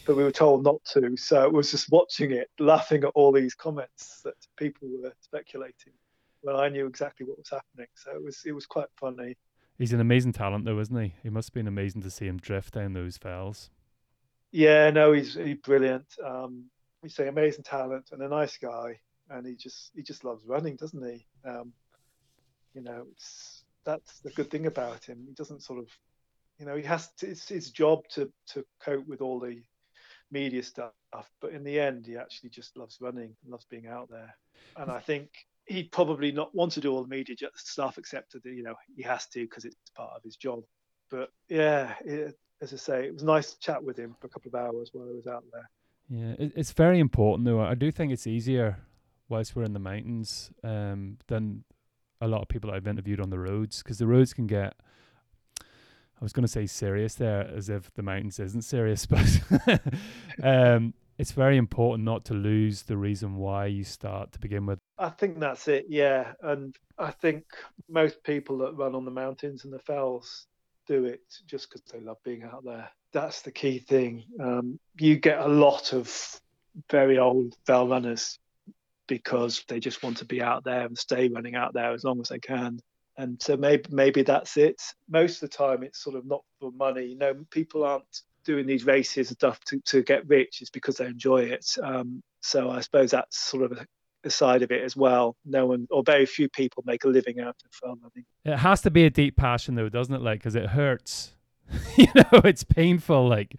but 0.06 0.16
we 0.16 0.24
were 0.24 0.32
told 0.32 0.64
not 0.64 0.84
to. 0.92 1.16
So 1.16 1.44
it 1.44 1.52
was 1.52 1.70
just 1.70 1.90
watching 1.90 2.32
it, 2.32 2.50
laughing 2.58 3.04
at 3.04 3.12
all 3.14 3.32
these 3.32 3.54
comments 3.54 4.22
that 4.24 4.34
people 4.56 4.88
were 4.88 5.12
speculating. 5.20 5.92
Well, 6.42 6.60
I 6.60 6.68
knew 6.68 6.86
exactly 6.86 7.26
what 7.26 7.38
was 7.38 7.50
happening, 7.50 7.88
so 7.94 8.12
it 8.12 8.22
was 8.22 8.42
it 8.44 8.52
was 8.52 8.66
quite 8.66 8.88
funny. 8.98 9.36
He's 9.78 9.92
an 9.92 10.00
amazing 10.00 10.32
talent, 10.32 10.64
though, 10.64 10.80
isn't 10.80 10.96
he? 10.96 11.14
It 11.22 11.32
must 11.32 11.50
have 11.50 11.54
been 11.54 11.66
amazing 11.66 12.02
to 12.02 12.10
see 12.10 12.26
him 12.26 12.38
drift 12.38 12.74
down 12.74 12.94
those 12.94 13.18
fells. 13.18 13.70
Yeah, 14.50 14.90
no, 14.90 15.12
he's 15.12 15.34
he's 15.34 15.58
brilliant. 15.58 16.06
Um, 16.24 16.70
we 17.02 17.08
say 17.08 17.28
amazing 17.28 17.64
talent 17.64 18.08
and 18.10 18.22
a 18.22 18.28
nice 18.28 18.56
guy, 18.56 18.98
and 19.30 19.46
he 19.46 19.54
just 19.54 19.92
he 19.94 20.02
just 20.02 20.24
loves 20.24 20.44
running, 20.46 20.76
doesn't 20.76 21.04
he? 21.04 21.26
Um, 21.44 21.72
you 22.74 22.82
know, 22.82 23.06
that's 23.84 24.20
the 24.20 24.30
good 24.30 24.50
thing 24.50 24.66
about 24.66 25.04
him. 25.04 25.24
He 25.26 25.32
doesn't 25.32 25.62
sort 25.62 25.78
of, 25.78 25.88
you 26.58 26.66
know, 26.66 26.76
he 26.76 26.82
has 26.82 27.08
to, 27.18 27.28
it's 27.28 27.48
his 27.48 27.70
job 27.70 28.02
to 28.10 28.30
to 28.48 28.64
cope 28.80 29.06
with 29.06 29.20
all 29.20 29.40
the 29.40 29.62
media 30.30 30.62
stuff, 30.62 30.92
but 31.40 31.52
in 31.52 31.64
the 31.64 31.78
end, 31.78 32.06
he 32.06 32.16
actually 32.16 32.50
just 32.50 32.76
loves 32.76 32.98
running, 33.00 33.34
and 33.42 33.50
loves 33.50 33.66
being 33.70 33.86
out 33.86 34.10
there. 34.10 34.34
And 34.76 34.90
I 34.90 35.00
think 35.00 35.30
he'd 35.66 35.90
probably 35.92 36.32
not 36.32 36.54
want 36.54 36.72
to 36.72 36.80
do 36.80 36.92
all 36.92 37.02
the 37.02 37.08
media 37.08 37.36
stuff, 37.54 37.98
except 37.98 38.32
that 38.32 38.44
you 38.44 38.62
know 38.62 38.74
he 38.96 39.02
has 39.02 39.26
to 39.28 39.40
because 39.40 39.64
it's 39.64 39.76
part 39.96 40.12
of 40.16 40.22
his 40.22 40.36
job. 40.36 40.62
But 41.10 41.30
yeah, 41.48 41.94
it, 42.04 42.36
as 42.60 42.72
I 42.72 42.76
say, 42.76 43.06
it 43.06 43.14
was 43.14 43.22
nice 43.22 43.52
to 43.52 43.58
chat 43.60 43.82
with 43.82 43.98
him 43.98 44.16
for 44.20 44.26
a 44.26 44.30
couple 44.30 44.48
of 44.48 44.54
hours 44.54 44.90
while 44.92 45.08
I 45.08 45.14
was 45.14 45.26
out 45.26 45.44
there. 45.52 45.70
Yeah, 46.08 46.34
it's 46.38 46.72
very 46.72 47.00
important 47.00 47.46
though. 47.46 47.60
I 47.60 47.74
do 47.74 47.90
think 47.90 48.12
it's 48.12 48.26
easier 48.26 48.78
whilst 49.28 49.56
we're 49.56 49.64
in 49.64 49.72
the 49.72 49.78
mountains 49.78 50.50
um, 50.62 51.18
than 51.26 51.64
a 52.20 52.28
lot 52.28 52.42
of 52.42 52.48
people 52.48 52.70
I've 52.70 52.86
interviewed 52.86 53.20
on 53.20 53.30
the 53.30 53.38
roads 53.38 53.82
because 53.82 53.98
the 53.98 54.06
roads 54.06 54.32
can 54.32 54.46
get. 54.46 54.74
I 55.60 56.24
was 56.24 56.32
going 56.32 56.44
to 56.44 56.48
say 56.48 56.64
serious 56.66 57.14
there, 57.14 57.46
as 57.46 57.68
if 57.68 57.92
the 57.92 58.02
mountains 58.02 58.40
isn't 58.40 58.62
serious, 58.62 59.04
but 59.06 59.26
um, 60.42 60.94
it's 61.18 61.32
very 61.32 61.58
important 61.58 62.04
not 62.04 62.24
to 62.26 62.34
lose 62.34 62.82
the 62.82 62.96
reason 62.96 63.36
why 63.36 63.66
you 63.66 63.84
start 63.84 64.32
to 64.32 64.38
begin 64.38 64.64
with. 64.64 64.78
I 64.98 65.10
think 65.10 65.40
that's 65.40 65.68
it, 65.68 65.86
yeah. 65.88 66.32
And 66.42 66.74
I 66.98 67.10
think 67.10 67.44
most 67.88 68.22
people 68.22 68.58
that 68.58 68.76
run 68.76 68.94
on 68.94 69.04
the 69.04 69.10
mountains 69.10 69.64
and 69.64 69.72
the 69.72 69.78
fells 69.78 70.46
do 70.86 71.04
it 71.04 71.20
just 71.46 71.68
because 71.68 71.82
they 71.92 72.00
love 72.00 72.18
being 72.24 72.44
out 72.44 72.64
there. 72.64 72.88
That's 73.12 73.42
the 73.42 73.52
key 73.52 73.78
thing. 73.78 74.24
Um, 74.40 74.78
you 74.98 75.16
get 75.16 75.40
a 75.40 75.48
lot 75.48 75.92
of 75.92 76.40
very 76.90 77.18
old 77.18 77.54
fell 77.66 77.88
runners 77.88 78.38
because 79.06 79.64
they 79.68 79.80
just 79.80 80.02
want 80.02 80.18
to 80.18 80.24
be 80.24 80.42
out 80.42 80.64
there 80.64 80.86
and 80.86 80.96
stay 80.96 81.28
running 81.28 81.54
out 81.54 81.74
there 81.74 81.92
as 81.92 82.04
long 82.04 82.20
as 82.20 82.28
they 82.28 82.38
can. 82.38 82.78
and 83.18 83.40
so 83.40 83.56
maybe 83.56 83.84
maybe 83.90 84.22
that's 84.22 84.56
it. 84.56 84.80
Most 85.08 85.42
of 85.42 85.50
the 85.50 85.56
time, 85.56 85.82
it's 85.82 86.02
sort 86.02 86.16
of 86.16 86.26
not 86.26 86.42
for 86.60 86.70
money. 86.72 87.06
You 87.06 87.18
know, 87.18 87.34
people 87.50 87.84
aren't 87.84 88.22
doing 88.46 88.66
these 88.66 88.86
races 88.86 89.28
and 89.28 89.36
stuff 89.36 89.60
to, 89.64 89.80
to 89.80 90.02
get 90.02 90.26
rich. 90.28 90.58
It's 90.60 90.70
because 90.70 90.96
they 90.96 91.06
enjoy 91.06 91.42
it. 91.42 91.66
Um, 91.82 92.22
so 92.40 92.70
I 92.70 92.80
suppose 92.80 93.10
that's 93.10 93.38
sort 93.38 93.64
of 93.64 93.78
a, 93.78 93.86
a, 94.24 94.30
side 94.30 94.62
of 94.62 94.70
it 94.70 94.82
as 94.82 94.96
well. 94.96 95.36
No 95.44 95.66
one 95.66 95.86
or 95.90 96.02
very 96.04 96.24
few 96.24 96.48
people 96.48 96.84
make 96.86 97.04
a 97.04 97.08
living 97.08 97.40
out 97.40 97.56
of 97.64 97.72
fun. 97.72 97.98
I 98.04 98.08
think 98.10 98.26
it 98.44 98.56
has 98.56 98.82
to 98.82 98.90
be 98.90 99.04
a 99.04 99.10
deep 99.10 99.36
passion, 99.36 99.74
though, 99.74 99.88
doesn't 99.88 100.14
it? 100.14 100.22
Like, 100.22 100.38
because 100.38 100.54
it 100.54 100.66
hurts. 100.66 101.32
you 101.96 102.06
know, 102.14 102.40
it's 102.44 102.64
painful. 102.64 103.28
Like, 103.28 103.56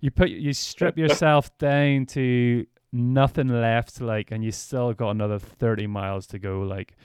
you 0.00 0.10
put 0.10 0.30
you 0.30 0.52
strip 0.52 0.96
yourself 0.98 1.56
down 1.58 2.06
to 2.06 2.64
nothing 2.92 3.48
left. 3.48 4.00
Like, 4.00 4.30
and 4.30 4.44
you 4.44 4.52
still 4.52 4.92
got 4.92 5.10
another 5.10 5.38
thirty 5.38 5.86
miles 5.86 6.26
to 6.28 6.38
go. 6.38 6.60
Like, 6.62 6.96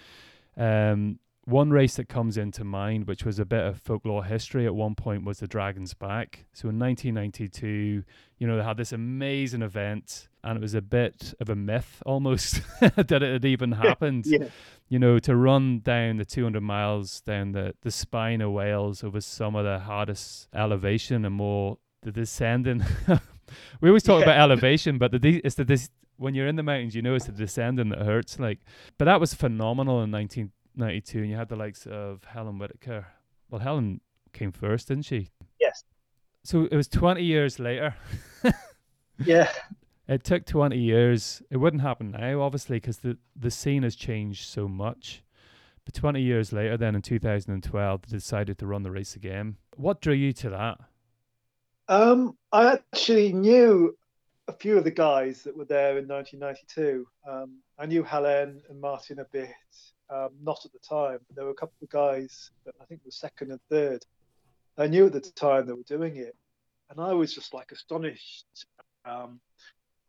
um, 0.58 1.19
one 1.46 1.72
race 1.72 1.96
that 1.96 2.08
comes 2.08 2.38
into 2.38 2.63
mind, 2.63 3.06
which 3.08 3.26
was 3.26 3.38
a 3.38 3.46
bit 3.46 3.65
of 3.65 3.80
folklore 3.80 4.24
history 4.24 4.65
at 4.65 4.74
one 4.74 4.96
point, 4.96 5.26
was 5.26 5.39
the 5.39 5.48
Dragon's 5.48 5.93
Back. 5.93 6.46
So 6.54 6.69
in 6.69 6.80
1992, 6.80 8.04
you 8.38 8.48
know, 8.48 8.58
they 8.58 8.63
had 8.63 8.78
this 8.78 8.93
amazing 8.93 9.62
event, 9.62 10.30
and 10.43 10.58
it 10.58 10.62
was 10.62 10.74
a 10.74 10.82
bit 10.82 11.34
of 11.41 11.50
a 11.50 11.56
myth 11.56 12.02
almost 12.06 12.62
that 12.80 13.12
it 13.12 13.22
had 13.22 13.46
even 13.46 13.72
happened. 13.74 14.26
yeah. 14.26 14.48
You 14.88 15.00
know, 15.00 15.19
to 15.19 15.36
run 15.36 15.80
down 15.80 16.17
the 16.17 16.26
200 16.26 16.62
miles 16.62 17.22
down 17.22 17.52
the, 17.54 17.74
the 17.82 17.91
spine 17.91 18.41
of 18.41 18.52
Wales 18.52 19.04
over 19.04 19.19
some 19.19 19.56
of 19.56 19.65
the 19.65 19.80
hardest 19.80 20.48
elevation 20.54 21.26
and 21.26 21.36
more 21.36 21.78
the 22.04 22.12
descending. 22.12 22.86
we 23.82 23.89
always 23.89 24.04
talk 24.04 24.20
yeah. 24.20 24.32
about 24.32 24.39
elevation, 24.39 24.98
but 24.98 25.12
the 25.12 25.20
de- 25.20 25.42
it's 25.44 25.56
the 25.56 25.66
de- 25.66 25.89
when 26.18 26.36
you're 26.36 26.48
in 26.48 26.56
the 26.56 26.63
mountains, 26.63 26.96
you 26.96 27.02
know 27.02 27.16
it's 27.16 27.26
the 27.26 27.32
descending 27.32 27.89
that 27.89 28.00
hurts. 28.00 28.39
Like, 28.39 28.60
but 28.98 29.06
that 29.06 29.20
was 29.20 29.34
phenomenal 29.34 30.02
in 30.04 30.12
1992, 30.12 31.20
and 31.20 31.30
you 31.30 31.36
had 31.36 31.50
the 31.50 31.56
likes 31.56 31.86
of 31.86 32.24
Helen 32.24 32.60
Whitaker. 32.60 33.08
Well, 33.50 33.62
Helen 33.62 34.02
came 34.32 34.52
first, 34.52 34.88
didn't 34.88 35.06
she? 35.06 35.30
Yes. 35.60 35.84
So 36.44 36.68
it 36.72 36.76
was 36.76 36.88
20 36.88 37.24
years 37.24 37.60
later. 37.60 37.96
yeah. 39.26 39.50
It 40.08 40.24
took 40.24 40.46
20 40.46 40.78
years. 40.78 41.42
It 41.50 41.58
wouldn't 41.58 41.82
happen 41.82 42.12
now, 42.12 42.42
obviously, 42.42 42.78
because 42.78 42.98
the, 42.98 43.18
the 43.36 43.52
scene 43.52 43.84
has 43.84 43.96
changed 43.96 44.48
so 44.48 44.68
much. 44.68 45.24
But 45.86 45.94
20 45.94 46.22
years 46.22 46.52
later, 46.54 46.78
then 46.78 46.96
in 46.96 47.02
2012, 47.02 48.02
they 48.02 48.18
decided 48.18 48.58
to 48.58 48.68
run 48.68 48.84
the 48.84 48.92
race 48.92 49.16
again. 49.16 49.58
What 49.76 50.02
drew 50.02 50.13
you 50.13 50.34
to 50.34 50.50
that? 50.50 50.80
Um, 51.88 52.38
I 52.52 52.74
actually 52.74 53.34
knew 53.34 53.98
a 54.48 54.54
few 54.54 54.78
of 54.78 54.84
the 54.84 54.91
guys 54.91 55.43
that 55.43 55.56
were 55.56 55.65
there 55.65 55.98
in 55.98 56.08
1992. 56.08 57.06
Um, 57.30 57.60
I 57.78 57.86
knew 57.86 58.04
Helen 58.04 58.62
and 58.69 58.82
Martin 58.82 59.19
a 59.19 59.26
bit 59.26 59.50
um, 60.10 60.30
not 60.41 60.65
at 60.65 60.72
the 60.72 60.80
time. 60.80 61.19
But 61.28 61.36
there 61.36 61.46
were 61.46 61.52
a 61.52 61.56
couple 61.56 61.76
of 61.82 61.89
guys 61.89 62.52
that 62.65 62.76
I 62.82 62.86
think 62.86 63.02
were 63.06 63.12
second 63.12 63.52
and 63.52 63.60
third. 63.69 64.06
I 64.78 64.88
knew 64.88 65.06
at 65.06 65.13
the 65.13 65.22
time 65.22 65.65
they 65.65 65.74
were 65.74 65.84
doing 65.84 66.17
it, 66.17 66.36
and 66.89 67.00
I 67.00 67.13
was 67.13 67.34
just 67.34 67.54
like 67.54 67.72
astonished 67.72 68.65
um, 69.06 69.39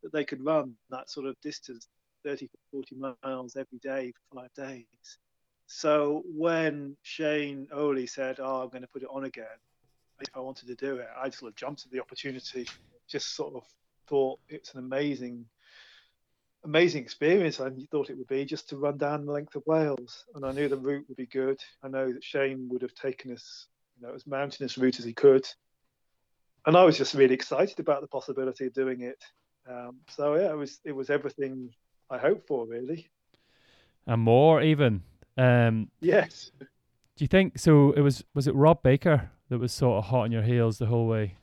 that 0.03 0.13
they 0.13 0.25
could 0.25 0.45
run 0.45 0.75
that 0.91 1.11
sort 1.11 1.27
of 1.27 1.39
distance, 1.43 1.89
30, 2.25 2.49
40 2.71 2.97
miles 3.23 3.57
every 3.57 3.79
day 3.83 4.13
for 4.13 4.41
five 4.41 4.55
days. 4.55 5.19
So 5.67 6.23
when 6.27 6.97
Shane 7.03 7.67
Ohly 7.75 8.09
said, 8.09 8.39
"Oh, 8.41 8.63
I'm 8.63 8.69
going 8.69 8.83
to 8.83 8.89
put 8.89 9.03
it 9.03 9.09
on 9.11 9.25
again," 9.25 9.45
if 10.29 10.37
I 10.37 10.41
wanted 10.41 10.69
to 10.69 10.75
do 10.75 10.97
it, 10.97 11.07
I 11.17 11.27
just 11.27 11.41
sort 11.41 11.53
of 11.53 11.57
jumped 11.57 11.85
at 11.85 11.93
the 11.93 12.01
opportunity. 12.01 12.67
Just 13.09 13.35
sort 13.37 13.55
of 13.55 13.65
thought 14.07 14.39
it's 14.49 14.75
an 14.75 14.81
amazing 14.81 15.47
amazing 16.65 17.03
experience 17.03 17.61
I 17.61 17.71
thought 17.91 18.11
it 18.11 18.17
would 18.17 18.27
be 18.27 18.45
just 18.45 18.71
to 18.71 18.77
run 18.77 18.97
down 18.97 19.27
the 19.27 19.33
length 19.33 19.55
of 19.55 19.63
Wales. 19.67 20.25
And 20.35 20.45
I 20.45 20.53
knew 20.53 20.69
the 20.69 20.77
route 20.77 21.05
would 21.09 21.17
be 21.17 21.27
good. 21.27 21.61
I 21.83 21.89
know 21.89 22.11
that 22.13 22.25
Shane 22.25 22.69
would 22.71 22.83
have 22.83 22.95
taken 22.95 23.33
us, 23.33 23.67
you 24.01 24.07
know, 24.07 24.15
as 24.15 24.27
mountainous 24.27 24.79
route 24.79 24.99
as 24.99 25.05
he 25.05 25.13
could. 25.13 25.47
And 26.67 26.77
I 26.77 26.85
was 26.85 26.97
just 26.97 27.15
really 27.15 27.35
excited 27.35 27.79
about 27.79 28.01
the 28.01 28.07
possibility 28.07 28.67
of 28.67 28.73
doing 28.73 29.03
it. 29.03 29.23
Um, 29.69 29.99
so 30.09 30.35
yeah, 30.35 30.51
it 30.51 30.57
was 30.57 30.81
it 30.85 30.93
was 30.93 31.11
everything 31.11 31.71
I 32.11 32.19
hoped 32.19 32.47
for, 32.49 32.67
really. 32.67 33.11
And 34.07 34.23
more 34.23 34.63
even. 34.63 35.03
Um, 35.37 35.91
yes. 36.01 36.51
Do 36.61 37.25
you 37.25 37.29
think 37.29 37.59
so? 37.59 37.93
It 37.93 38.01
was 38.01 38.25
was 38.35 38.47
it 38.47 38.55
Rob 38.55 38.83
Baker 38.83 39.31
that 39.49 39.59
was 39.59 39.73
sort 39.73 39.99
of 39.99 40.05
hot 40.05 40.23
on 40.23 40.33
your 40.33 40.43
heels 40.43 40.79
the 40.79 40.87
whole 40.87 41.07
way? 41.07 41.35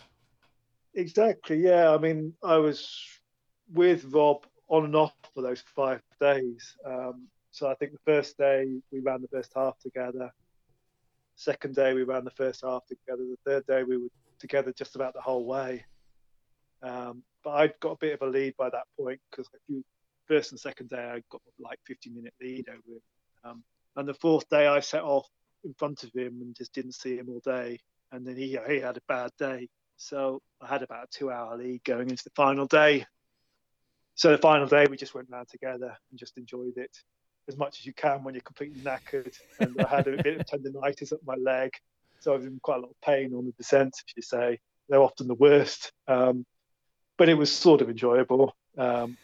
Exactly. 0.96 1.58
Yeah. 1.58 1.94
I 1.94 1.98
mean, 1.98 2.34
I 2.44 2.58
was 2.58 2.90
with 3.72 4.06
Rob 4.06 4.46
on 4.68 4.86
and 4.86 4.96
off 4.96 5.14
for 5.34 5.42
those 5.42 5.64
five 5.76 6.02
days. 6.20 6.76
Um, 6.86 7.28
so 7.52 7.70
I 7.70 7.76
think 7.76 7.92
the 7.92 8.00
first 8.06 8.38
day 8.38 8.66
we 8.92 9.00
ran 9.00 9.22
the 9.22 9.28
first 9.28 9.52
half 9.56 9.78
together. 9.80 10.32
Second 11.36 11.76
day 11.76 11.94
we 11.94 12.04
ran 12.04 12.24
the 12.24 12.32
first 12.32 12.62
half 12.64 12.86
together. 12.88 13.24
The 13.24 13.38
third 13.46 13.66
day 13.68 13.84
we 13.84 13.98
were 13.98 14.10
together 14.40 14.74
just 14.78 14.96
about 14.96 15.14
the 15.14 15.22
whole 15.22 15.46
way. 15.46 15.86
Um, 16.84 17.24
but 17.44 17.52
I'd 17.52 17.80
got 17.80 17.92
a 17.92 17.98
bit 17.98 18.14
of 18.14 18.28
a 18.28 18.32
lead 18.32 18.56
by 18.58 18.70
that 18.70 18.86
point 18.98 19.20
because 19.30 19.48
first 20.28 20.52
and 20.52 20.60
second 20.60 20.90
day 20.90 21.04
I 21.04 21.22
got 21.30 21.42
like 21.60 21.80
50 21.86 22.10
minute 22.12 22.34
lead 22.42 22.70
over 22.70 22.78
him. 22.78 23.02
Um, 23.44 23.64
and 23.96 24.08
the 24.08 24.14
fourth 24.14 24.48
day 24.50 24.68
I 24.68 24.80
set 24.80 25.04
off 25.04 25.28
in 25.64 25.74
front 25.74 26.04
of 26.04 26.12
him 26.14 26.40
and 26.42 26.56
just 26.56 26.74
didn't 26.74 26.94
see 26.94 27.18
him 27.18 27.30
all 27.30 27.42
day. 27.44 27.80
And 28.12 28.26
then 28.26 28.36
he 28.36 28.58
he 28.68 28.80
had 28.80 28.98
a 28.98 29.02
bad 29.08 29.32
day, 29.40 29.70
so 29.98 30.42
I 30.62 30.68
had 30.68 30.84
about 30.84 31.06
a 31.06 31.18
two 31.18 31.32
hour 31.32 31.58
lead 31.58 31.84
going 31.84 32.10
into 32.10 32.24
the 32.24 32.32
final 32.36 32.66
day 32.66 33.06
so 34.16 34.30
the 34.30 34.38
final 34.38 34.68
day 34.68 34.86
we 34.88 34.98
just 34.98 35.16
went 35.16 35.30
round 35.30 35.48
together 35.50 35.98
and 36.10 36.20
just 36.20 36.38
enjoyed 36.38 36.78
it 36.78 36.96
as 37.48 37.58
much 37.58 37.80
as 37.80 37.86
you 37.86 37.94
can 37.94 38.24
when 38.24 38.36
you're 38.36 38.42
completely 38.42 38.82
knackered. 38.82 39.34
And 39.60 39.76
I 39.82 39.88
had 39.88 40.08
a 40.08 40.22
bit 40.22 40.40
of 40.40 40.46
tendonitis 40.46 41.12
up 41.12 41.22
my 41.26 41.36
leg, 41.36 41.72
so 42.20 42.34
I 42.34 42.36
was 42.36 42.46
in 42.46 42.60
quite 42.62 42.78
a 42.78 42.82
lot 42.82 42.92
of 42.92 43.02
pain 43.02 43.34
on 43.34 43.46
the 43.46 43.52
descent, 43.54 43.94
as 43.96 44.14
you 44.16 44.22
say. 44.22 44.60
They're 44.90 45.02
often 45.02 45.28
the 45.28 45.34
worst, 45.34 45.92
um, 46.08 46.46
but 47.18 47.30
it 47.30 47.34
was 47.34 47.52
sort 47.52 47.82
of 47.82 47.90
enjoyable. 47.90 48.56
Um, 48.78 49.18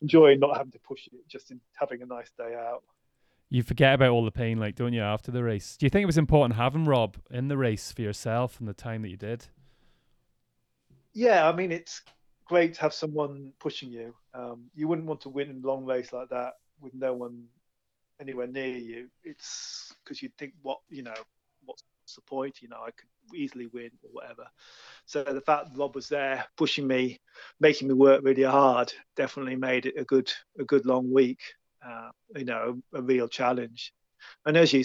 enjoying 0.00 0.40
not 0.40 0.56
having 0.56 0.72
to 0.72 0.80
push 0.80 1.06
it, 1.06 1.28
just 1.28 1.50
in 1.50 1.60
having 1.78 2.00
a 2.00 2.06
nice 2.06 2.30
day 2.38 2.54
out. 2.54 2.82
You 3.52 3.64
forget 3.64 3.94
about 3.94 4.10
all 4.10 4.24
the 4.24 4.30
pain, 4.30 4.58
like 4.58 4.76
don't 4.76 4.92
you, 4.92 5.02
after 5.02 5.32
the 5.32 5.42
race? 5.42 5.76
Do 5.76 5.84
you 5.84 5.90
think 5.90 6.04
it 6.04 6.06
was 6.06 6.18
important 6.18 6.56
having 6.56 6.84
Rob 6.84 7.16
in 7.30 7.48
the 7.48 7.56
race 7.56 7.90
for 7.90 8.00
yourself 8.00 8.60
and 8.60 8.68
the 8.68 8.72
time 8.72 9.02
that 9.02 9.08
you 9.08 9.16
did? 9.16 9.48
Yeah, 11.12 11.48
I 11.48 11.52
mean 11.52 11.72
it's 11.72 12.02
great 12.44 12.74
to 12.74 12.80
have 12.82 12.94
someone 12.94 13.52
pushing 13.58 13.90
you. 13.90 14.14
Um, 14.34 14.70
you 14.74 14.86
wouldn't 14.86 15.08
want 15.08 15.20
to 15.22 15.28
win 15.28 15.50
a 15.50 15.66
long 15.66 15.84
race 15.84 16.12
like 16.12 16.28
that 16.28 16.54
with 16.80 16.94
no 16.94 17.12
one 17.12 17.44
anywhere 18.20 18.46
near 18.46 18.76
you. 18.76 19.08
It's 19.24 19.94
because 20.04 20.22
you'd 20.22 20.36
think, 20.38 20.52
what 20.62 20.78
you 20.88 21.02
know, 21.02 21.14
what's 21.64 21.82
the 22.14 22.20
point? 22.22 22.62
You 22.62 22.68
know, 22.68 22.80
I 22.86 22.90
could 22.92 23.08
easily 23.34 23.66
win 23.66 23.90
or 24.02 24.10
whatever. 24.12 24.46
So 25.06 25.24
the 25.24 25.40
fact 25.40 25.72
that 25.72 25.78
Rob 25.78 25.94
was 25.94 26.08
there 26.08 26.44
pushing 26.56 26.86
me, 26.86 27.20
making 27.58 27.88
me 27.88 27.94
work 27.94 28.22
really 28.22 28.42
hard, 28.42 28.92
definitely 29.16 29.56
made 29.56 29.86
it 29.86 29.94
a 29.98 30.04
good 30.04 30.30
a 30.58 30.64
good 30.64 30.86
long 30.86 31.12
week. 31.12 31.40
Uh, 31.84 32.10
you 32.36 32.44
know, 32.44 32.80
a 32.94 33.02
real 33.02 33.28
challenge. 33.28 33.92
And 34.44 34.56
as 34.56 34.72
you 34.72 34.84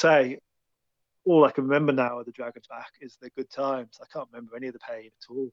say, 0.00 0.38
all 1.24 1.44
I 1.44 1.50
can 1.50 1.64
remember 1.64 1.92
now 1.92 2.18
of 2.18 2.26
the 2.26 2.32
Dragon's 2.32 2.66
Back 2.66 2.92
is 3.00 3.16
the 3.20 3.30
good 3.30 3.50
times. 3.50 3.98
I 4.00 4.06
can't 4.12 4.28
remember 4.32 4.56
any 4.56 4.68
of 4.68 4.72
the 4.72 4.78
pain 4.78 5.06
at 5.06 5.34
all. 5.34 5.52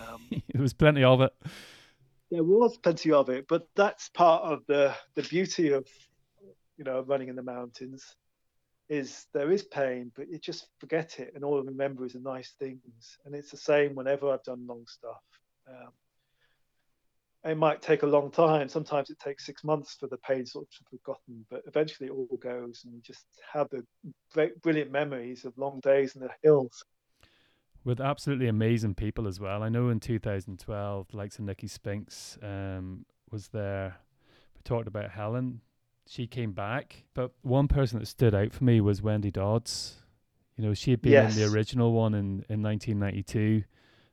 Um, 0.00 0.20
there 0.52 0.62
was 0.62 0.74
plenty 0.74 1.04
of 1.04 1.20
it. 1.20 1.32
There 2.30 2.44
was 2.44 2.76
plenty 2.78 3.12
of 3.12 3.28
it, 3.30 3.46
but 3.48 3.68
that's 3.76 4.08
part 4.10 4.42
of 4.42 4.62
the 4.66 4.94
the 5.14 5.22
beauty 5.22 5.70
of 5.72 5.86
you 6.76 6.84
know 6.84 7.00
running 7.02 7.28
in 7.28 7.36
the 7.36 7.42
mountains 7.42 8.16
is 8.88 9.26
there 9.32 9.50
is 9.50 9.64
pain, 9.64 10.12
but 10.16 10.28
you 10.30 10.38
just 10.38 10.68
forget 10.78 11.18
it, 11.18 11.32
and 11.34 11.44
all 11.44 11.58
I 11.60 11.64
remember 11.64 12.04
is 12.04 12.12
the 12.12 12.20
nice 12.20 12.54
things. 12.58 13.18
And 13.24 13.34
it's 13.34 13.50
the 13.50 13.56
same 13.56 13.94
whenever 13.94 14.30
I've 14.30 14.44
done 14.44 14.66
long 14.66 14.84
stuff. 14.86 15.22
Um, 15.68 15.90
it 17.46 17.56
might 17.56 17.80
take 17.80 18.02
a 18.02 18.06
long 18.06 18.30
time. 18.30 18.68
Sometimes 18.68 19.10
it 19.10 19.18
takes 19.20 19.46
six 19.46 19.62
months 19.62 19.96
for 19.98 20.08
the 20.08 20.16
pain 20.18 20.44
sort 20.44 20.66
of 20.80 20.86
forgotten, 20.88 21.46
but 21.50 21.62
eventually 21.66 22.08
it 22.08 22.12
all 22.12 22.38
goes, 22.38 22.82
and 22.84 22.92
you 22.92 23.00
just 23.00 23.24
have 23.52 23.68
the 23.70 24.50
brilliant 24.62 24.90
memories 24.90 25.44
of 25.44 25.56
long 25.56 25.80
days 25.80 26.16
in 26.16 26.22
the 26.22 26.30
hills. 26.42 26.84
With 27.84 28.00
absolutely 28.00 28.48
amazing 28.48 28.94
people 28.94 29.28
as 29.28 29.38
well. 29.38 29.62
I 29.62 29.68
know 29.68 29.90
in 29.90 30.00
2012, 30.00 31.08
the 31.08 31.16
likes 31.16 31.38
of 31.38 31.44
Nicky 31.44 31.68
Spinks 31.68 32.36
um, 32.42 33.06
was 33.30 33.48
there. 33.48 33.96
We 34.56 34.62
talked 34.64 34.88
about 34.88 35.10
Helen. 35.10 35.60
She 36.08 36.26
came 36.26 36.52
back, 36.52 37.04
but 37.14 37.32
one 37.42 37.68
person 37.68 38.00
that 38.00 38.06
stood 38.06 38.34
out 38.34 38.52
for 38.52 38.64
me 38.64 38.80
was 38.80 39.02
Wendy 39.02 39.30
Dodds. 39.30 40.02
You 40.56 40.64
know, 40.64 40.74
she 40.74 40.90
had 40.90 41.00
been 41.00 41.12
yes. 41.12 41.36
in 41.36 41.42
the 41.42 41.54
original 41.54 41.92
one 41.92 42.14
in, 42.14 42.44
in 42.48 42.62
1992. 42.62 43.62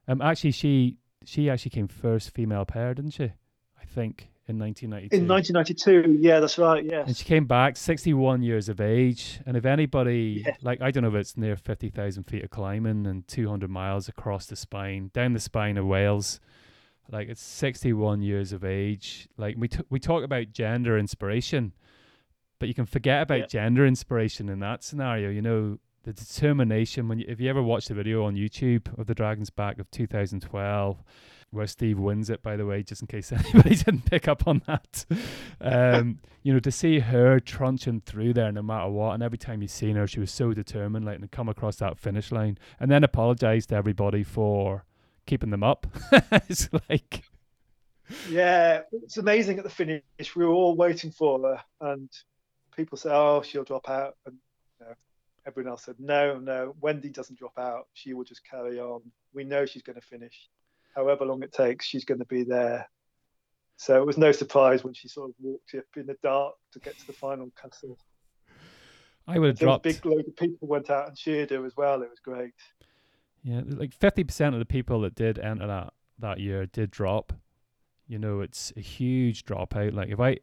Um, 0.07 0.21
actually, 0.21 0.51
she 0.51 0.97
she 1.26 1.49
actually 1.49 1.71
came 1.71 1.88
first 1.88 2.32
female 2.34 2.65
pair, 2.65 2.93
didn't 2.93 3.11
she? 3.11 3.26
I 3.26 3.86
think 3.86 4.30
in 4.47 4.59
1992. 4.59 5.15
In 5.15 5.28
1992, 5.28 6.19
yeah, 6.21 6.39
that's 6.39 6.57
right. 6.57 6.84
Yes. 6.84 7.07
And 7.07 7.15
she 7.15 7.24
came 7.24 7.45
back 7.45 7.78
61 7.78 8.41
years 8.41 8.67
of 8.67 8.82
age. 8.82 9.39
And 9.45 9.55
if 9.55 9.65
anybody, 9.65 10.43
yeah. 10.45 10.55
like, 10.61 10.82
I 10.82 10.91
don't 10.91 11.03
know 11.03 11.09
if 11.09 11.15
it's 11.15 11.38
near 11.38 11.55
50,000 11.55 12.24
feet 12.24 12.43
of 12.43 12.49
climbing 12.49 13.07
and 13.07 13.26
200 13.28 13.69
miles 13.69 14.09
across 14.09 14.45
the 14.45 14.55
spine, 14.55 15.11
down 15.13 15.34
the 15.34 15.39
spine 15.39 15.78
of 15.78 15.86
Wales, 15.86 16.41
like, 17.09 17.30
it's 17.30 17.41
61 17.41 18.21
years 18.21 18.51
of 18.51 18.63
age. 18.65 19.30
Like, 19.38 19.55
we, 19.57 19.67
t- 19.69 19.84
we 19.89 19.99
talk 19.99 20.24
about 20.24 20.51
gender 20.51 20.97
inspiration, 20.97 21.74
but 22.59 22.67
you 22.67 22.74
can 22.74 22.86
forget 22.86 23.21
about 23.21 23.39
Yeah. 23.39 23.45
gender 23.47 23.86
inspiration 23.86 24.49
in 24.49 24.59
that 24.59 24.84
scenario. 24.84 25.30
You 25.30 25.41
know, 25.41 25.78
the 26.04 26.14
determination 26.14 27.08
when 27.08 27.20
you, 27.20 27.26
if 27.28 27.39
you 27.39 27.49
ever 27.49 27.64
watch 27.64 27.88
the 27.88 27.93
video 27.93 28.26
on 28.26 28.36
YouTube 28.36 28.97
of 28.99 29.08
the 29.08 29.16
Dragon's 29.16 29.49
Back 29.49 29.80
of 29.80 29.89
2012, 29.91 31.04
where 31.51 31.68
Steve 31.68 31.99
wins 31.99 32.30
it, 32.30 32.41
by 32.41 32.58
the 32.58 32.66
way, 32.66 32.84
just 32.84 33.01
in 33.01 33.08
case 33.08 33.32
anybody 33.32 33.76
didn't 33.76 34.06
pick 34.06 34.28
up 34.28 34.47
on 34.47 34.62
that. 34.68 35.06
Um, 35.62 36.20
you 36.41 36.51
know, 36.51 36.60
to 36.60 36.72
see 36.72 36.99
her 36.99 37.39
trunching 37.39 38.01
through 38.01 38.34
there 38.34 38.51
no 38.51 38.62
matter 38.62 38.89
what, 38.89 39.14
and 39.14 39.24
every 39.24 39.38
time 39.38 39.62
you 39.62 39.70
seen 39.70 39.95
her, 39.95 40.06
she 40.06 40.20
was 40.20 40.30
so 40.30 40.54
determined, 40.54 41.06
like 41.06 41.22
to 41.22 41.28
come 41.30 41.47
across 41.47 41.78
that 41.78 41.97
finish 41.97 42.34
line, 42.34 42.58
and 42.82 42.91
then 42.91 43.01
apologize 43.06 43.66
to 43.68 43.76
everybody 43.76 44.24
for 44.24 44.84
keeping 45.26 45.51
them 45.51 45.64
up. 45.64 45.88
it's 46.49 46.68
like, 46.89 47.24
Yeah, 48.30 48.82
it's 48.91 49.16
amazing 49.16 49.58
at 49.58 49.64
the 49.64 49.70
finish. 49.70 50.04
We 50.36 50.45
were 50.45 50.51
all 50.51 50.76
waiting 50.76 51.12
for 51.12 51.39
her, 51.41 51.64
and 51.80 52.10
people 52.76 52.97
say, 52.97 53.12
"Oh, 53.12 53.41
she'll 53.41 53.64
drop 53.64 53.89
out," 53.89 54.18
and 54.26 54.36
you 54.82 54.86
know, 54.86 54.95
everyone 55.45 55.71
else 55.71 55.85
said, 55.85 55.95
"No, 55.99 56.39
no. 56.39 56.75
Wendy 56.81 57.09
doesn't 57.09 57.37
drop 57.39 57.57
out. 57.57 57.87
She 57.93 58.13
will 58.13 58.23
just 58.23 58.41
carry 58.49 58.79
on. 58.79 59.01
We 59.33 59.43
know 59.43 59.65
she's 59.65 59.81
going 59.83 59.95
to 59.99 60.05
finish, 60.05 60.49
however 60.95 61.25
long 61.25 61.43
it 61.43 61.51
takes. 61.53 61.85
She's 61.85 62.05
going 62.05 62.19
to 62.19 62.25
be 62.25 62.43
there." 62.43 62.89
So 63.77 63.99
it 64.01 64.05
was 64.05 64.17
no 64.17 64.31
surprise 64.31 64.83
when 64.83 64.93
she 64.93 65.07
sort 65.07 65.29
of 65.31 65.35
walked 65.41 65.73
up 65.75 65.83
in 65.95 66.05
the 66.05 66.15
dark 66.21 66.53
to 66.73 66.79
get 66.79 66.97
to 66.99 67.07
the 67.07 67.13
final 67.13 67.51
castle. 67.59 67.97
I 69.27 69.39
would 69.39 69.47
have 69.49 69.59
There 69.59 69.67
was 69.69 69.75
a 69.77 69.81
dropped. 69.81 69.83
big 69.83 70.05
load 70.05 70.27
of 70.27 70.35
people 70.35 70.67
went 70.67 70.89
out 70.89 71.07
and 71.07 71.17
cheered 71.17 71.49
her 71.51 71.65
as 71.65 71.75
well. 71.75 72.01
It 72.03 72.09
was 72.09 72.19
great. 72.19 72.53
Yeah, 73.43 73.61
like 73.65 73.93
fifty 73.93 74.23
percent 74.23 74.53
of 74.55 74.59
the 74.59 74.65
people 74.65 75.01
that 75.01 75.15
did 75.15 75.39
enter 75.39 75.67
that 75.67 75.93
that 76.19 76.39
year 76.39 76.65
did 76.65 76.91
drop. 76.91 77.33
You 78.07 78.19
know, 78.19 78.41
it's 78.41 78.71
a 78.77 78.81
huge 78.81 79.43
dropout. 79.45 79.93
Like 79.93 80.09
if 80.09 80.19
I, 80.19 80.37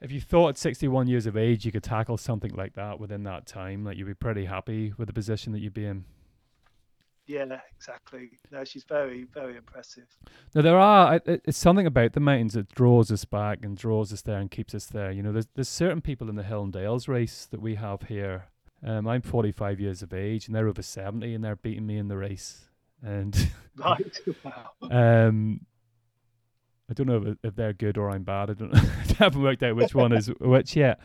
if 0.00 0.10
you 0.12 0.20
thought 0.20 0.50
at 0.50 0.58
sixty-one 0.58 1.06
years 1.08 1.26
of 1.26 1.36
age 1.36 1.64
you 1.64 1.72
could 1.72 1.82
tackle 1.82 2.16
something 2.16 2.52
like 2.54 2.74
that 2.74 2.98
within 3.00 3.22
that 3.24 3.46
time, 3.46 3.84
like 3.84 3.96
you'd 3.96 4.06
be 4.06 4.14
pretty 4.14 4.44
happy 4.46 4.92
with 4.96 5.08
the 5.08 5.12
position 5.14 5.52
that 5.52 5.60
you'd 5.60 5.74
be 5.74 5.86
in. 5.86 6.04
Yeah, 7.26 7.60
exactly. 7.76 8.40
No, 8.50 8.64
she's 8.64 8.82
very, 8.82 9.22
very 9.32 9.56
impressive. 9.56 10.06
Now 10.52 10.62
there 10.62 10.78
are 10.78 11.14
it- 11.16 11.28
it- 11.28 11.42
it's 11.44 11.58
something 11.58 11.86
about 11.86 12.12
the 12.14 12.18
mountains 12.20 12.54
that 12.54 12.74
draws 12.74 13.12
us 13.12 13.24
back 13.24 13.64
and 13.64 13.76
draws 13.76 14.12
us 14.12 14.22
there 14.22 14.38
and 14.38 14.50
keeps 14.50 14.74
us 14.74 14.86
there. 14.86 15.12
You 15.12 15.22
know, 15.22 15.30
there's 15.32 15.46
there's 15.54 15.68
certain 15.68 16.00
people 16.00 16.28
in 16.28 16.34
the 16.34 16.42
Hill 16.42 16.64
and 16.64 16.72
Dales 16.72 17.06
race 17.06 17.46
that 17.46 17.60
we 17.60 17.76
have 17.76 18.02
here. 18.02 18.46
Um, 18.82 19.06
I'm 19.06 19.20
45 19.22 19.78
years 19.78 20.02
of 20.02 20.12
age 20.14 20.46
and 20.46 20.56
they're 20.56 20.66
over 20.66 20.82
70 20.82 21.34
and 21.34 21.44
they're 21.44 21.54
beating 21.54 21.86
me 21.86 21.98
in 21.98 22.08
the 22.08 22.16
race. 22.16 22.64
And 23.02 23.50
Right. 23.76 24.18
wow. 24.42 24.70
um, 25.28 25.66
I 26.90 26.92
don't 26.92 27.06
know 27.06 27.22
if, 27.30 27.36
if 27.44 27.54
they're 27.56 27.72
good 27.72 27.96
or 27.96 28.10
I'm 28.10 28.24
bad. 28.24 28.50
I 28.50 28.54
don't. 28.54 28.74
I 28.74 28.80
haven't 29.18 29.42
worked 29.42 29.62
out 29.62 29.76
which 29.76 29.94
one 29.94 30.12
is 30.12 30.26
which 30.40 30.74
yet. 30.76 31.00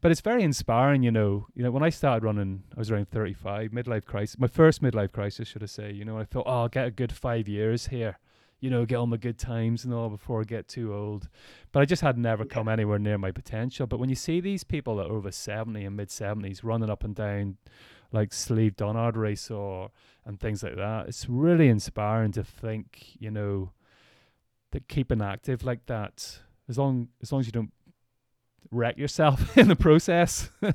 But 0.00 0.10
it's 0.12 0.20
very 0.20 0.42
inspiring, 0.42 1.02
you 1.02 1.10
know. 1.10 1.46
You 1.54 1.62
know, 1.62 1.70
when 1.70 1.82
I 1.82 1.90
started 1.90 2.24
running, 2.24 2.62
I 2.76 2.78
was 2.78 2.90
around 2.90 3.08
35, 3.10 3.70
midlife 3.70 4.04
crisis. 4.04 4.38
My 4.38 4.46
first 4.46 4.82
midlife 4.82 5.12
crisis, 5.12 5.48
should 5.48 5.62
I 5.62 5.66
say? 5.66 5.92
You 5.92 6.04
know, 6.04 6.18
I 6.18 6.24
thought, 6.24 6.44
oh, 6.46 6.62
I'll 6.62 6.68
get 6.68 6.86
a 6.86 6.90
good 6.90 7.12
five 7.12 7.48
years 7.48 7.86
here. 7.88 8.18
You 8.60 8.70
know, 8.70 8.84
get 8.84 8.96
all 8.96 9.06
my 9.06 9.16
good 9.16 9.38
times 9.38 9.84
and 9.84 9.94
all 9.94 10.08
before 10.08 10.40
I 10.40 10.44
get 10.44 10.66
too 10.68 10.92
old. 10.94 11.28
But 11.72 11.80
I 11.80 11.84
just 11.84 12.02
had 12.02 12.18
never 12.18 12.42
Yeah. 12.44 12.48
come 12.54 12.68
anywhere 12.68 12.98
near 12.98 13.18
my 13.18 13.30
potential. 13.30 13.86
But 13.86 13.98
when 14.00 14.08
you 14.08 14.16
see 14.16 14.40
these 14.40 14.64
people 14.64 14.96
that 14.96 15.06
are 15.06 15.12
over 15.12 15.30
70 15.30 15.84
and 15.84 15.96
mid 15.96 16.08
70s 16.08 16.64
running 16.64 16.90
up 16.90 17.04
and 17.04 17.14
down 17.14 17.56
like 18.10 18.32
Slieve 18.32 18.76
Donard 18.76 19.16
race 19.16 19.50
or 19.50 19.90
and 20.24 20.38
things 20.40 20.62
like 20.62 20.76
that, 20.76 21.06
it's 21.08 21.28
really 21.28 21.68
inspiring 21.68 22.32
to 22.32 22.42
think, 22.44 23.16
you 23.20 23.30
know, 23.30 23.70
that 24.72 24.88
keeping 24.88 25.22
active 25.22 25.64
like 25.64 25.86
that, 25.86 26.40
as 26.68 26.78
long 26.78 27.08
as 27.22 27.32
long 27.32 27.40
as 27.40 27.46
you 27.46 27.52
don't 27.52 27.72
wreck 28.70 28.98
yourself 28.98 29.56
in 29.58 29.68
the 29.68 29.76
process. 29.76 30.50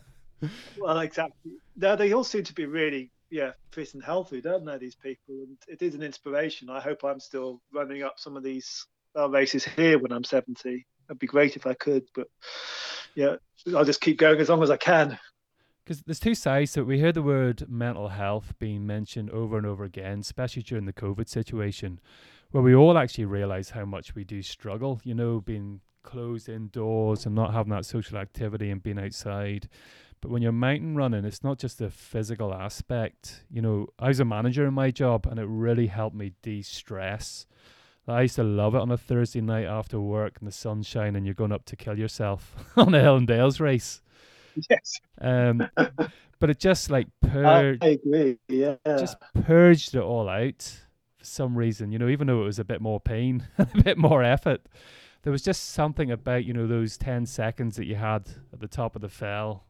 Well, 0.78 1.00
exactly. 1.00 1.54
No, 1.76 1.96
they 1.96 2.12
all 2.14 2.24
seem 2.24 2.44
to 2.44 2.54
be 2.54 2.66
really, 2.66 3.12
yeah, 3.30 3.52
fit 3.72 3.94
and 3.94 4.04
healthy, 4.04 4.42
don't 4.42 4.66
they? 4.66 4.78
These 4.78 4.96
people, 4.96 5.36
and 5.36 5.58
it 5.68 5.82
is 5.82 5.96
an 5.96 6.04
inspiration. 6.04 6.70
I 6.70 6.80
hope 6.80 7.04
I'm 7.04 7.20
still 7.20 7.62
running 7.74 8.04
up 8.04 8.20
some 8.20 8.36
of 8.36 8.44
these 8.44 8.86
uh, 9.18 9.30
races 9.30 9.64
here 9.64 10.00
when 10.00 10.12
I'm 10.12 10.24
70. 10.24 10.86
It'd 11.10 11.20
be 11.20 11.28
great 11.28 11.56
if 11.56 11.66
I 11.66 11.74
could, 11.74 12.04
but 12.14 12.28
yeah, 13.16 13.36
I'll 13.76 13.86
just 13.86 14.02
keep 14.02 14.18
going 14.18 14.40
as 14.40 14.50
long 14.50 14.64
as 14.64 14.70
I 14.70 14.78
can. 14.78 15.18
Because 15.84 16.02
there's 16.02 16.20
two 16.20 16.36
sides 16.36 16.72
to 16.74 16.82
it. 16.82 16.88
We 16.88 17.00
hear 17.00 17.12
the 17.12 17.22
word 17.22 17.66
mental 17.68 18.08
health 18.08 18.54
being 18.58 18.88
mentioned 18.88 19.30
over 19.32 19.58
and 19.58 19.66
over 19.66 19.84
again, 19.84 20.20
especially 20.20 20.64
during 20.64 20.86
the 20.86 20.94
COVID 20.94 21.28
situation, 21.28 22.00
where 22.54 22.62
we 22.62 22.76
all 22.76 23.00
actually 23.00 23.26
realize 23.26 23.72
how 23.72 23.84
much 23.84 24.14
we 24.14 24.24
do 24.24 24.44
struggle, 24.44 25.02
you 25.04 25.16
know, 25.16 25.42
being 25.42 25.82
closed 26.04 26.48
indoors 26.48 27.26
and 27.26 27.34
not 27.34 27.52
having 27.52 27.72
that 27.72 27.84
social 27.84 28.20
activity 28.20 28.70
and 28.70 28.84
being 28.84 29.00
outside. 29.00 29.68
But 30.22 30.30
when 30.30 30.44
you're 30.44 30.52
mountain 30.52 30.96
running, 30.96 31.26
it's 31.26 31.44
not 31.44 31.58
just 31.58 31.80
the 31.80 31.90
physical 31.90 32.54
aspect. 32.54 33.44
You 33.50 33.64
know, 33.64 33.88
I 33.98 34.10
was 34.10 34.20
a 34.20 34.26
manager 34.26 34.68
in 34.68 34.76
my 34.76 34.92
job 34.92 35.26
and 35.26 35.40
it 35.40 35.48
really 35.48 35.88
helped 35.88 36.16
me 36.16 36.34
de 36.44 36.62
stress. 36.62 37.48
I 38.08 38.22
used 38.22 38.36
to 38.36 38.44
love 38.44 38.76
it 38.76 38.82
on 38.82 38.92
a 38.92 38.98
Thursday 38.98 39.42
night 39.42 39.66
after 39.66 40.00
work 40.00 40.36
and 40.38 40.48
the 40.48 40.52
sunshine 40.52 41.16
and 41.16 41.26
you're 41.26 41.34
going 41.34 41.52
up 41.52 41.66
to 41.66 41.76
kill 41.76 41.98
yourself 41.98 42.56
on 42.78 42.94
a 42.94 43.02
Hill 43.02 43.16
and 43.18 43.28
Dales 43.28 43.60
race. 43.60 44.04
Yes, 44.70 45.00
Um, 45.20 45.68
but 46.40 46.52
it 46.52 46.60
just 46.60 46.92
like 46.92 47.08
I 47.82 47.88
agree. 47.88 48.38
Yeah, 48.48 48.76
just 48.86 49.18
purged 49.34 49.96
it 49.96 50.04
all 50.04 50.30
out 50.30 50.83
some 51.26 51.58
reason. 51.58 51.92
You 51.92 52.00
know, 52.00 52.08
even 52.10 52.28
though 52.28 52.42
it 52.42 52.46
was 52.46 52.60
a 52.60 52.64
bit 52.66 52.82
more 52.82 53.00
pain, 53.00 53.48
a 53.58 53.66
bit 53.84 53.98
more 53.98 54.24
effort, 54.24 54.62
there 55.24 55.32
was 55.32 55.42
just 55.42 55.70
something 55.70 56.12
about 56.12 56.46
you 56.46 56.54
know 56.54 56.68
those 56.68 56.98
ten 56.98 57.26
seconds 57.26 57.76
that 57.78 57.86
you 57.86 57.96
had 57.96 58.30
at 58.52 58.60
the 58.60 58.68
top 58.68 58.96
of 58.96 59.02
the 59.02 59.10
fell. 59.10 59.66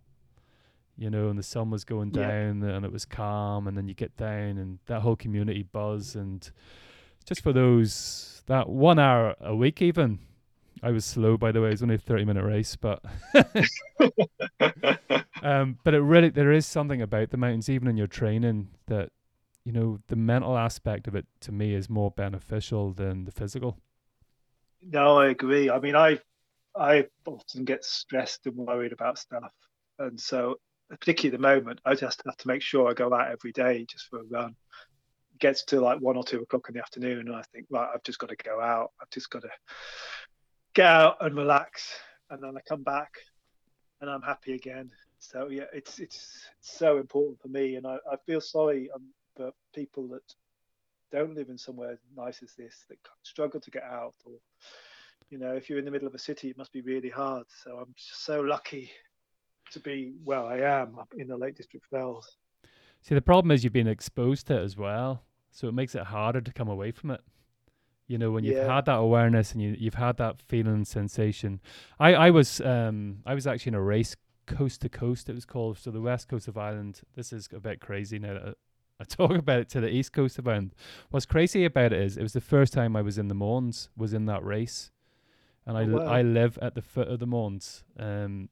You 0.95 1.09
know, 1.09 1.29
and 1.29 1.39
the 1.39 1.43
sun 1.43 1.71
was 1.71 1.83
going 1.85 2.11
Yeah. 2.13 2.27
down, 2.27 2.61
and 2.63 2.85
it 2.85 2.91
was 2.91 3.03
calm, 3.05 3.67
and 3.67 3.75
then 3.75 3.87
you 3.87 3.95
get 3.95 4.15
down, 4.15 4.57
and 4.59 4.77
that 4.85 5.01
whole 5.01 5.15
community 5.15 5.63
buzz, 5.63 6.15
and 6.15 6.49
just 7.25 7.41
for 7.41 7.51
those 7.53 8.43
that 8.45 8.69
one 8.69 8.99
hour 8.99 9.35
a 9.41 9.55
week, 9.55 9.81
even. 9.81 10.19
I 10.81 10.91
was 10.91 11.05
slow, 11.05 11.37
by 11.37 11.53
the 11.53 11.61
way. 11.61 11.69
It 11.69 11.71
was 11.71 11.83
only 11.83 11.95
a 11.95 11.97
thirty-minute 11.97 12.43
race, 12.43 12.75
but 12.75 13.01
um, 15.41 15.77
but 15.83 15.93
it 15.93 16.01
really 16.01 16.29
there 16.29 16.51
is 16.51 16.65
something 16.65 17.01
about 17.01 17.29
the 17.29 17.37
mountains, 17.37 17.69
even 17.69 17.87
in 17.87 17.95
your 17.97 18.07
training, 18.07 18.69
that 18.87 19.09
you 19.63 19.71
know 19.71 19.99
the 20.07 20.15
mental 20.15 20.57
aspect 20.57 21.07
of 21.07 21.15
it 21.15 21.25
to 21.41 21.51
me 21.51 21.73
is 21.73 21.89
more 21.89 22.11
beneficial 22.11 22.91
than 22.91 23.25
the 23.25 23.31
physical. 23.31 23.77
No, 24.81 25.17
I 25.17 25.27
agree. 25.29 25.69
I 25.69 25.79
mean, 25.79 25.95
I 25.95 26.19
I 26.75 27.07
often 27.25 27.65
get 27.65 27.85
stressed 27.85 28.45
and 28.45 28.55
worried 28.55 28.91
about 28.91 29.19
stuff, 29.19 29.51
and 29.99 30.19
so 30.19 30.55
particularly 30.89 31.33
at 31.35 31.39
the 31.39 31.47
moment, 31.47 31.79
I 31.85 31.95
just 31.95 32.21
have 32.25 32.37
to 32.37 32.47
make 32.47 32.61
sure 32.61 32.89
I 32.89 32.93
go 32.93 33.13
out 33.13 33.31
every 33.31 33.51
day 33.51 33.85
just 33.89 34.07
for 34.09 34.19
a 34.19 34.23
run. 34.23 34.55
Gets 35.39 35.65
to 35.65 35.81
like 35.81 35.99
one 35.99 36.17
or 36.17 36.23
two 36.23 36.41
o'clock 36.41 36.67
in 36.69 36.75
the 36.75 36.81
afternoon, 36.81 37.27
and 37.27 37.35
I 37.35 37.43
think, 37.53 37.67
right, 37.69 37.89
I've 37.93 38.03
just 38.03 38.19
got 38.19 38.29
to 38.29 38.35
go 38.35 38.61
out. 38.61 38.91
I've 39.01 39.09
just 39.09 39.29
got 39.29 39.43
to 39.43 39.49
get 40.75 40.85
out 40.85 41.17
and 41.21 41.35
relax, 41.35 41.89
and 42.29 42.43
then 42.43 42.55
I 42.57 42.61
come 42.67 42.83
back, 42.83 43.13
and 44.01 44.09
I'm 44.09 44.21
happy 44.21 44.53
again. 44.53 44.91
So 45.19 45.47
yeah, 45.49 45.65
it's 45.73 45.99
it's 45.99 46.47
so 46.59 46.97
important 46.97 47.41
for 47.41 47.47
me, 47.47 47.75
and 47.75 47.87
I, 47.87 47.97
I 48.11 48.17
feel 48.25 48.41
sorry 48.41 48.89
um, 48.93 49.03
for 49.35 49.51
people 49.73 50.07
that 50.07 50.33
don't 51.11 51.35
live 51.35 51.49
in 51.49 51.57
somewhere 51.57 51.99
nice 52.15 52.41
as 52.41 52.53
this 52.57 52.85
that 52.89 52.97
struggle 53.23 53.59
to 53.59 53.71
get 53.71 53.83
out 53.83 54.15
or 54.25 54.33
you 55.29 55.37
know 55.37 55.53
if 55.53 55.69
you're 55.69 55.79
in 55.79 55.85
the 55.85 55.91
middle 55.91 56.07
of 56.07 56.15
a 56.15 56.19
city 56.19 56.49
it 56.49 56.57
must 56.57 56.71
be 56.73 56.81
really 56.81 57.09
hard 57.09 57.45
so 57.63 57.77
i'm 57.77 57.93
so 57.97 58.41
lucky 58.41 58.89
to 59.71 59.79
be 59.79 60.13
where 60.23 60.43
i 60.43 60.59
am 60.59 60.97
up 60.97 61.13
in 61.17 61.27
the 61.27 61.37
lake 61.37 61.55
district 61.55 61.85
fells 61.89 62.37
See, 63.01 63.15
the 63.15 63.21
problem 63.21 63.51
is 63.51 63.63
you've 63.65 63.73
been 63.73 63.87
exposed 63.87 64.47
to 64.47 64.55
it 64.57 64.63
as 64.63 64.77
well, 64.77 65.23
so 65.51 65.67
it 65.67 65.73
makes 65.73 65.93
it 65.93 66.03
harder 66.03 66.39
to 66.39 66.53
come 66.53 66.69
away 66.69 66.91
from 66.91 67.11
it. 67.11 67.21
You 68.07 68.17
know, 68.17 68.31
when 68.31 68.45
you've 68.45 68.55
Yeah. 68.55 68.75
had 68.75 68.85
that 68.85 68.95
awareness 68.95 69.51
and 69.51 69.61
you, 69.61 69.75
you've 69.77 69.95
had 69.95 70.15
that 70.17 70.41
feeling 70.41 70.73
and 70.73 70.87
sensation. 70.87 71.59
I, 71.99 72.13
I 72.13 72.29
was 72.29 72.61
um 72.61 73.19
I 73.25 73.33
was 73.33 73.45
actually 73.45 73.71
in 73.71 73.75
a 73.75 73.81
race 73.81 74.15
coast 74.45 74.81
to 74.81 74.89
coast. 74.89 75.29
It 75.29 75.35
was 75.35 75.45
called 75.45 75.77
so 75.77 75.91
the 75.91 76.01
west 76.01 76.29
coast 76.29 76.47
of 76.47 76.57
Ireland. 76.57 77.01
This 77.15 77.33
is 77.33 77.49
a 77.53 77.59
bit 77.59 77.81
crazy 77.81 78.19
now. 78.19 78.33
That 78.35 78.55
I 79.03 79.05
talk 79.27 79.31
about 79.37 79.59
it 79.59 79.69
to 79.69 79.81
the 79.81 79.89
east 79.89 80.13
coast 80.13 80.39
Ireland. 80.45 80.73
What's 81.11 81.25
crazy 81.25 81.65
about 81.65 81.93
it 81.93 82.01
is 82.01 82.17
it 82.17 82.23
was 82.23 82.33
the 82.33 82.41
first 82.41 82.73
time 82.73 82.95
I 82.95 83.01
was 83.01 83.17
in 83.17 83.27
the 83.27 83.35
Mournes, 83.35 83.89
was 83.97 84.13
in 84.13 84.25
that 84.27 84.43
race, 84.43 84.91
and 85.65 85.77
I 85.77 85.81
Oh, 85.83 85.97
l- 85.97 86.05
wow. 86.05 86.11
I 86.11 86.21
live 86.21 86.57
at 86.61 86.75
the 86.75 86.81
foot 86.81 87.07
of 87.07 87.19
the 87.19 87.27
Mournes. 87.27 87.83
Um, 87.99 88.49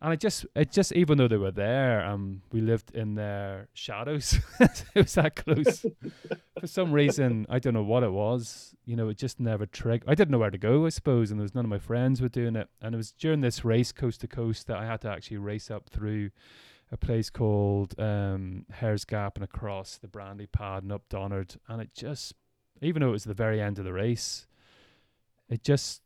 and 0.00 0.12
I 0.12 0.14
just, 0.16 0.46
it 0.54 0.70
just, 0.70 0.92
even 0.92 1.18
though 1.18 1.26
they 1.26 1.36
were 1.38 1.50
there, 1.50 2.04
um, 2.06 2.42
we 2.52 2.60
lived 2.60 2.94
in 2.94 3.16
their 3.16 3.66
shadows. 3.74 4.38
it 4.60 4.84
was 4.94 5.14
that 5.14 5.34
close. 5.34 5.84
For 6.60 6.66
some 6.68 6.92
reason, 6.92 7.46
I 7.48 7.58
don't 7.58 7.74
know 7.74 7.82
what 7.82 8.04
it 8.04 8.12
was. 8.12 8.76
You 8.84 8.94
know, 8.94 9.08
it 9.08 9.16
just 9.18 9.40
never 9.40 9.66
triggered. 9.66 10.08
I 10.08 10.14
didn't 10.14 10.30
know 10.30 10.38
where 10.38 10.52
to 10.52 10.58
go, 10.58 10.86
I 10.86 10.90
suppose, 10.90 11.32
and 11.32 11.40
there 11.40 11.42
was 11.42 11.54
none 11.54 11.64
of 11.64 11.68
my 11.68 11.80
friends 11.80 12.20
were 12.22 12.28
doing 12.28 12.54
it. 12.54 12.68
And 12.80 12.94
it 12.94 12.96
was 12.96 13.10
during 13.10 13.40
this 13.40 13.64
race, 13.64 13.90
coast 13.90 14.20
to 14.20 14.28
coast, 14.28 14.68
that 14.68 14.76
I 14.76 14.86
had 14.86 15.00
to 15.00 15.08
actually 15.10 15.38
race 15.38 15.68
up 15.68 15.88
through 15.90 16.30
a 16.90 16.96
place 16.96 17.30
called 17.30 17.94
um, 17.98 18.64
Hare's 18.72 19.04
Gap 19.04 19.36
and 19.36 19.44
across 19.44 19.96
the 19.96 20.08
Brandy 20.08 20.46
Pad 20.46 20.82
and 20.82 20.92
up 20.92 21.08
Donard. 21.08 21.56
And 21.68 21.82
it 21.82 21.94
just, 21.94 22.34
even 22.80 23.02
though 23.02 23.08
it 23.08 23.12
was 23.12 23.24
the 23.24 23.34
very 23.34 23.60
end 23.60 23.78
of 23.78 23.84
the 23.84 23.92
race, 23.92 24.46
it 25.48 25.62
just 25.62 26.02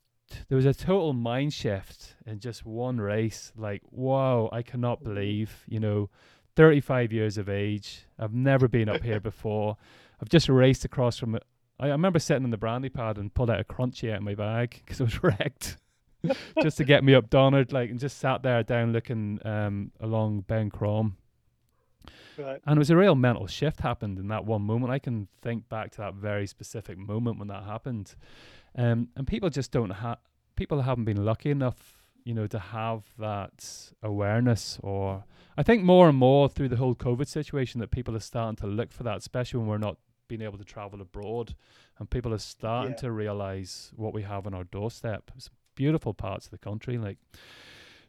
there 0.49 0.57
was 0.57 0.64
a 0.66 0.72
total 0.74 1.12
mind 1.12 1.53
shift 1.53 2.16
in 2.26 2.39
just 2.41 2.64
one 2.64 2.99
race. 2.99 3.53
Like, 3.57 3.83
wow, 3.91 4.49
I 4.53 4.62
cannot 4.62 5.01
Mm-hmm. 5.01 5.14
believe, 5.14 5.64
you 5.68 5.78
know, 5.80 6.11
35 6.57 7.12
years 7.12 7.39
of 7.39 7.49
age. 7.49 8.07
I've 8.18 8.35
never 8.35 8.68
been 8.68 8.89
up 8.89 9.03
here 9.03 9.20
before. 9.30 9.76
I've 10.20 10.28
just 10.28 10.49
raced 10.49 10.85
across 10.85 11.18
from 11.18 11.35
it. 11.35 11.45
I, 11.78 11.87
I 11.87 11.91
remember 11.91 12.18
sitting 12.18 12.45
on 12.45 12.51
the 12.51 12.57
brandy 12.57 12.89
pad 12.89 13.18
and 13.18 13.33
pulled 13.33 13.51
out 13.51 13.61
a 13.61 13.64
crunchy 13.64 14.11
out 14.11 14.18
of 14.18 14.22
my 14.22 14.35
bag 14.35 14.80
because 14.85 15.01
I 15.01 15.05
was 15.05 15.22
wrecked. 15.22 15.76
just 16.62 16.76
to 16.78 16.84
get 16.84 17.04
me 17.04 17.14
up 17.14 17.30
Donard, 17.30 17.72
like, 17.72 17.90
and 17.90 17.98
just 17.98 18.18
sat 18.18 18.42
there 18.42 18.62
down 18.62 18.92
looking 18.92 19.38
um, 19.44 19.90
along 20.00 20.42
Ben 20.42 20.70
Crom. 20.70 21.16
Right. 22.38 22.60
And 22.66 22.76
it 22.76 22.78
was 22.78 22.90
a 22.90 22.96
real 22.96 23.14
mental 23.14 23.46
shift 23.46 23.80
happened 23.80 24.18
in 24.18 24.28
that 24.28 24.44
one 24.44 24.62
moment. 24.62 24.92
I 24.92 24.98
can 24.98 25.28
think 25.42 25.68
back 25.68 25.90
to 25.92 25.98
that 25.98 26.14
very 26.14 26.46
specific 26.46 26.96
moment 26.98 27.38
when 27.38 27.48
that 27.48 27.64
happened. 27.64 28.14
Um, 28.76 29.08
and 29.16 29.26
people 29.26 29.50
just 29.50 29.70
don't 29.70 29.90
have, 29.90 30.18
people 30.56 30.80
haven't 30.82 31.04
been 31.04 31.24
lucky 31.24 31.50
enough, 31.50 32.04
you 32.24 32.32
know, 32.34 32.46
to 32.46 32.58
have 32.58 33.04
that 33.18 33.92
awareness 34.02 34.78
or 34.82 35.24
I 35.58 35.62
think 35.62 35.82
more 35.84 36.08
and 36.08 36.16
more 36.16 36.48
through 36.48 36.68
the 36.70 36.76
whole 36.76 36.94
COVID 36.94 37.26
situation 37.28 37.80
that 37.80 37.90
people 37.90 38.16
are 38.16 38.20
starting 38.20 38.56
to 38.56 38.66
look 38.66 38.90
for 38.92 39.02
that, 39.02 39.18
especially 39.18 39.58
when 39.58 39.68
we're 39.68 39.78
not 39.78 39.98
being 40.28 40.40
able 40.40 40.56
to 40.56 40.64
travel 40.64 41.02
abroad 41.02 41.54
and 41.98 42.08
people 42.08 42.32
are 42.32 42.38
starting 42.38 42.92
Yeah. 42.92 42.96
to 42.98 43.12
realize 43.12 43.92
what 43.94 44.14
we 44.14 44.22
have 44.22 44.46
on 44.46 44.54
our 44.54 44.64
doorstep. 44.64 45.30
It's 45.36 45.50
beautiful 45.74 46.14
parts 46.14 46.46
of 46.46 46.50
the 46.50 46.58
country. 46.58 46.98
Like, 46.98 47.18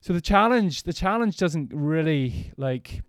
so 0.02 0.14
the 0.14 0.22
challenge, 0.22 0.84
the 0.84 0.94
challenge 0.94 1.38
doesn't 1.38 1.72
really 1.74 2.52
like, 2.58 3.02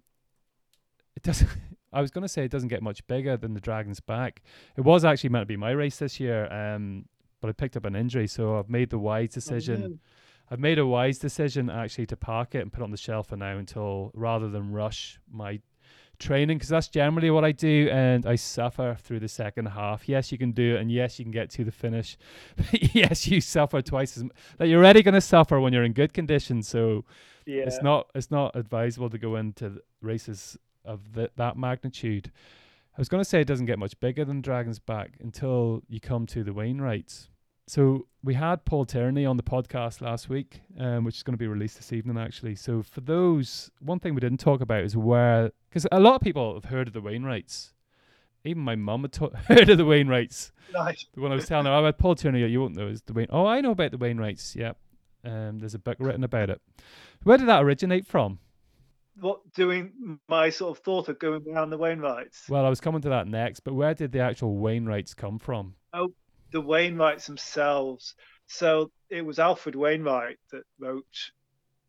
it 1.16 1.22
doesn't. 1.22 1.48
I 1.92 2.00
was 2.00 2.10
going 2.10 2.22
to 2.22 2.28
say 2.28 2.44
it 2.44 2.50
doesn't 2.50 2.70
get 2.70 2.82
much 2.82 3.06
bigger 3.06 3.36
than 3.36 3.54
the 3.54 3.60
Dragon's 3.60 4.00
Back. 4.00 4.42
It 4.76 4.80
was 4.80 5.04
actually 5.04 5.30
meant 5.30 5.42
to 5.42 5.46
be 5.46 5.56
my 5.56 5.70
race 5.70 5.98
this 5.98 6.18
year, 6.18 6.52
um, 6.52 7.04
but 7.40 7.48
I 7.48 7.52
picked 7.52 7.76
up 7.76 7.84
an 7.84 7.94
injury, 7.94 8.26
so 8.26 8.58
I've 8.58 8.68
made 8.68 8.90
the 8.90 8.98
wise 8.98 9.30
decision. 9.30 9.84
Oh. 9.94 9.98
I've 10.50 10.58
made 10.58 10.80
a 10.80 10.86
wise 10.86 11.18
decision 11.18 11.70
actually 11.70 12.06
to 12.06 12.16
park 12.16 12.56
it 12.56 12.62
and 12.62 12.72
put 12.72 12.80
it 12.80 12.84
on 12.84 12.90
the 12.90 12.96
shelf 12.96 13.28
for 13.28 13.36
now 13.36 13.58
until 13.58 14.10
rather 14.12 14.48
than 14.48 14.72
rush 14.72 15.20
my 15.30 15.60
training 16.18 16.58
because 16.58 16.68
that's 16.68 16.88
generally 16.88 17.30
what 17.30 17.44
I 17.44 17.52
do 17.52 17.88
and 17.90 18.26
I 18.26 18.36
suffer 18.36 18.96
through 19.00 19.20
the 19.20 19.28
second 19.28 19.66
half. 19.66 20.08
Yes, 20.08 20.32
you 20.32 20.38
can 20.38 20.52
do 20.52 20.76
it 20.76 20.80
and 20.80 20.90
yes, 20.90 21.18
you 21.18 21.24
can 21.24 21.32
get 21.32 21.50
to 21.50 21.64
the 21.64 21.72
finish. 21.72 22.16
yes, 22.72 23.26
you 23.26 23.40
suffer 23.40 23.82
twice 23.82 24.16
as 24.16 24.22
m- 24.22 24.32
like 24.58 24.68
you're 24.68 24.78
already 24.78 25.02
going 25.02 25.14
to 25.14 25.20
suffer 25.20 25.60
when 25.60 25.72
you're 25.72 25.84
in 25.84 25.92
good 25.92 26.12
condition. 26.12 26.62
So 26.62 27.04
yeah. 27.46 27.62
it's 27.62 27.82
not 27.82 28.10
it's 28.14 28.30
not 28.30 28.54
advisable 28.56 29.10
to 29.10 29.18
go 29.18 29.36
into 29.36 29.80
races 30.00 30.56
of 30.84 31.14
th- 31.14 31.30
that 31.36 31.56
magnitude. 31.56 32.30
I 32.96 33.00
was 33.00 33.08
going 33.08 33.22
to 33.22 33.28
say 33.28 33.40
it 33.40 33.46
doesn't 33.46 33.66
get 33.66 33.78
much 33.78 33.98
bigger 33.98 34.24
than 34.24 34.40
Dragon's 34.40 34.78
Back 34.78 35.14
until 35.20 35.82
you 35.88 36.00
come 36.00 36.26
to 36.26 36.44
the 36.44 36.52
Wainwrights. 36.52 37.28
So 37.66 38.06
we 38.22 38.34
had 38.34 38.64
Paul 38.66 38.84
Tierney 38.84 39.24
on 39.24 39.36
the 39.38 39.42
podcast 39.42 40.02
last 40.02 40.28
week, 40.28 40.60
um, 40.78 41.04
which 41.04 41.16
is 41.16 41.22
going 41.22 41.32
to 41.32 41.38
be 41.38 41.46
released 41.46 41.76
this 41.76 41.92
evening, 41.92 42.18
actually. 42.18 42.56
So 42.56 42.82
for 42.82 43.00
those, 43.00 43.70
one 43.80 44.00
thing 44.00 44.14
we 44.14 44.20
didn't 44.20 44.40
talk 44.40 44.60
about 44.60 44.84
is 44.84 44.96
where, 44.96 45.50
because 45.70 45.86
a 45.90 46.00
lot 46.00 46.16
of 46.16 46.20
people 46.20 46.54
have 46.54 46.66
heard 46.66 46.88
of 46.88 46.92
the 46.94 47.00
Wainwrights. 47.00 47.72
Even 48.44 48.62
my 48.62 48.76
mum 48.76 49.02
had 49.02 49.12
to- 49.14 49.30
heard 49.48 49.70
of 49.70 49.78
the 49.78 49.86
Wainwrights. 49.86 50.52
Nice. 50.74 51.06
When 51.14 51.32
I 51.32 51.36
was 51.36 51.46
telling 51.46 51.64
her 51.64 51.72
"Oh, 51.72 51.78
about 51.78 51.98
Paul 51.98 52.14
Tierney, 52.14 52.46
you 52.46 52.60
won't 52.60 52.76
know 52.76 52.88
is 52.88 53.00
the 53.02 53.14
Wain. 53.14 53.28
Oh, 53.30 53.46
I 53.46 53.62
know 53.62 53.70
about 53.70 53.90
the 53.92 53.98
Wainwrights. 53.98 54.54
Yep. 54.54 54.76
Um, 55.24 55.58
there's 55.58 55.74
a 55.74 55.78
book 55.78 55.96
written 55.98 56.24
about 56.24 56.50
it. 56.50 56.60
Where 57.22 57.38
did 57.38 57.48
that 57.48 57.62
originate 57.62 58.06
from? 58.06 58.40
What 59.18 59.40
doing 59.54 60.18
my 60.28 60.50
sort 60.50 60.76
of 60.76 60.84
thought 60.84 61.08
of 61.08 61.18
going 61.18 61.42
around 61.50 61.70
the 61.70 61.78
Wainwrights? 61.78 62.50
Well, 62.50 62.66
I 62.66 62.68
was 62.68 62.80
coming 62.80 63.00
to 63.02 63.08
that 63.08 63.26
next, 63.26 63.60
but 63.60 63.72
where 63.72 63.94
did 63.94 64.12
the 64.12 64.18
actual 64.20 64.56
Wainwrights 64.56 65.16
come 65.16 65.38
from? 65.38 65.76
The 66.54 66.62
Wainwrights 66.62 67.26
themselves. 67.26 68.14
So 68.46 68.90
it 69.10 69.22
was 69.26 69.38
Alfred 69.40 69.74
Wainwright 69.74 70.38
that 70.52 70.62
wrote 70.78 71.04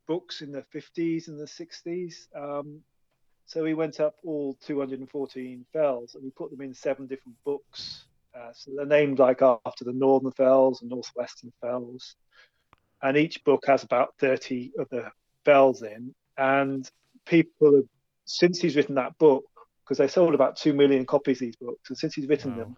books 0.08 0.42
in 0.42 0.52
the 0.52 0.66
50s 0.74 1.28
and 1.28 1.40
the 1.40 1.46
60s. 1.46 2.28
Um, 2.36 2.82
so 3.46 3.64
he 3.64 3.76
went 3.76 4.00
up 4.00 4.16
all 4.26 4.58
214 4.66 5.66
fells 5.72 6.16
and 6.16 6.24
we 6.24 6.32
put 6.32 6.50
them 6.50 6.62
in 6.62 6.74
seven 6.74 7.06
different 7.06 7.38
books. 7.46 8.06
Uh, 8.36 8.52
so 8.54 8.72
they're 8.76 8.88
named 8.88 9.20
like 9.20 9.44
after 9.44 9.86
the 9.86 9.94
Northern 9.94 10.32
Fells 10.32 10.82
and 10.82 10.90
Northwestern 10.90 11.54
Fells. 11.62 12.16
And 13.04 13.16
each 13.18 13.44
book 13.44 13.64
has 13.68 13.84
about 13.84 14.16
30 14.20 14.72
of 14.80 14.90
the 14.90 15.12
fells 15.46 15.84
in. 15.84 16.14
And 16.40 16.90
people 17.28 17.76
have, 17.76 17.86
since 18.26 18.60
he's 18.60 18.76
written 18.76 18.96
that 18.96 19.16
book, 19.20 19.46
because 19.84 20.00
they 20.00 20.08
sold 20.08 20.34
about 20.34 20.58
2 20.58 20.74
million 20.74 21.06
copies, 21.06 21.38
of 21.38 21.42
these 21.42 21.56
books, 21.56 21.90
and 21.90 21.98
since 21.98 22.16
he's 22.16 22.28
written 22.28 22.58
Wow. 22.58 22.64
them, 22.64 22.78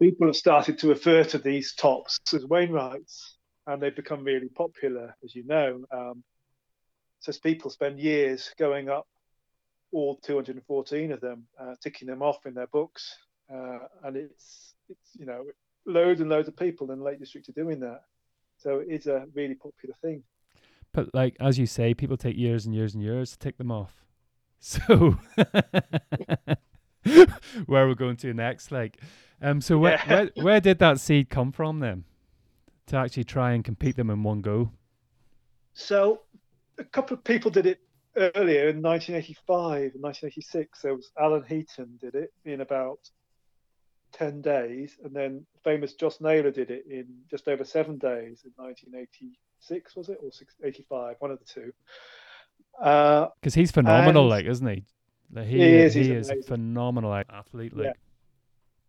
people 0.00 0.26
have 0.26 0.36
started 0.36 0.78
to 0.78 0.88
refer 0.88 1.24
to 1.24 1.38
these 1.38 1.74
tops 1.74 2.18
as 2.34 2.44
Wainwrights, 2.44 3.36
and 3.66 3.82
they've 3.82 3.94
become 3.94 4.24
really 4.24 4.48
popular, 4.48 5.14
as 5.24 5.34
you 5.34 5.44
know. 5.46 5.84
Um, 5.92 6.22
so 7.20 7.32
people 7.42 7.70
spend 7.70 7.98
years 7.98 8.50
going 8.58 8.88
up 8.88 9.06
all 9.92 10.16
214 10.16 11.12
of 11.12 11.20
them, 11.20 11.46
uh, 11.60 11.74
ticking 11.82 12.08
them 12.08 12.22
off 12.22 12.46
in 12.46 12.54
their 12.54 12.66
books, 12.68 13.16
uh, 13.52 13.78
and 14.04 14.16
it's 14.16 14.74
it's 14.88 15.10
you 15.18 15.26
know 15.26 15.44
loads 15.86 16.20
and 16.20 16.30
loads 16.30 16.48
of 16.48 16.56
people 16.56 16.90
in 16.92 16.98
the 16.98 17.04
Lake 17.04 17.18
District 17.18 17.48
are 17.48 17.52
doing 17.52 17.80
that. 17.80 18.02
So 18.58 18.82
it's 18.86 19.06
a 19.06 19.26
really 19.34 19.54
popular 19.54 19.94
thing. 20.02 20.22
But 20.92 21.14
like 21.14 21.36
as 21.40 21.58
you 21.58 21.66
say, 21.66 21.94
people 21.94 22.16
take 22.16 22.36
years 22.36 22.66
and 22.66 22.74
years 22.74 22.94
and 22.94 23.02
years 23.02 23.32
to 23.32 23.38
tick 23.38 23.58
them 23.58 23.70
off. 23.70 23.94
So 24.60 25.16
where 27.66 27.84
are 27.84 27.88
we're 27.88 27.94
going 27.94 28.16
to 28.18 28.34
next, 28.34 28.72
like, 28.72 29.00
um, 29.42 29.60
so 29.60 29.78
where, 29.78 29.92
Yeah. 30.06 30.08
where 30.08 30.30
where 30.44 30.60
did 30.60 30.78
that 30.78 31.00
seed 31.00 31.28
come 31.30 31.52
from 31.52 31.80
then, 31.80 32.04
to 32.86 32.96
actually 32.96 33.24
try 33.24 33.52
and 33.52 33.64
compete 33.64 33.96
them 33.96 34.10
in 34.10 34.22
one 34.22 34.40
go? 34.40 34.72
So 35.74 36.22
a 36.78 36.84
couple 36.84 37.16
of 37.16 37.24
people 37.24 37.50
did 37.50 37.66
it 37.66 37.80
earlier 38.16 38.68
in 38.68 38.82
1985 38.82 39.94
and 39.94 40.02
1986. 40.02 40.82
There 40.82 40.94
was 40.94 41.10
Alan 41.18 41.44
Heaton 41.44 41.98
did 42.00 42.14
it 42.14 42.32
in 42.44 42.60
about 42.62 42.98
10 44.12 44.40
days, 44.40 44.96
and 45.04 45.14
then 45.14 45.44
famous 45.62 45.92
Joss 45.94 46.20
Naylor 46.20 46.50
did 46.50 46.70
it 46.70 46.84
in 46.90 47.06
just 47.30 47.46
over 47.46 47.62
seven 47.64 47.98
days 47.98 48.42
in 48.44 48.52
1986, 48.56 49.96
was 49.96 50.08
it, 50.08 50.18
or 50.22 50.32
six, 50.32 50.54
85, 50.64 51.16
one 51.20 51.30
of 51.30 51.38
the 51.38 51.44
two. 51.44 51.72
Uh, 52.82 53.28
Because 53.40 53.54
he's 53.54 53.70
phenomenal, 53.70 54.22
And- 54.22 54.30
like, 54.30 54.46
isn't 54.46 54.66
he? 54.66 54.84
Like, 55.30 55.46
he, 55.46 55.58
He 55.58 55.64
is, 55.74 55.94
He 55.94 56.10
is 56.10 56.30
amazing. 56.30 56.42
phenomenal 56.48 57.10
like, 57.10 57.26
athlete. 57.30 57.76
Like, 57.76 57.86
Yeah. 57.86 57.92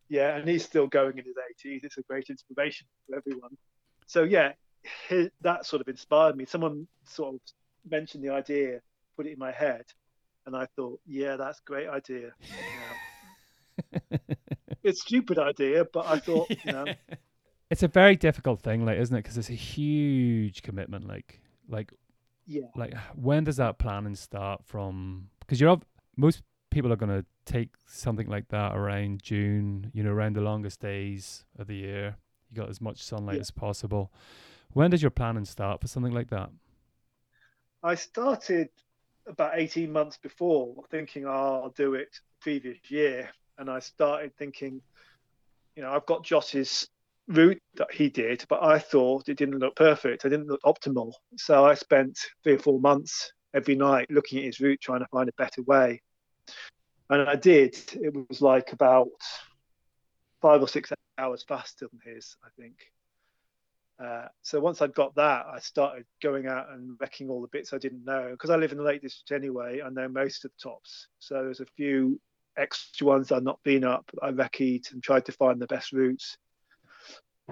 Yeah, 0.09 0.35
and 0.35 0.47
he's 0.47 0.63
still 0.63 0.87
going 0.87 1.17
in 1.17 1.25
his 1.25 1.35
80s. 1.35 1.83
It's 1.83 1.97
a 1.97 2.01
great 2.03 2.29
inspiration 2.29 2.87
for 3.07 3.15
everyone. 3.17 3.57
So 4.07 4.23
yeah, 4.23 4.53
hi 5.07 5.29
that 5.41 5.65
sort 5.65 5.81
of 5.81 5.87
inspired 5.87 6.35
me. 6.35 6.45
Someone 6.45 6.87
sort 7.05 7.35
of 7.35 7.41
mentioned 7.89 8.23
the 8.23 8.29
idea, 8.29 8.81
put 9.15 9.27
it 9.27 9.33
in 9.33 9.39
my 9.39 9.51
head, 9.51 9.85
and 10.45 10.55
I 10.55 10.67
thought, 10.75 10.99
yeah, 11.05 11.35
that's 11.35 11.59
a 11.59 11.63
great 11.65 11.87
idea. 11.87 12.31
Yeah. 12.41 14.17
it's 14.83 14.99
a 14.99 15.01
stupid 15.01 15.37
idea, 15.37 15.85
but 15.93 16.05
I 16.07 16.19
thought, 16.19 16.49
you 16.49 16.71
know, 16.71 16.85
it's 17.69 17.83
a 17.83 17.87
very 17.87 18.15
difficult 18.15 18.61
thing, 18.61 18.85
like, 18.85 18.97
isn't 18.97 19.15
it? 19.15 19.23
Because 19.23 19.37
it's 19.37 19.49
a 19.49 19.53
huge 19.53 20.63
commitment. 20.63 21.07
Like, 21.07 21.39
like 21.67 21.93
yeah, 22.47 22.67
like 22.75 22.95
when 23.15 23.43
does 23.43 23.57
that 23.57 23.77
planning 23.77 24.15
start 24.15 24.65
from 24.65 25.29
because 25.39 25.61
you're 25.61 25.79
most 26.17 26.41
people 26.71 26.91
are 26.93 26.95
going 26.97 27.09
to 27.09 27.25
take 27.45 27.69
something 27.87 28.27
like 28.27 28.47
that 28.49 28.75
around 28.75 29.21
june 29.23 29.89
you 29.93 30.03
know 30.03 30.11
around 30.11 30.35
the 30.35 30.41
longest 30.41 30.79
days 30.79 31.43
of 31.57 31.67
the 31.67 31.75
year 31.75 32.15
you 32.49 32.55
got 32.55 32.69
as 32.69 32.79
much 32.81 33.01
sunlight 33.03 33.35
Yeah. 33.35 33.41
as 33.41 33.51
possible 33.51 34.11
when 34.73 34.91
does 34.91 35.01
your 35.01 35.11
planning 35.11 35.45
start 35.45 35.81
for 35.81 35.87
something 35.87 36.13
like 36.13 36.29
that 36.29 36.49
I 37.81 37.95
started 37.95 38.69
about 39.25 39.53
18 39.55 39.89
months 39.91 40.17
before 40.17 40.83
thinking, 40.91 41.25
oh, 41.25 41.61
I'll 41.63 41.73
do 41.77 41.93
it 41.93 42.19
previous 42.41 42.77
year. 42.89 43.29
And 43.57 43.69
I 43.69 43.79
started 43.79 44.35
thinking, 44.37 44.81
you 45.75 45.83
know, 45.83 45.91
I've 45.91 46.05
got 46.05 46.25
Joss's 46.25 46.89
route 47.27 47.61
that 47.75 47.91
he 47.93 48.09
did, 48.09 48.43
but 48.49 48.61
I 48.61 48.79
thought 48.79 49.29
it 49.29 49.37
didn't 49.37 49.59
look 49.59 49.75
perfect. 49.77 50.25
It 50.25 50.29
didn't 50.29 50.47
look 50.47 50.61
optimal. 50.63 51.13
So 51.37 51.63
I 51.65 51.73
spent 51.75 52.19
three 52.43 52.55
or 52.55 52.59
four 52.59 52.81
months 52.81 53.31
every 53.53 53.75
night 53.75 54.07
looking 54.09 54.39
at 54.39 54.45
his 54.45 54.59
route, 54.59 54.81
trying 54.81 54.99
to 54.99 55.07
find 55.07 55.29
a 55.29 55.33
better 55.37 55.61
way. 55.63 56.01
And 57.09 57.27
I 57.27 57.35
did. 57.35 57.75
It 57.93 58.13
was 58.29 58.41
like 58.41 58.71
about 58.71 59.07
five 60.41 60.61
or 60.61 60.67
six 60.67 60.91
hours 61.17 61.43
faster 61.47 61.87
than 61.91 62.13
his, 62.13 62.35
I 62.43 62.49
think. 62.59 62.75
Uh, 63.99 64.27
so 64.41 64.59
once 64.59 64.81
I'd 64.81 64.93
got 64.93 65.15
that, 65.15 65.45
I 65.51 65.59
started 65.59 66.05
going 66.21 66.47
out 66.47 66.69
and 66.71 66.97
recceing 66.99 67.29
all 67.29 67.41
the 67.41 67.49
bits 67.49 67.73
I 67.73 67.77
didn't 67.77 68.05
know. 68.05 68.29
Because 68.31 68.49
I 68.49 68.55
live 68.55 68.71
in 68.71 68.77
the 68.77 68.83
Lake 68.83 69.01
District 69.01 69.31
anyway, 69.31 69.81
I 69.81 69.89
know 69.89 70.07
most 70.07 70.45
of 70.45 70.51
the 70.51 70.69
tops. 70.69 71.07
So 71.19 71.35
there's 71.35 71.59
a 71.59 71.65
few 71.75 72.21
extra 72.57 73.07
ones 73.07 73.31
I've 73.31 73.43
not 73.43 73.59
been 73.63 73.83
up. 73.83 74.09
I 74.21 74.31
recced 74.31 74.93
and 74.93 75.03
tried 75.03 75.25
to 75.25 75.31
find 75.33 75.59
the 75.59 75.67
best 75.67 75.91
routes. 75.91 76.37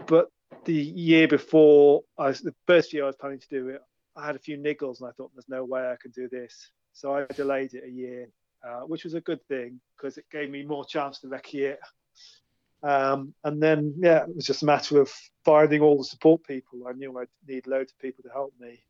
But 0.06 0.30
the 0.66 0.74
year 0.74 1.28
before, 1.28 2.04
I 2.18 2.28
was, 2.28 2.42
the 2.42 2.56
first 2.66 2.94
year 2.94 3.04
I 3.04 3.08
was 3.08 3.16
planning 3.18 3.40
to 3.40 3.48
do 3.50 3.70
it, 3.70 3.82
I 4.16 4.26
had 4.26 4.36
a 4.36 4.40
few 4.40 4.58
niggles 4.58 5.02
and 5.02 5.10
I 5.10 5.12
thought 5.12 5.32
there's 5.34 5.50
no 5.50 5.64
way 5.64 5.82
I 5.82 5.96
can 6.02 6.12
do 6.12 6.30
this. 6.30 6.72
So 6.94 7.14
I 7.14 7.26
delayed 7.34 7.74
it 7.74 7.84
a 7.86 7.92
year, 7.92 8.30
uh, 8.66 8.82
which 8.82 9.04
was 9.04 9.14
a 9.14 9.22
good 9.22 9.46
thing 9.48 9.80
because 9.96 10.18
it 10.18 10.26
gave 10.32 10.50
me 10.50 10.64
more 10.64 10.86
chance 10.86 11.20
to 11.20 11.28
recce 11.28 11.56
it. 11.56 11.80
Um, 12.84 13.34
and 13.44 13.62
then, 13.62 13.94
yeah, 13.98 14.24
it 14.24 14.36
was 14.36 14.46
just 14.46 14.64
a 14.64 14.66
matter 14.66 15.02
of 15.02 15.12
finding 15.44 15.82
all 15.82 15.98
the 15.98 16.04
support 16.04 16.44
people. 16.44 16.88
I 16.88 16.94
knew 16.94 17.18
I'd 17.18 17.28
need 17.48 17.68
loads 17.68 17.92
of 17.92 18.00
people 18.00 18.24
to 18.24 18.30
help 18.30 18.54
me 18.60 18.84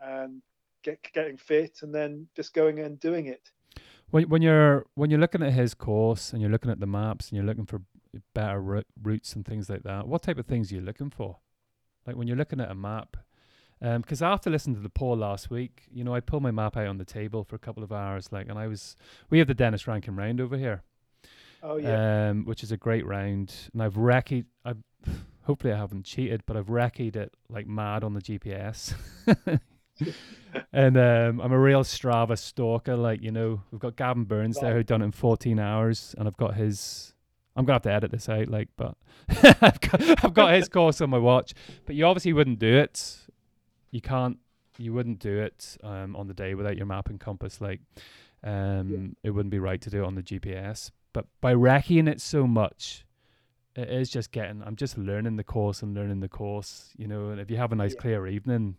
and 0.00 0.42
get, 0.82 0.98
getting 1.14 1.36
fit 1.36 1.78
and 1.82 1.94
then 1.94 2.26
just 2.36 2.52
going 2.52 2.80
and 2.80 3.00
doing 3.00 3.26
it. 3.26 3.50
When, 4.10 4.28
when 4.28 4.42
you're 4.42 4.86
when 4.94 5.08
you're 5.10 5.20
looking 5.20 5.42
at 5.42 5.52
his 5.52 5.72
course 5.72 6.32
and 6.32 6.42
you're 6.42 6.50
looking 6.50 6.70
at 6.70 6.80
the 6.80 6.86
maps 6.86 7.28
and 7.28 7.36
you're 7.36 7.46
looking 7.46 7.66
for 7.66 7.82
better 8.34 8.84
routes 9.02 9.34
and 9.34 9.46
things 9.46 9.70
like 9.70 9.84
that, 9.84 10.08
what 10.08 10.22
type 10.22 10.38
of 10.38 10.46
things 10.46 10.70
are 10.70 10.74
you 10.74 10.80
looking 10.80 11.10
for? 11.10 11.38
Like 12.06 12.16
when 12.16 12.26
you're 12.26 12.36
looking 12.36 12.60
at 12.60 12.70
a 12.70 12.74
map, 12.74 13.16
because 13.80 14.22
um, 14.22 14.32
after 14.32 14.50
listening 14.50 14.76
to 14.76 14.82
the 14.82 14.90
Paul 14.90 15.16
last 15.16 15.50
week, 15.50 15.84
you 15.92 16.04
know, 16.04 16.14
I 16.14 16.20
pulled 16.20 16.42
my 16.42 16.50
map 16.50 16.76
out 16.76 16.86
on 16.86 16.98
the 16.98 17.04
table 17.04 17.44
for 17.44 17.56
a 17.56 17.58
couple 17.58 17.82
of 17.82 17.92
hours, 17.92 18.28
like, 18.30 18.48
and 18.48 18.58
I 18.58 18.66
was, 18.66 18.94
we 19.30 19.38
have 19.38 19.48
the 19.48 19.54
Denis 19.54 19.86
Rankin 19.86 20.16
round 20.16 20.40
over 20.40 20.56
here, 20.56 20.82
Oh 21.62 21.76
yeah. 21.76 22.30
Um, 22.30 22.44
which 22.44 22.62
is 22.62 22.72
a 22.72 22.76
great 22.76 23.06
round, 23.06 23.54
and 23.72 23.82
I've 23.82 23.94
recce. 23.94 24.44
I've 24.64 24.78
hopefully 25.42 25.72
I 25.72 25.76
haven't 25.76 26.04
cheated, 26.04 26.42
but 26.46 26.56
I've 26.56 26.66
recceed 26.68 27.16
it 27.16 27.34
like 27.48 27.66
mad 27.66 28.04
on 28.04 28.14
the 28.14 28.20
GPS. 28.20 28.94
and 30.72 30.96
um, 30.96 31.40
I'm 31.40 31.52
a 31.52 31.58
real 31.58 31.82
Strava 31.82 32.38
stalker. 32.38 32.96
Like 32.96 33.22
you 33.22 33.30
know, 33.30 33.62
we've 33.70 33.80
got 33.80 33.96
Gavin 33.96 34.24
Burns 34.24 34.58
there 34.60 34.74
who 34.74 34.82
done 34.82 35.02
it 35.02 35.06
in 35.06 35.12
14 35.12 35.58
hours, 35.58 36.14
and 36.18 36.26
I've 36.26 36.36
got 36.36 36.54
his. 36.54 37.14
I'm 37.56 37.64
gonna 37.64 37.74
have 37.74 37.82
to 37.82 37.92
edit 37.92 38.12
this 38.12 38.28
out, 38.28 38.48
like, 38.48 38.68
but 38.76 38.94
I've, 39.60 39.80
got, 39.80 40.24
I've 40.24 40.34
got 40.34 40.54
his 40.54 40.68
course 40.70 41.00
on 41.00 41.10
my 41.10 41.18
watch. 41.18 41.52
But 41.84 41.94
you 41.94 42.06
obviously 42.06 42.32
wouldn't 42.32 42.58
do 42.58 42.78
it. 42.78 43.18
You 43.90 44.00
can't. 44.00 44.38
You 44.78 44.92
wouldn't 44.92 45.18
do 45.18 45.38
it 45.38 45.76
um, 45.82 46.16
on 46.16 46.26
the 46.26 46.34
day 46.34 46.54
without 46.54 46.76
your 46.76 46.86
map 46.86 47.08
and 47.08 47.20
compass. 47.20 47.60
Like, 47.60 47.80
um, 48.42 48.88
yeah. 48.88 49.28
it 49.28 49.30
wouldn't 49.30 49.50
be 49.50 49.58
right 49.58 49.80
to 49.80 49.90
do 49.90 50.02
it 50.02 50.06
on 50.06 50.14
the 50.14 50.22
GPS. 50.22 50.90
But 51.12 51.26
by 51.40 51.52
recceing 51.54 52.08
it 52.08 52.20
so 52.20 52.46
much, 52.46 53.04
it 53.74 53.88
is 53.88 54.10
just 54.10 54.32
getting. 54.32 54.62
I'm 54.64 54.76
just 54.76 54.96
learning 54.96 55.36
the 55.36 55.44
course 55.44 55.82
and 55.82 55.94
learning 55.94 56.20
the 56.20 56.28
course. 56.28 56.90
You 56.96 57.08
know, 57.08 57.30
and 57.30 57.40
if 57.40 57.50
you 57.50 57.56
have 57.56 57.72
a 57.72 57.76
nice 57.76 57.94
yeah. 57.94 58.00
clear 58.00 58.26
evening, 58.26 58.76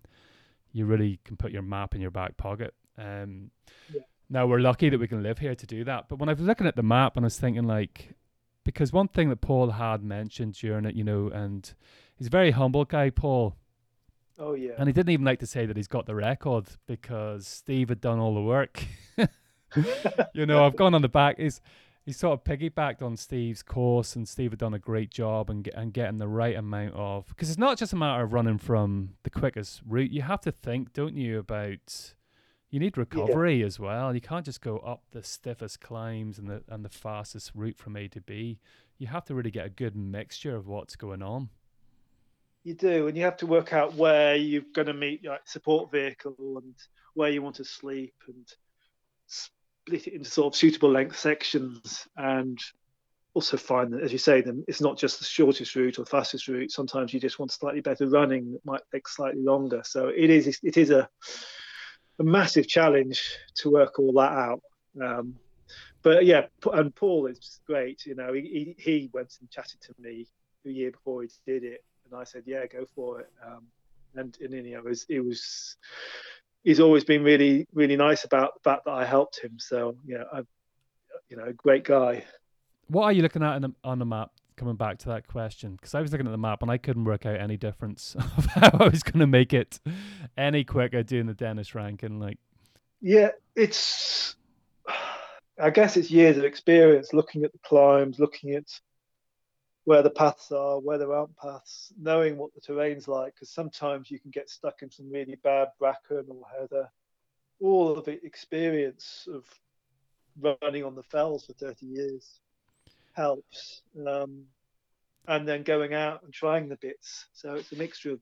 you 0.72 0.86
really 0.86 1.20
can 1.24 1.38
put 1.38 1.52
your 1.52 1.62
map 1.62 1.96
in 1.96 2.02
your 2.02 2.12
back 2.12 2.38
pocket. 2.38 2.74
Um, 2.98 3.52
yeah. 3.94 4.02
Now 4.30 4.48
we're 4.48 4.60
lucky 4.60 4.90
that 4.90 5.00
we 5.00 5.08
can 5.08 5.24
live 5.24 5.40
here 5.40 5.56
to 5.56 5.68
do 5.68 5.84
that. 5.84 6.08
But 6.08 6.20
when 6.20 6.30
I 6.30 6.34
was 6.34 6.42
looking 6.42 6.68
at 6.68 6.76
the 6.76 6.84
map 6.84 7.18
and 7.18 7.26
I 7.26 7.28
was 7.28 7.38
thinking 7.38 7.66
like, 7.66 8.16
because 8.64 8.94
one 8.94 9.08
thing 9.08 9.30
that 9.30 9.42
Paul 9.42 9.72
had 9.72 10.04
mentioned 10.04 10.54
during 10.54 10.86
it, 10.86 10.96
you 10.96 11.04
know, 11.04 11.30
and 11.34 11.72
he's 12.16 12.28
a 12.28 12.32
very 12.32 12.52
humble 12.52 12.86
guy, 12.86 13.10
Paul. 13.10 13.56
Oh 14.42 14.56
yeah. 14.56 14.72
And 14.78 14.88
he 14.88 14.94
didn't 14.94 15.12
even 15.12 15.26
like 15.26 15.40
to 15.40 15.46
say 15.46 15.68
that 15.68 15.78
he's 15.78 15.88
got 15.88 16.08
the 16.08 16.16
record 16.16 16.66
because 16.88 17.46
Steve 17.46 17.90
had 17.90 18.02
done 18.02 18.18
all 18.18 18.34
the 18.34 18.42
work. 18.42 18.84
you 20.34 20.48
know, 20.48 20.66
I've 20.66 20.76
gone 20.76 20.96
on 20.96 21.04
the 21.04 21.10
back. 21.10 21.38
He's 21.38 21.62
he 22.04 22.12
sort 22.12 22.34
of 22.34 22.44
piggybacked 22.44 23.04
on 23.04 23.16
Steve's 23.16 23.62
course, 23.62 24.16
and 24.16 24.28
Steve 24.28 24.52
had 24.52 24.60
done 24.60 24.74
a 24.74 24.80
great 24.80 25.12
job 25.12 25.52
and 25.52 25.68
and 25.76 25.94
getting 25.94 26.18
the 26.18 26.28
right 26.28 26.56
amount 26.56 26.96
of 26.96 27.28
because 27.28 27.50
it's 27.50 27.60
not 27.60 27.78
just 27.78 27.94
a 27.94 27.96
matter 27.96 28.24
of 28.24 28.34
running 28.34 28.58
from 28.58 29.12
the 29.22 29.30
quickest 29.30 29.82
route. 29.88 30.12
You 30.12 30.24
have 30.24 30.42
to 30.42 30.52
think, 30.52 30.92
don't 30.92 31.16
you, 31.16 31.38
about 31.38 32.16
you 32.72 32.80
need 32.80 32.98
recovery 32.98 33.60
yeah. 33.60 33.68
as 33.68 33.80
well. 33.80 34.16
You 34.16 34.22
can't 34.22 34.46
just 34.46 34.62
go 34.62 34.78
up 34.80 35.04
the 35.12 35.22
stiffest 35.22 35.82
climbs 35.82 36.40
and 36.40 36.48
the 36.48 36.64
and 36.68 36.84
the 36.84 36.90
fastest 36.90 37.52
route 37.54 37.78
from 37.78 37.96
A 37.96 38.08
to 38.08 38.22
B. 38.22 38.60
You 38.98 39.06
have 39.08 39.26
to 39.26 39.36
really 39.36 39.52
get 39.52 39.68
a 39.68 39.70
good 39.70 39.96
mixture 39.96 40.56
of 40.56 40.68
what's 40.68 40.96
going 40.96 41.22
on. 41.22 41.50
You 42.64 42.76
do, 42.76 43.08
and 43.08 43.18
you 43.18 43.24
have 43.24 43.38
to 43.38 43.48
work 43.48 43.74
out 43.74 43.96
where 43.96 44.36
you're 44.36 44.64
going 44.74 44.88
to 44.88 44.94
meet 44.94 45.24
your 45.24 45.40
support 45.46 45.92
vehicle 45.92 46.36
and 46.64 46.76
where 47.16 47.30
you 47.30 47.42
want 47.42 47.56
to 47.56 47.66
sleep 47.66 48.14
and 48.28 48.48
split 49.28 50.08
it 50.08 50.14
into 50.14 50.30
sort 50.30 50.54
of 50.54 50.58
suitable 50.58 50.92
length 50.92 51.18
sections 51.18 52.08
and 52.18 52.60
also 53.34 53.58
find 53.58 53.94
that, 53.94 54.04
as 54.04 54.12
you 54.12 54.18
say, 54.18 54.42
then 54.42 54.64
it's 54.68 54.82
not 54.82 54.98
just 54.98 55.18
the 55.20 55.26
shortest 55.26 55.76
route 55.76 55.98
or 55.98 56.04
the 56.04 56.10
fastest 56.10 56.48
route. 56.48 56.72
Sometimes 56.72 57.14
you 57.14 57.20
just 57.20 57.40
want 57.40 57.52
slightly 57.52 57.82
better 57.82 58.08
running 58.08 58.52
that 58.52 58.66
might 58.66 58.82
take 58.92 59.08
slightly 59.08 59.42
longer. 59.42 59.82
So 59.84 60.10
it 60.10 60.30
is 60.30 60.60
it 60.62 60.78
is 60.78 60.92
a 60.92 61.10
a 62.20 62.24
massive 62.24 62.68
challenge 62.68 63.38
to 63.56 63.72
work 63.72 64.00
all 64.00 64.14
that 64.14 64.32
out. 64.32 64.62
Um, 65.02 65.36
but 66.04 66.26
yeah, 66.26 66.48
and 66.74 66.94
Paul 66.94 67.28
is 67.28 67.60
great. 67.66 68.06
You 68.06 68.16
know, 68.16 68.34
he, 68.34 68.76
he 68.78 69.10
went 69.14 69.34
and 69.40 69.50
chatted 69.50 69.82
to 69.82 69.94
me 70.00 70.28
the 70.64 70.74
year 70.74 70.92
before 70.92 71.24
he 71.24 71.30
did 71.46 71.64
it, 71.64 71.84
and 72.12 72.20
I 72.20 72.24
said, 72.24 72.44
yeah, 72.46 72.66
go 72.68 72.86
for 72.96 73.22
it. 73.22 73.30
Um, 73.46 73.64
and 74.16 74.38
and 74.42 74.54
you 74.54 74.74
know, 74.74 74.80
it 74.80 74.86
was 74.86 75.06
it 75.10 75.22
was 75.22 75.78
he's 76.64 76.80
always 76.80 77.04
been 77.04 77.24
really 77.24 77.68
really 77.74 77.96
nice 77.96 78.24
about 78.24 78.56
the 78.56 78.70
fact 78.70 78.86
that 78.86 78.92
I 78.92 79.06
helped 79.06 79.40
him. 79.40 79.58
So 79.58 79.96
yeah, 80.06 80.24
I, 80.32 80.42
you 81.30 81.38
know, 81.38 81.46
a 81.46 81.54
great 81.54 81.84
guy. 81.84 82.26
What 82.88 83.04
are 83.04 83.12
you 83.14 83.22
looking 83.22 83.44
at 83.44 83.62
the, 83.62 83.74
on 83.84 84.00
the 84.00 84.06
map? 84.06 84.32
Coming 84.58 84.76
back 84.76 85.00
to 85.00 85.10
that 85.10 85.28
question, 85.28 85.76
because 85.76 85.96
I 85.96 86.02
was 86.02 86.12
looking 86.12 86.28
at 86.28 86.32
the 86.32 86.38
map 86.38 86.62
and 86.62 86.70
I 86.70 86.78
couldn't 86.78 87.06
work 87.06 87.26
out 87.26 87.40
any 87.40 87.58
difference 87.58 88.16
of 88.38 88.46
how 88.46 88.70
I 88.80 88.90
was 88.90 89.02
going 89.02 89.20
to 89.20 89.26
make 89.26 89.54
it 89.54 89.80
any 90.38 90.64
quicker 90.64 91.02
doing 91.02 91.26
the 91.26 91.34
Denis 91.34 91.74
Rankin. 91.74 92.20
Like, 92.20 92.38
yeah, 93.00 93.30
it's. 93.56 94.36
I 95.60 95.70
guess 95.70 95.96
it's 95.96 96.12
years 96.12 96.38
of 96.38 96.44
experience 96.44 97.14
looking 97.14 97.44
at 97.44 97.54
the 97.54 97.60
climbs, 97.60 98.20
looking 98.20 98.54
at 98.56 98.66
where 99.86 100.04
the 100.04 100.10
paths 100.10 100.52
are, 100.52 100.80
where 100.80 100.98
there 100.98 101.14
aren't 101.14 101.36
paths, 101.38 101.92
knowing 102.00 102.38
what 102.38 102.54
the 102.54 102.62
terrain's 102.62 103.08
like, 103.08 103.34
because 103.34 103.50
sometimes 103.50 104.12
you 104.12 104.20
can 104.20 104.32
get 104.32 104.50
stuck 104.50 104.82
in 104.82 104.92
some 104.92 105.12
really 105.12 105.38
bad 105.44 105.70
bracken 105.80 106.26
or 106.30 106.44
heather. 106.60 106.90
All 107.60 107.98
of 107.98 108.06
the 108.06 108.24
experience 108.24 109.28
of 109.34 109.44
running 110.62 110.84
on 110.84 110.96
the 110.96 111.04
fells 111.04 111.46
for 111.46 111.54
30 111.54 111.86
years 111.86 112.40
helps. 113.14 113.82
Um, 114.08 114.46
and 115.28 115.48
then 115.48 115.64
going 115.64 115.94
out 115.94 116.24
and 116.24 116.34
trying 116.34 116.68
the 116.68 116.78
bits. 116.78 117.28
So 117.34 117.56
it's 117.56 117.72
a 117.72 117.76
mixture 117.76 118.12
of 118.12 118.20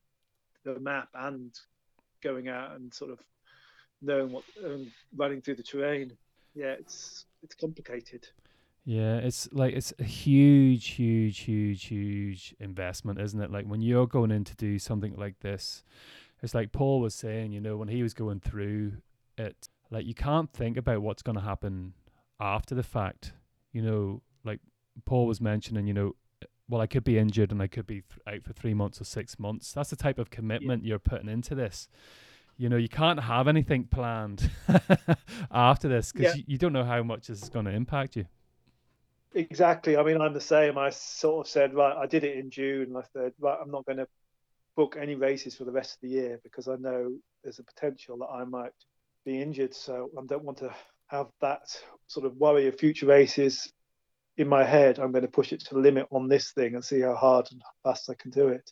the 0.63 0.79
map 0.79 1.09
and 1.13 1.53
going 2.21 2.49
out 2.49 2.75
and 2.75 2.93
sort 2.93 3.11
of 3.11 3.19
knowing 4.01 4.31
what, 4.31 4.43
and 4.63 4.91
running 5.15 5.41
through 5.41 5.55
the 5.55 5.63
terrain. 5.63 6.11
Yeah, 6.55 6.73
it's 6.73 7.25
it's 7.43 7.55
complicated. 7.55 8.27
Yeah, 8.85 9.17
it's 9.17 9.47
like 9.51 9.73
it's 9.73 9.93
a 9.99 10.03
huge, 10.03 10.87
huge, 10.87 11.39
huge, 11.39 11.85
huge 11.85 12.55
investment, 12.59 13.19
isn't 13.19 13.39
it? 13.39 13.51
Like 13.51 13.65
when 13.65 13.81
you're 13.81 14.07
going 14.07 14.31
in 14.31 14.43
to 14.45 14.55
do 14.55 14.79
something 14.79 15.15
like 15.15 15.39
this, 15.41 15.83
it's 16.41 16.55
like 16.55 16.71
Paul 16.71 17.01
was 17.01 17.13
saying, 17.13 17.51
you 17.51 17.59
know, 17.59 17.77
when 17.77 17.89
he 17.89 18.01
was 18.01 18.13
going 18.13 18.39
through 18.39 18.93
it, 19.37 19.69
like 19.91 20.05
you 20.05 20.13
can't 20.13 20.51
think 20.51 20.77
about 20.77 21.01
what's 21.01 21.21
going 21.21 21.37
to 21.37 21.43
happen 21.43 21.93
after 22.39 22.75
the 22.75 22.83
fact. 22.83 23.33
You 23.73 23.81
know, 23.81 24.21
like 24.43 24.59
Paul 25.05 25.27
was 25.27 25.41
mentioning, 25.41 25.85
you 25.85 25.93
know, 25.93 26.15
well, 26.69 26.81
I 26.81 26.87
could 26.87 27.03
be 27.03 27.17
injured 27.17 27.51
and 27.51 27.61
I 27.61 27.67
could 27.67 27.87
be 27.87 28.01
th- 28.01 28.35
out 28.35 28.43
for 28.43 28.53
three 28.53 28.73
months 28.73 29.01
or 29.01 29.03
six 29.03 29.39
months. 29.39 29.73
That's 29.73 29.89
the 29.89 29.95
type 29.95 30.19
of 30.19 30.29
commitment 30.29 30.83
yeah. 30.83 30.89
you're 30.89 30.99
putting 30.99 31.27
into 31.27 31.55
this. 31.55 31.89
You 32.57 32.69
know, 32.69 32.77
you 32.77 32.89
can't 32.89 33.19
have 33.19 33.47
anything 33.47 33.85
planned 33.85 34.49
after 35.51 35.87
this 35.87 36.11
because 36.11 36.35
yeah. 36.35 36.39
you, 36.39 36.43
you 36.47 36.57
don't 36.57 36.73
know 36.73 36.83
how 36.83 37.01
much 37.01 37.27
this 37.27 37.41
is 37.41 37.49
going 37.49 37.65
to 37.65 37.71
impact 37.71 38.15
you. 38.15 38.25
Exactly. 39.33 39.95
I 39.95 40.03
mean, 40.03 40.21
I'm 40.21 40.33
the 40.33 40.41
same. 40.41 40.77
I 40.77 40.89
sort 40.89 41.45
of 41.45 41.51
said, 41.51 41.73
right, 41.73 41.95
I 41.95 42.07
did 42.07 42.23
it 42.23 42.37
in 42.37 42.49
June, 42.49 42.95
I 42.95 43.03
said, 43.13 43.33
right, 43.39 43.57
I'm 43.61 43.71
not 43.71 43.85
going 43.85 43.97
to 43.97 44.07
book 44.75 44.97
any 44.99 45.15
races 45.15 45.55
for 45.55 45.65
the 45.65 45.71
rest 45.71 45.95
of 45.95 46.01
the 46.01 46.09
year 46.09 46.39
because 46.43 46.67
I 46.67 46.75
know 46.77 47.11
there's 47.43 47.59
a 47.59 47.63
potential 47.63 48.17
that 48.19 48.27
I 48.27 48.43
might 48.43 48.71
be 49.25 49.41
injured. 49.41 49.75
So 49.75 50.09
I 50.17 50.21
don't 50.25 50.43
want 50.43 50.59
to 50.59 50.73
have 51.07 51.27
that 51.41 51.61
sort 52.07 52.25
of 52.25 52.37
worry 52.37 52.67
of 52.67 52.79
future 52.79 53.05
races 53.05 53.71
in 54.37 54.47
my 54.47 54.63
head. 54.63 54.99
I'm 54.99 55.11
going 55.11 55.23
to 55.23 55.27
push 55.27 55.53
it 55.53 55.59
to 55.65 55.75
the 55.75 55.81
limit 55.81 56.07
on 56.11 56.27
this 56.27 56.51
thing 56.51 56.75
and 56.75 56.83
see 56.83 57.01
how 57.01 57.15
hard 57.15 57.47
and 57.51 57.61
fast 57.83 58.09
I 58.09 58.13
can 58.15 58.31
do 58.31 58.47
it. 58.47 58.71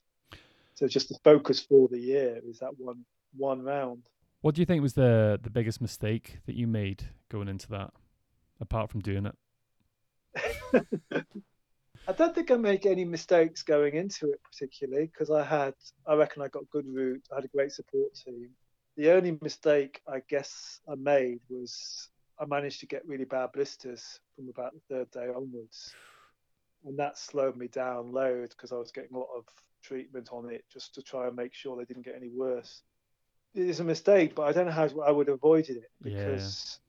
So 0.76 0.88
just 0.88 1.10
the 1.10 1.18
focus 1.24 1.60
for 1.60 1.88
the 1.88 2.00
year 2.00 2.40
is 2.48 2.60
that 2.60 2.78
one 2.78 3.04
one 3.36 3.62
round. 3.62 4.04
What 4.42 4.56
do 4.56 4.62
you 4.62 4.66
think 4.66 4.82
was 4.82 4.94
the 4.94 5.40
the 5.42 5.50
biggest 5.50 5.82
mistake 5.82 6.38
that 6.46 6.56
you 6.56 6.68
made 6.68 7.04
going 7.30 7.48
into 7.48 7.68
that, 7.70 7.92
apart 8.62 8.92
from 8.92 9.02
doing 9.02 9.26
it? 9.26 9.36
I 12.10 12.14
don't 12.14 12.34
think 12.34 12.52
I 12.52 12.56
make 12.56 12.86
any 12.86 13.04
mistakes 13.04 13.64
going 13.64 13.96
into 13.96 14.32
it 14.32 14.40
particularly 14.44 15.08
because 15.08 15.30
I 15.30 15.44
had, 15.44 15.74
I 16.08 16.16
reckon 16.16 16.42
I 16.42 16.48
got 16.48 16.70
good 16.70 16.88
route. 16.88 17.28
I 17.32 17.36
had 17.36 17.46
a 17.46 17.50
great 17.50 17.74
support 17.74 18.14
team. 18.16 18.50
The 18.96 19.12
only 19.12 19.38
mistake 19.42 20.02
I 20.08 20.22
guess 20.30 20.80
I 20.90 20.96
made 20.96 21.42
was 21.50 22.10
I 22.40 22.46
managed 22.46 22.80
to 22.82 22.86
get 22.86 23.08
really 23.08 23.26
bad 23.26 23.52
blisters 23.52 24.20
from 24.36 24.50
about 24.50 24.74
the 24.74 24.82
third 24.90 25.12
day 25.12 25.28
onwards, 25.28 25.94
and 26.86 26.98
that 26.98 27.18
slowed 27.18 27.58
me 27.58 27.68
down 27.68 28.12
loads 28.12 28.56
because 28.56 28.72
I 28.72 28.76
was 28.78 28.92
getting 28.92 29.16
a 29.16 29.20
lot 29.20 29.30
of 29.36 29.44
treatment 29.84 30.30
on 30.32 30.50
it 30.50 30.64
just 30.72 30.96
to 30.96 31.02
try 31.02 31.28
and 31.28 31.36
make 31.36 31.54
sure 31.54 31.76
they 31.76 31.86
didn't 31.86 32.06
get 32.06 32.16
any 32.16 32.30
worse. 32.30 32.84
It 33.54 33.68
is 33.70 33.80
a 33.80 33.84
mistake, 33.84 34.36
but 34.36 34.44
I 34.44 34.52
don't 34.52 34.68
know 34.68 34.72
how 34.72 34.90
I 35.02 35.12
would 35.12 35.28
have 35.28 35.38
avoided 35.38 35.78
it 35.78 35.92
because 36.02 36.80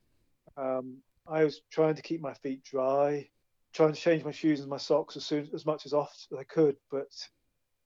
yeah. 0.57 0.78
um, 0.78 0.99
I 1.26 1.44
was 1.44 1.61
trying 1.70 1.94
to 1.94 2.03
keep 2.03 2.20
my 2.20 2.34
feet 2.34 2.62
dry 2.62 3.28
trying 3.73 3.93
to 3.93 4.01
change 4.01 4.25
my 4.25 4.31
shoes 4.31 4.61
and 4.61 4.69
my 4.69 4.77
socks 4.77 5.16
as 5.16 5.25
soon 5.25 5.49
as 5.55 5.66
much 5.66 5.87
as 5.87 5.93
often 5.93 6.16
as 6.33 6.39
I 6.39 6.45
could, 6.45 6.77
but 6.91 7.09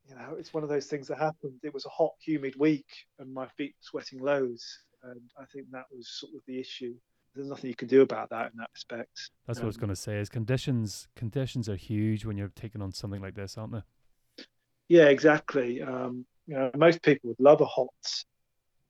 you 0.08 0.14
know, 0.14 0.34
it's 0.38 0.52
one 0.52 0.62
of 0.62 0.68
those 0.68 0.86
things 0.86 1.06
that 1.08 1.18
happened. 1.18 1.60
It 1.62 1.72
was 1.72 1.86
a 1.86 1.90
hot, 1.90 2.12
humid 2.20 2.54
week, 2.56 2.86
and 3.18 3.32
my 3.32 3.46
feet 3.56 3.74
sweating 3.80 4.20
loads, 4.20 4.80
and 5.04 5.20
I 5.38 5.44
think 5.52 5.66
that 5.70 5.84
was 5.90 6.08
sort 6.08 6.32
of 6.34 6.40
the 6.46 6.58
issue. 6.58 6.94
there's 7.34 7.48
nothing 7.48 7.68
you 7.68 7.76
can 7.76 7.88
do 7.88 8.02
about 8.02 8.30
that 8.30 8.52
in 8.52 8.58
that 8.58 8.70
respect. 8.74 9.30
That's 9.46 9.58
um, 9.58 9.62
what 9.62 9.66
I 9.66 9.68
was 9.68 9.76
um, 9.76 9.80
going 9.80 9.90
to 9.90 9.96
say. 9.96 10.18
Is 10.18 10.28
conditions 10.28 11.08
conditions 11.16 11.68
are 11.68 11.76
huge 11.76 12.24
when 12.24 12.36
you're 12.36 12.52
taking 12.54 12.82
on 12.82 12.92
something 12.92 13.22
like 13.22 13.34
this, 13.34 13.56
aren't 13.56 13.72
they? 13.72 14.44
Yeah, 14.88 15.06
exactly. 15.06 15.80
Um, 15.82 16.26
you 16.46 16.54
know, 16.54 16.70
most 16.76 17.02
people 17.02 17.28
would 17.30 17.40
love 17.40 17.60
a 17.60 17.64
hot, 17.64 17.88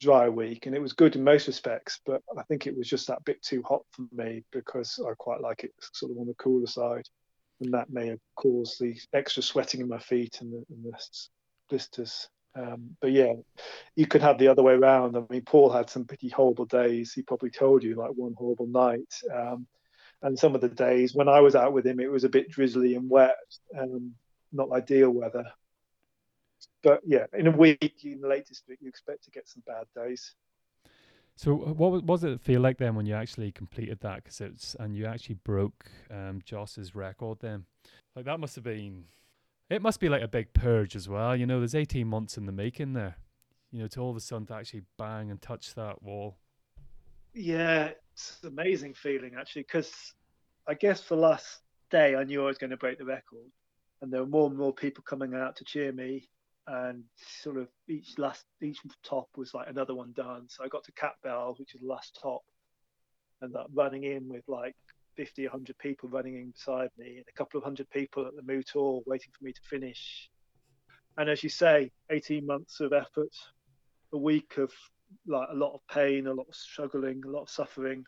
dry 0.02 0.28
week, 0.28 0.66
and 0.66 0.74
it 0.74 0.82
was 0.82 0.92
good 0.92 1.16
in 1.16 1.24
most 1.24 1.46
respects. 1.46 2.00
But 2.04 2.22
I 2.38 2.42
think 2.42 2.66
it 2.66 2.76
was 2.76 2.88
just 2.88 3.06
that 3.06 3.24
bit 3.24 3.40
too 3.42 3.62
hot 3.62 3.82
for 3.92 4.04
me 4.12 4.44
because 4.52 4.98
I 5.06 5.12
quite 5.16 5.40
like 5.40 5.64
it 5.64 5.72
sort 5.92 6.12
of 6.12 6.18
on 6.18 6.26
the 6.26 6.34
cooler 6.34 6.66
side, 6.66 7.08
and 7.60 7.72
that 7.72 7.90
may 7.90 8.08
have 8.08 8.20
caused 8.34 8.80
the 8.80 8.94
extra 9.14 9.42
sweating 9.42 9.80
in 9.80 9.88
my 9.88 9.98
feet 9.98 10.40
and 10.40 10.52
the, 10.52 10.64
and 10.68 10.84
the 10.84 10.98
blisters. 11.70 12.28
Um, 12.54 12.96
but 13.00 13.12
yeah, 13.12 13.32
you 13.96 14.06
could 14.06 14.20
have 14.20 14.38
the 14.38 14.48
other 14.48 14.62
way 14.62 14.74
around. 14.74 15.16
I 15.16 15.22
mean, 15.30 15.42
Paul 15.42 15.70
had 15.70 15.88
some 15.88 16.04
pretty 16.04 16.28
horrible 16.28 16.66
days. 16.66 17.14
He 17.14 17.22
probably 17.22 17.50
told 17.50 17.82
you 17.82 17.94
like 17.94 18.10
one 18.10 18.34
horrible 18.36 18.66
night. 18.66 19.14
Um, 19.34 19.66
and 20.20 20.38
some 20.38 20.54
of 20.54 20.60
the 20.60 20.68
days 20.68 21.14
when 21.14 21.28
I 21.28 21.40
was 21.40 21.54
out 21.54 21.72
with 21.72 21.86
him, 21.86 21.98
it 21.98 22.10
was 22.10 22.24
a 22.24 22.28
bit 22.28 22.50
drizzly 22.50 22.94
and 22.94 23.08
wet, 23.08 23.36
and 23.72 24.12
not 24.52 24.70
ideal 24.70 25.10
weather. 25.10 25.46
But 26.82 27.00
yeah, 27.04 27.26
in 27.32 27.46
a 27.46 27.50
week 27.50 28.00
in 28.04 28.20
the 28.20 28.28
latest 28.28 28.64
week, 28.68 28.78
you 28.80 28.88
expect 28.88 29.24
to 29.24 29.30
get 29.30 29.48
some 29.48 29.62
bad 29.66 29.86
days. 29.94 30.34
So, 31.36 31.54
what 31.54 32.04
was 32.04 32.24
it 32.24 32.40
feel 32.40 32.60
like 32.60 32.78
then 32.78 32.94
when 32.94 33.06
you 33.06 33.14
actually 33.14 33.52
completed 33.52 34.00
that? 34.00 34.22
Because 34.22 34.40
it's 34.40 34.76
and 34.78 34.94
you 34.96 35.06
actually 35.06 35.36
broke 35.44 35.86
um, 36.10 36.40
Joss's 36.44 36.94
record. 36.94 37.38
Then, 37.40 37.64
like 38.14 38.26
that 38.26 38.38
must 38.38 38.54
have 38.56 38.64
been 38.64 39.04
it 39.72 39.80
must 39.80 40.00
be 40.00 40.08
like 40.08 40.22
a 40.22 40.28
big 40.28 40.52
purge 40.52 40.94
as 40.94 41.08
well. 41.08 41.34
You 41.34 41.46
know, 41.46 41.58
there's 41.58 41.74
18 41.74 42.06
months 42.06 42.36
in 42.36 42.46
the 42.46 42.52
making 42.52 42.92
there. 42.92 43.16
You 43.70 43.80
know, 43.80 43.88
to 43.88 44.00
all 44.00 44.10
of 44.10 44.16
a 44.16 44.20
sudden 44.20 44.46
to 44.48 44.54
actually 44.54 44.82
bang 44.98 45.30
and 45.30 45.40
touch 45.40 45.74
that 45.74 46.02
wall. 46.02 46.36
Yeah, 47.32 47.90
it's 48.12 48.38
an 48.42 48.50
amazing 48.50 48.92
feeling 48.92 49.32
actually, 49.38 49.62
because 49.62 50.12
I 50.68 50.74
guess 50.74 51.00
the 51.02 51.16
last 51.16 51.60
day 51.90 52.14
I 52.14 52.24
knew 52.24 52.42
I 52.42 52.46
was 52.46 52.58
going 52.58 52.70
to 52.70 52.76
break 52.76 52.98
the 52.98 53.06
record, 53.06 53.50
and 54.02 54.12
there 54.12 54.20
were 54.20 54.28
more 54.28 54.48
and 54.48 54.58
more 54.58 54.74
people 54.74 55.02
coming 55.04 55.34
out 55.34 55.56
to 55.56 55.64
cheer 55.64 55.90
me, 55.90 56.28
and 56.66 57.04
sort 57.16 57.56
of 57.56 57.68
each 57.88 58.18
last 58.18 58.44
each 58.60 58.80
top 59.02 59.28
was 59.36 59.52
like 59.54 59.68
another 59.68 59.94
one 59.94 60.12
done. 60.12 60.46
So 60.48 60.64
I 60.64 60.68
got 60.68 60.84
to 60.84 60.92
Cat 60.92 61.14
Bell, 61.22 61.54
which 61.58 61.74
is 61.74 61.80
the 61.80 61.86
last 61.88 62.18
top, 62.20 62.42
and 63.40 63.52
that 63.54 63.66
running 63.74 64.04
in 64.04 64.28
with 64.28 64.44
like 64.48 64.76
50, 65.16 65.44
100 65.44 65.76
people 65.78 66.08
running 66.08 66.36
in 66.36 66.50
beside 66.50 66.90
me, 66.98 67.16
and 67.16 67.24
a 67.28 67.32
couple 67.32 67.58
of 67.58 67.64
hundred 67.64 67.90
people 67.90 68.26
at 68.26 68.34
the 68.36 68.42
Moot 68.42 68.70
Hall 68.70 69.02
waiting 69.06 69.30
for 69.36 69.44
me 69.44 69.52
to 69.52 69.60
finish. 69.68 70.30
And 71.18 71.28
as 71.28 71.42
you 71.42 71.50
say, 71.50 71.90
18 72.10 72.46
months 72.46 72.80
of 72.80 72.92
effort, 72.92 73.34
a 74.12 74.18
week 74.18 74.56
of 74.56 74.72
like 75.26 75.48
a 75.50 75.54
lot 75.54 75.74
of 75.74 75.80
pain, 75.90 76.26
a 76.26 76.32
lot 76.32 76.46
of 76.48 76.54
struggling, 76.54 77.22
a 77.26 77.30
lot 77.30 77.42
of 77.42 77.50
suffering, 77.50 78.04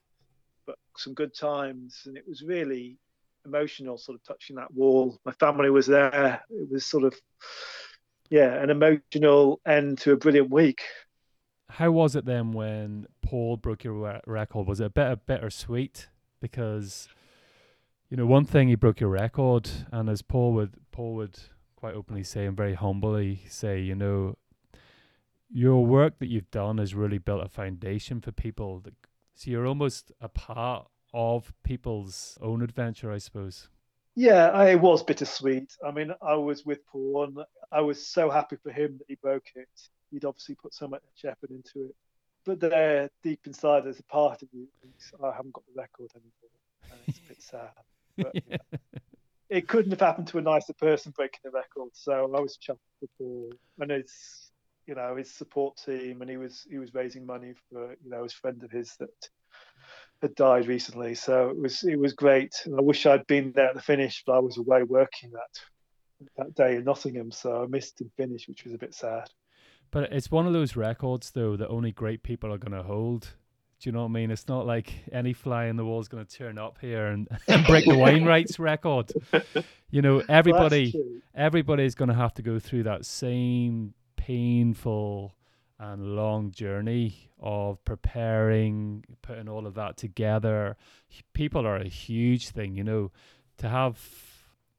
but 0.66 0.76
some 0.96 1.12
good 1.12 1.34
times. 1.34 2.02
And 2.06 2.16
it 2.16 2.24
was 2.26 2.42
really 2.42 2.96
emotional, 3.44 3.98
sort 3.98 4.16
of 4.16 4.24
touching 4.24 4.56
that 4.56 4.72
wall. 4.72 5.18
My 5.26 5.32
family 5.32 5.68
was 5.68 5.86
there. 5.86 6.42
It 6.48 6.70
was 6.70 6.86
sort 6.86 7.04
of, 7.04 7.14
yeah, 8.30 8.62
an 8.62 8.70
emotional 8.70 9.60
end 9.66 9.98
to 9.98 10.12
a 10.12 10.16
brilliant 10.16 10.50
week. 10.50 10.82
How 11.68 11.90
was 11.90 12.14
it 12.14 12.24
then 12.24 12.52
when 12.52 13.06
Paul 13.22 13.56
broke 13.56 13.84
your 13.84 14.20
record? 14.26 14.66
Was 14.66 14.80
it 14.80 14.86
a 14.86 14.90
bit 14.90 15.10
of 15.10 15.26
bittersweet? 15.26 16.08
because 16.44 17.08
you 18.10 18.18
know 18.18 18.26
one 18.26 18.44
thing 18.44 18.68
he 18.68 18.74
broke 18.74 19.00
your 19.00 19.08
record, 19.08 19.70
and 19.90 20.10
as 20.10 20.20
Paul 20.20 20.52
would 20.52 20.74
Paul 20.92 21.14
would 21.14 21.38
quite 21.74 21.94
openly 21.94 22.22
say 22.22 22.44
and 22.44 22.54
very 22.54 22.74
humbly 22.74 23.40
say, 23.48 23.80
you 23.80 23.94
know, 23.94 24.36
your 25.50 25.86
work 25.86 26.18
that 26.18 26.28
you've 26.28 26.50
done 26.50 26.76
has 26.76 26.94
really 26.94 27.16
built 27.16 27.42
a 27.42 27.48
foundation 27.48 28.20
for 28.20 28.30
people. 28.30 28.80
That, 28.80 28.92
so 29.34 29.50
you're 29.50 29.66
almost 29.66 30.12
a 30.20 30.28
part 30.28 30.86
of 31.14 31.54
people's 31.62 32.36
own 32.42 32.60
adventure, 32.60 33.10
I 33.10 33.18
suppose. 33.18 33.68
Yeah, 34.14 34.50
I 34.50 34.74
was 34.74 35.02
bittersweet. 35.02 35.72
I 35.84 35.92
mean, 35.92 36.12
I 36.20 36.34
was 36.34 36.66
with 36.66 36.86
Paul, 36.86 37.24
and 37.24 37.38
I 37.72 37.80
was 37.80 38.06
so 38.06 38.30
happy 38.30 38.56
for 38.56 38.70
him 38.70 38.98
that 38.98 39.06
he 39.08 39.16
broke 39.16 39.46
it. 39.54 39.68
He'd 40.10 40.24
obviously 40.24 40.54
put 40.54 40.74
so 40.74 40.88
much 40.88 41.02
effort 41.24 41.50
into 41.50 41.86
it 41.86 41.96
but 42.44 42.60
there, 42.60 43.10
deep 43.22 43.40
inside, 43.46 43.84
there's 43.84 44.00
a 44.00 44.04
part 44.04 44.42
of 44.42 44.48
you 44.52 44.66
thinks, 44.82 45.12
oh, 45.20 45.28
I 45.28 45.34
haven't 45.34 45.54
got 45.54 45.64
the 45.66 45.80
record 45.80 46.10
anymore, 46.14 46.90
and 46.90 47.00
it's 47.06 47.18
a 47.18 47.28
bit 47.28 47.42
sad. 47.42 47.70
But, 48.16 48.34
yeah. 48.48 48.78
it 49.48 49.68
couldn't 49.68 49.90
have 49.92 50.00
happened 50.00 50.28
to 50.28 50.38
a 50.38 50.42
nicer 50.42 50.74
person 50.74 51.12
breaking 51.16 51.40
the 51.44 51.50
record. 51.50 51.90
So 51.94 52.12
I 52.36 52.40
was 52.40 52.58
chuffed 52.58 52.78
for 53.00 53.08
Paul, 53.18 53.52
and 53.80 53.90
it's 53.90 54.50
you 54.86 54.94
know 54.94 55.16
his 55.16 55.30
support 55.30 55.80
team, 55.84 56.20
and 56.20 56.30
he 56.30 56.36
was 56.36 56.66
he 56.70 56.78
was 56.78 56.94
raising 56.94 57.24
money 57.24 57.54
for 57.70 57.92
you 58.04 58.10
know 58.10 58.22
his 58.22 58.34
friend 58.34 58.62
of 58.62 58.70
his 58.70 58.94
that 59.00 59.28
had 60.20 60.34
died 60.34 60.68
recently. 60.68 61.14
So 61.14 61.48
it 61.48 61.58
was 61.58 61.82
it 61.82 61.98
was 61.98 62.12
great. 62.12 62.54
And 62.66 62.78
I 62.78 62.82
wish 62.82 63.06
I'd 63.06 63.26
been 63.26 63.52
there 63.52 63.68
at 63.68 63.74
the 63.74 63.82
finish, 63.82 64.22
but 64.26 64.34
I 64.34 64.40
was 64.40 64.58
away 64.58 64.82
working 64.82 65.30
that 65.30 65.60
that 66.36 66.54
day 66.54 66.76
in 66.76 66.84
Nottingham, 66.84 67.30
so 67.30 67.62
I 67.62 67.66
missed 67.66 67.98
the 67.98 68.08
finish, 68.16 68.48
which 68.48 68.64
was 68.64 68.74
a 68.74 68.78
bit 68.78 68.94
sad. 68.94 69.28
But 69.90 70.12
it's 70.12 70.30
one 70.30 70.46
of 70.46 70.52
those 70.52 70.76
records, 70.76 71.30
though, 71.30 71.56
that 71.56 71.68
only 71.68 71.92
great 71.92 72.22
people 72.22 72.52
are 72.52 72.58
going 72.58 72.72
to 72.72 72.82
hold. 72.82 73.28
Do 73.80 73.88
you 73.88 73.92
know 73.92 74.00
what 74.00 74.08
I 74.08 74.12
mean? 74.12 74.30
It's 74.30 74.48
not 74.48 74.66
like 74.66 74.92
any 75.12 75.32
fly 75.32 75.66
in 75.66 75.76
the 75.76 75.84
wall 75.84 76.00
is 76.00 76.08
going 76.08 76.24
to 76.24 76.36
turn 76.36 76.58
up 76.58 76.78
here 76.80 77.06
and, 77.06 77.28
and 77.48 77.66
break 77.66 77.84
the 77.84 77.96
Wainwright's 77.96 78.58
record. 78.58 79.12
You 79.90 80.02
know, 80.02 80.22
everybody, 80.28 80.94
everybody 81.34 81.84
is 81.84 81.94
going 81.94 82.08
to 82.08 82.14
have 82.14 82.34
to 82.34 82.42
go 82.42 82.58
through 82.58 82.84
that 82.84 83.04
same 83.04 83.94
painful 84.16 85.34
and 85.78 86.16
long 86.16 86.50
journey 86.50 87.30
of 87.40 87.84
preparing, 87.84 89.04
putting 89.22 89.48
all 89.48 89.66
of 89.66 89.74
that 89.74 89.96
together. 89.96 90.76
People 91.32 91.66
are 91.66 91.76
a 91.76 91.88
huge 91.88 92.48
thing, 92.48 92.74
you 92.74 92.84
know, 92.84 93.10
to 93.58 93.68
have, 93.68 93.98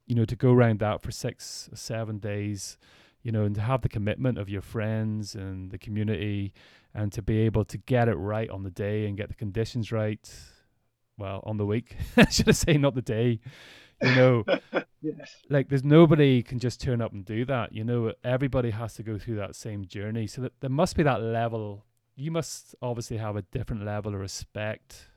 you 0.06 0.16
know, 0.16 0.26
to 0.26 0.36
go 0.36 0.52
around 0.52 0.80
that 0.80 1.02
for 1.02 1.12
six, 1.12 1.70
seven 1.74 2.20
days 2.20 2.78
you 3.26 3.32
know, 3.32 3.44
and 3.44 3.56
to 3.56 3.62
have 3.62 3.82
the 3.82 3.90
commitment 3.90 4.38
of 4.38 4.50
your 4.50 4.62
friends 4.62 5.34
and 5.34 5.72
the 5.72 5.80
community 5.80 6.54
and 6.94 7.12
to 7.12 7.24
be 7.24 7.40
able 7.40 7.66
to 7.66 7.76
get 7.80 8.08
it 8.08 8.14
right 8.14 8.52
on 8.52 8.62
the 8.62 8.70
day 8.70 9.08
and 9.08 9.18
get 9.18 9.30
the 9.30 9.34
conditions 9.34 9.92
right, 9.92 10.32
well, 11.18 11.42
on 11.44 11.58
the 11.58 11.66
week, 11.66 11.98
should 12.30 12.48
I 12.48 12.52
say, 12.52 12.78
not 12.78 12.94
the 12.94 13.02
day, 13.02 13.40
you 14.00 14.16
know, 14.16 14.44
yes. 15.02 15.38
like 15.50 15.70
there's 15.70 15.84
nobody 15.84 16.44
can 16.44 16.60
just 16.60 16.80
turn 16.80 17.02
up 17.02 17.14
and 17.14 17.26
do 17.26 17.46
that. 17.46 17.74
You 17.74 17.84
know, 17.84 18.14
everybody 18.24 18.70
has 18.70 18.94
to 18.94 19.04
go 19.04 19.18
through 19.18 19.38
that 19.38 19.56
same 19.56 19.88
journey. 19.88 20.28
So 20.28 20.44
that 20.44 20.54
there 20.60 20.70
must 20.70 20.96
be 20.96 21.02
that 21.02 21.24
level. 21.24 21.84
You 22.16 22.30
must 22.30 22.76
obviously 22.80 23.18
have 23.18 23.36
a 23.36 23.42
different 23.42 23.84
level 23.84 24.14
of 24.14 24.20
respect 24.20 25.10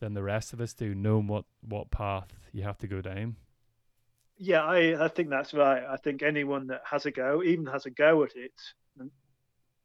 than 0.00 0.14
the 0.14 0.24
rest 0.24 0.52
of 0.52 0.60
us 0.60 0.74
do, 0.74 0.92
knowing 0.92 1.28
what, 1.28 1.44
what 1.60 1.92
path 1.92 2.32
you 2.52 2.64
have 2.64 2.78
to 2.78 2.88
go 2.88 3.00
down. 3.00 3.36
Yeah, 4.38 4.62
I, 4.62 5.04
I 5.04 5.08
think 5.08 5.30
that's 5.30 5.52
right. 5.52 5.82
I 5.84 5.96
think 5.96 6.22
anyone 6.22 6.68
that 6.68 6.82
has 6.88 7.06
a 7.06 7.10
go, 7.10 7.42
even 7.42 7.66
has 7.66 7.86
a 7.86 7.90
go 7.90 8.22
at 8.22 8.36
it, 8.36 8.52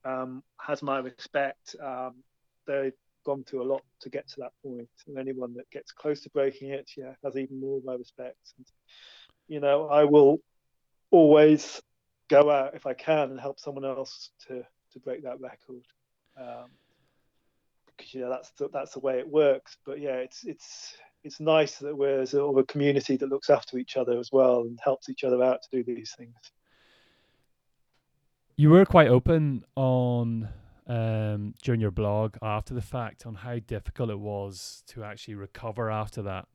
um, 0.06 0.44
has 0.60 0.84
my 0.84 1.00
respect. 1.00 1.76
Um, 1.84 2.24
they've 2.68 2.94
gone 3.26 3.44
through 3.44 3.64
a 3.64 3.72
lot 3.72 3.82
to 4.02 4.10
get 4.10 4.28
to 4.30 4.42
that 4.42 4.52
point, 4.64 4.90
and 5.08 5.18
anyone 5.18 5.56
that 5.56 5.70
gets 5.72 5.92
close 5.92 6.22
to 6.22 6.30
breaking 6.30 6.70
it, 6.70 6.92
yeah, 6.96 7.14
has 7.24 7.36
even 7.36 7.60
more 7.60 7.78
of 7.78 7.86
my 7.86 7.96
respect. 7.96 8.38
And, 8.58 8.68
you 9.48 9.60
know, 9.60 9.88
I 9.88 10.04
will 10.04 10.40
always 11.10 11.82
go 12.30 12.50
out 12.52 12.76
if 12.76 12.86
I 12.86 12.94
can 12.94 13.32
and 13.32 13.40
help 13.40 13.60
someone 13.60 13.86
else 13.86 14.30
to 14.48 14.64
to 14.92 15.00
break 15.00 15.24
that 15.24 15.42
record. 15.42 15.84
Um, 16.40 16.70
because 17.86 18.14
you 18.14 18.22
know 18.22 18.30
that's 18.30 18.52
the, 18.52 18.70
that's 18.70 18.94
the 18.94 19.00
way 19.00 19.20
it 19.20 19.28
works. 19.28 19.78
But 19.86 20.00
yeah, 20.00 20.16
it's 20.16 20.44
it's 20.44 20.96
it's 21.24 21.40
nice 21.40 21.78
that 21.78 21.98
we're 21.98 22.26
sort 22.26 22.52
of 22.52 22.58
a 22.58 22.66
community 22.66 23.16
that 23.18 23.30
looks 23.30 23.50
after 23.50 23.78
each 23.78 23.96
other 23.96 24.20
as 24.20 24.32
well 24.32 24.62
and 24.62 24.80
helps 24.84 25.10
each 25.10 25.24
other 25.24 25.42
out 25.44 25.62
to 25.64 25.70
do 25.72 25.84
these 25.84 26.14
things. 26.18 26.36
You 28.56 28.70
were 28.70 28.86
quite 28.86 29.08
open 29.08 29.64
on 29.76 30.50
um, 30.88 31.56
during 31.62 31.82
your 31.82 31.92
blog 31.92 32.36
after 32.42 32.74
the 32.74 32.82
fact 32.82 33.26
on 33.26 33.36
how 33.36 33.60
difficult 33.60 34.10
it 34.10 34.20
was 34.20 34.84
to 34.88 35.04
actually 35.04 35.36
recover 35.36 35.90
after 35.90 36.22
that. 36.24 36.48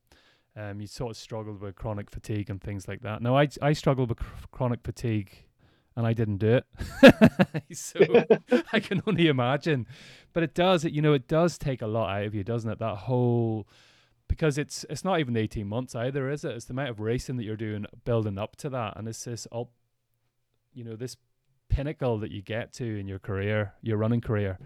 Um, 0.55 0.81
you 0.81 0.87
sort 0.87 1.13
of 1.13 1.17
struggled 1.17 1.61
with 1.61 1.77
chronic 1.77 2.11
fatigue 2.11 2.51
and 2.51 2.61
things 2.61 2.89
like 2.89 3.03
that. 3.03 3.23
Now, 3.23 3.37
I 3.37 3.49
I 3.63 3.73
struggled 3.73 4.09
with 4.09 4.19
cr- 4.19 4.47
chronic 4.51 4.81
fatigue, 4.83 5.45
and 5.97 6.05
I 6.05 6.13
didn't 6.13 6.39
do 6.39 6.61
it, 6.61 6.65
so 7.77 8.01
I 8.73 8.81
can 8.81 9.03
only 9.07 9.29
imagine. 9.29 9.87
But 10.33 10.43
it 10.43 10.55
does, 10.55 10.85
it 10.85 10.93
you 10.93 11.01
know, 11.01 11.13
it 11.13 11.29
does 11.29 11.59
take 11.59 11.81
a 11.81 11.87
lot 11.87 12.11
out 12.11 12.25
of 12.25 12.35
you, 12.35 12.43
doesn't 12.43 12.71
it? 12.71 12.81
That 12.81 12.97
whole 12.97 13.69
because 14.29 14.59
it's 14.59 14.85
it's 14.91 15.05
not 15.05 15.21
even 15.21 15.37
18 15.37 15.67
months 15.67 15.95
either 15.95 16.31
is 16.31 16.45
it? 16.45 16.53
It's 16.53 16.67
the 16.67 16.73
amount 16.73 16.91
of 16.91 17.01
racing 17.01 17.37
that 17.37 17.45
you're 17.45 17.57
doing 17.57 17.87
building 18.05 18.39
up 18.39 18.57
to 18.57 18.71
that 18.71 18.97
and 18.97 19.09
it's 19.09 19.25
this 19.25 19.47
up 19.53 19.71
you 20.73 20.85
know 20.85 20.97
this 20.97 21.17
pinnacle 21.69 22.19
that 22.19 22.31
you 22.31 22.43
get 22.43 22.73
to 22.75 22.99
in 22.99 23.07
your 23.07 23.19
career 23.19 23.75
your 23.83 23.97
running 23.97 24.21
career. 24.21 24.59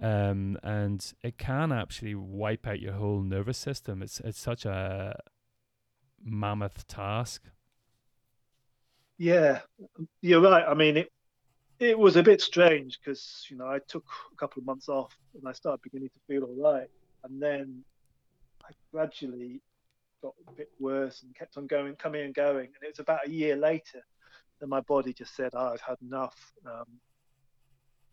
Um, 0.00 0.58
and 0.62 1.04
it 1.22 1.38
can 1.38 1.72
actually 1.72 2.14
wipe 2.14 2.66
out 2.66 2.78
your 2.78 2.92
whole 2.92 3.20
nervous 3.20 3.58
system. 3.58 4.02
It's 4.02 4.20
it's 4.20 4.40
such 4.40 4.64
a 4.64 5.18
mammoth 6.24 6.86
task. 6.86 7.42
Yeah. 9.16 9.60
You're 10.20 10.40
right. 10.40 10.64
I 10.66 10.74
mean 10.74 10.98
it 10.98 11.12
it 11.80 11.98
was 11.98 12.16
a 12.16 12.22
bit 12.22 12.40
strange 12.40 12.98
because 12.98 13.46
you 13.48 13.56
know 13.56 13.66
i 13.66 13.78
took 13.86 14.04
a 14.32 14.36
couple 14.36 14.58
of 14.58 14.66
months 14.66 14.88
off 14.88 15.16
and 15.34 15.48
i 15.48 15.52
started 15.52 15.80
beginning 15.82 16.08
to 16.08 16.20
feel 16.26 16.44
all 16.44 16.74
right. 16.74 16.88
And 17.24 17.42
then 17.42 17.84
I 18.68 18.72
gradually 18.92 19.62
got 20.22 20.34
a 20.46 20.52
bit 20.52 20.70
worse 20.78 21.22
and 21.22 21.34
kept 21.34 21.56
on 21.56 21.66
going, 21.66 21.94
coming 21.96 22.24
and 22.24 22.34
going. 22.34 22.66
And 22.66 22.82
it 22.82 22.90
was 22.90 22.98
about 22.98 23.26
a 23.26 23.30
year 23.30 23.56
later 23.56 24.02
that 24.60 24.66
my 24.66 24.80
body 24.80 25.12
just 25.12 25.34
said, 25.34 25.52
oh, 25.54 25.72
I've 25.72 25.80
had 25.80 25.96
enough. 26.02 26.36
Um, 26.66 26.86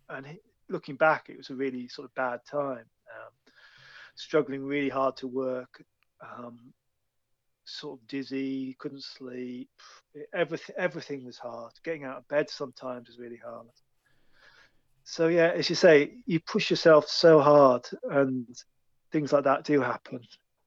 and 0.10 0.38
looking 0.70 0.96
back, 0.96 1.30
it 1.30 1.38
was 1.38 1.50
a 1.50 1.56
really 1.56 1.88
sort 1.88 2.06
of 2.06 2.16
bad 2.16 2.40
time. 2.50 2.86
Um, 3.10 3.32
struggling 4.16 4.64
really 4.64 4.90
hard 4.90 5.18
to 5.18 5.28
work, 5.28 5.84
um, 6.22 6.60
sort 7.66 8.00
of 8.00 8.08
dizzy, 8.08 8.76
couldn't 8.80 9.04
sleep. 9.04 9.70
Everything, 10.34 10.76
everything 10.78 11.26
was 11.26 11.38
hard. 11.38 11.74
Getting 11.84 12.06
out 12.06 12.18
of 12.18 12.28
bed 12.28 12.50
sometimes 12.50 13.08
was 13.08 13.20
really 13.20 13.40
hard. 13.44 13.68
So 15.04 15.28
yeah, 15.28 15.52
as 15.52 15.70
you 15.70 15.76
say, 15.76 16.14
you 16.26 16.40
push 16.40 16.70
yourself 16.70 17.08
so 17.08 17.40
hard, 17.40 17.88
and 18.10 18.48
things 19.12 19.32
like 19.32 19.44
that 19.44 19.64
do 19.64 19.82
happen. 19.82 20.22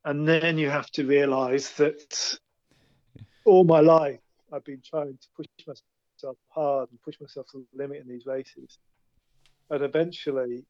And 0.04 0.26
then 0.26 0.58
you 0.58 0.70
have 0.70 0.90
to 0.92 1.04
realise 1.04 1.70
that 1.72 2.38
all 3.44 3.64
my 3.64 3.80
life 3.80 4.20
I've 4.52 4.64
been 4.64 4.82
trying 4.84 5.18
to 5.18 5.28
push 5.36 5.46
myself 5.66 6.36
hard 6.48 6.90
and 6.90 7.02
push 7.02 7.20
myself 7.20 7.46
to 7.52 7.66
the 7.72 7.82
limit 7.82 8.00
in 8.00 8.08
these 8.08 8.26
races. 8.26 8.78
And 9.70 9.82
eventually, 9.82 10.64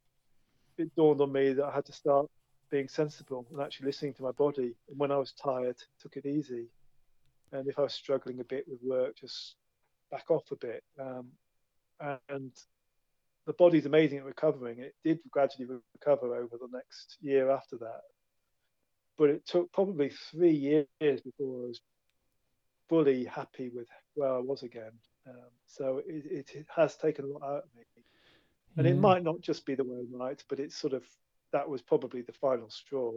it 0.76 0.94
dawned 0.96 1.20
on 1.20 1.32
me 1.32 1.52
that 1.52 1.64
I 1.64 1.74
had 1.74 1.86
to 1.86 1.92
start 1.92 2.28
being 2.70 2.88
sensible 2.88 3.46
and 3.50 3.60
actually 3.60 3.86
listening 3.86 4.14
to 4.14 4.22
my 4.22 4.32
body. 4.32 4.74
And 4.88 4.98
when 4.98 5.12
I 5.12 5.16
was 5.16 5.32
tired, 5.32 5.76
took 6.00 6.16
it 6.16 6.26
easy. 6.26 6.66
And 7.52 7.68
if 7.68 7.78
I 7.78 7.82
was 7.82 7.94
struggling 7.94 8.40
a 8.40 8.44
bit 8.44 8.66
with 8.68 8.80
work, 8.82 9.16
just 9.16 9.54
back 10.10 10.30
off 10.30 10.50
a 10.50 10.56
bit. 10.56 10.82
Um, 11.00 11.28
and 12.28 12.52
the 13.46 13.52
body's 13.54 13.86
amazing 13.86 14.18
at 14.18 14.24
recovering. 14.24 14.80
It 14.80 14.94
did 15.04 15.18
gradually 15.30 15.66
recover 15.94 16.34
over 16.34 16.56
the 16.60 16.68
next 16.72 17.16
year 17.20 17.50
after 17.50 17.76
that. 17.78 18.02
But 19.18 19.30
it 19.30 19.46
took 19.46 19.72
probably 19.72 20.10
three 20.30 20.52
years 20.52 21.20
before 21.20 21.64
I 21.64 21.66
was 21.66 21.80
fully 22.88 23.24
happy 23.24 23.68
with 23.68 23.88
where 24.14 24.32
I 24.32 24.38
was 24.38 24.62
again. 24.62 24.92
Um, 25.28 25.50
so 25.66 26.00
it, 26.06 26.48
it, 26.50 26.66
has 26.74 26.96
taken 26.96 27.24
a 27.24 27.28
lot 27.28 27.42
out 27.42 27.64
of 27.64 27.76
me. 27.76 27.82
And 28.76 28.86
yeah. 28.86 28.92
it 28.92 28.96
might 28.96 29.24
not 29.24 29.40
just 29.40 29.66
be 29.66 29.74
the 29.74 29.84
Wainwright, 29.84 30.44
but 30.48 30.60
it's 30.60 30.76
sort 30.76 30.92
of 30.92 31.02
that 31.52 31.68
was 31.68 31.82
probably 31.82 32.22
the 32.22 32.32
final 32.32 32.70
straw. 32.70 33.12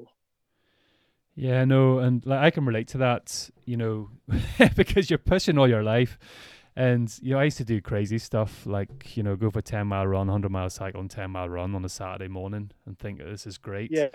Yeah, 1.35 1.63
no, 1.63 1.99
and 1.99 2.25
like 2.25 2.39
I 2.39 2.49
can 2.49 2.65
relate 2.65 2.89
to 2.89 2.97
that, 2.99 3.49
you 3.65 3.77
know, 3.77 4.09
because 4.75 5.09
you're 5.09 5.19
pushing 5.19 5.57
all 5.57 5.69
your 5.69 5.83
life. 5.83 6.17
And 6.75 7.13
you 7.21 7.31
know, 7.31 7.39
I 7.39 7.45
used 7.45 7.57
to 7.57 7.65
do 7.65 7.81
crazy 7.81 8.17
stuff 8.17 8.65
like 8.65 9.15
you 9.17 9.23
know 9.23 9.35
go 9.35 9.49
for 9.49 9.59
a 9.59 9.61
ten 9.61 9.87
mile 9.87 10.07
run, 10.07 10.29
hundred 10.29 10.51
mile 10.51 10.69
cycle, 10.69 11.01
and 11.01 11.11
ten 11.11 11.31
mile 11.31 11.49
run 11.49 11.75
on 11.75 11.83
a 11.83 11.89
Saturday 11.89 12.29
morning, 12.29 12.71
and 12.85 12.97
think 12.97 13.19
this 13.19 13.45
is 13.45 13.57
great. 13.57 13.91
Yeah. 13.91 14.07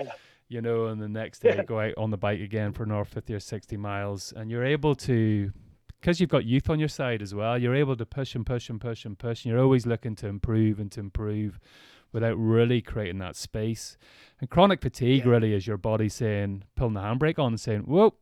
You 0.49 0.61
know, 0.61 0.86
and 0.86 1.03
the 1.03 1.09
next 1.09 1.40
day 1.40 1.62
go 1.66 1.80
out 1.80 1.94
on 1.97 2.11
the 2.11 2.16
bike 2.16 2.40
again 2.40 2.72
for 2.72 2.84
another 2.84 3.05
fifty 3.05 3.34
or 3.34 3.40
sixty 3.40 3.76
miles, 3.76 4.32
and 4.36 4.51
you're 4.51 4.64
able 4.64 4.94
to, 4.94 5.53
because 6.01 6.20
you've 6.20 6.30
got 6.30 6.44
youth 6.44 6.70
on 6.70 6.78
your 6.78 6.88
side 6.88 7.20
as 7.20 7.34
well. 7.34 7.59
You're 7.59 7.74
able 7.74 7.97
to 7.97 8.07
push 8.07 8.34
and 8.34 8.47
push 8.47 8.70
and 8.70 8.80
push 8.80 9.05
and 9.05 9.18
push, 9.18 9.44
and 9.44 9.51
you're 9.53 9.62
always 9.62 9.86
looking 9.86 10.14
to 10.16 10.28
improve 10.28 10.78
and 10.78 10.90
to 10.92 11.01
improve 11.01 11.59
without 12.12 12.36
really 12.36 12.80
creating 12.80 13.18
that 13.18 13.36
space. 13.36 13.97
And 14.40 14.49
chronic 14.49 14.80
fatigue 14.80 15.24
yeah. 15.24 15.30
really 15.30 15.53
is 15.53 15.66
your 15.66 15.76
body 15.76 16.09
saying, 16.09 16.64
pulling 16.76 16.94
the 16.94 17.01
handbrake 17.01 17.38
on 17.38 17.49
and 17.53 17.61
saying, 17.61 17.80
Whoa, 17.80 18.14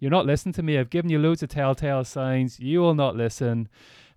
you're 0.00 0.10
not 0.10 0.26
listening 0.26 0.52
to 0.54 0.62
me. 0.62 0.78
I've 0.78 0.90
given 0.90 1.10
you 1.10 1.18
loads 1.18 1.42
of 1.42 1.48
telltale 1.48 2.04
signs. 2.04 2.58
You 2.60 2.80
will 2.80 2.94
not 2.94 3.16
listen. 3.16 3.68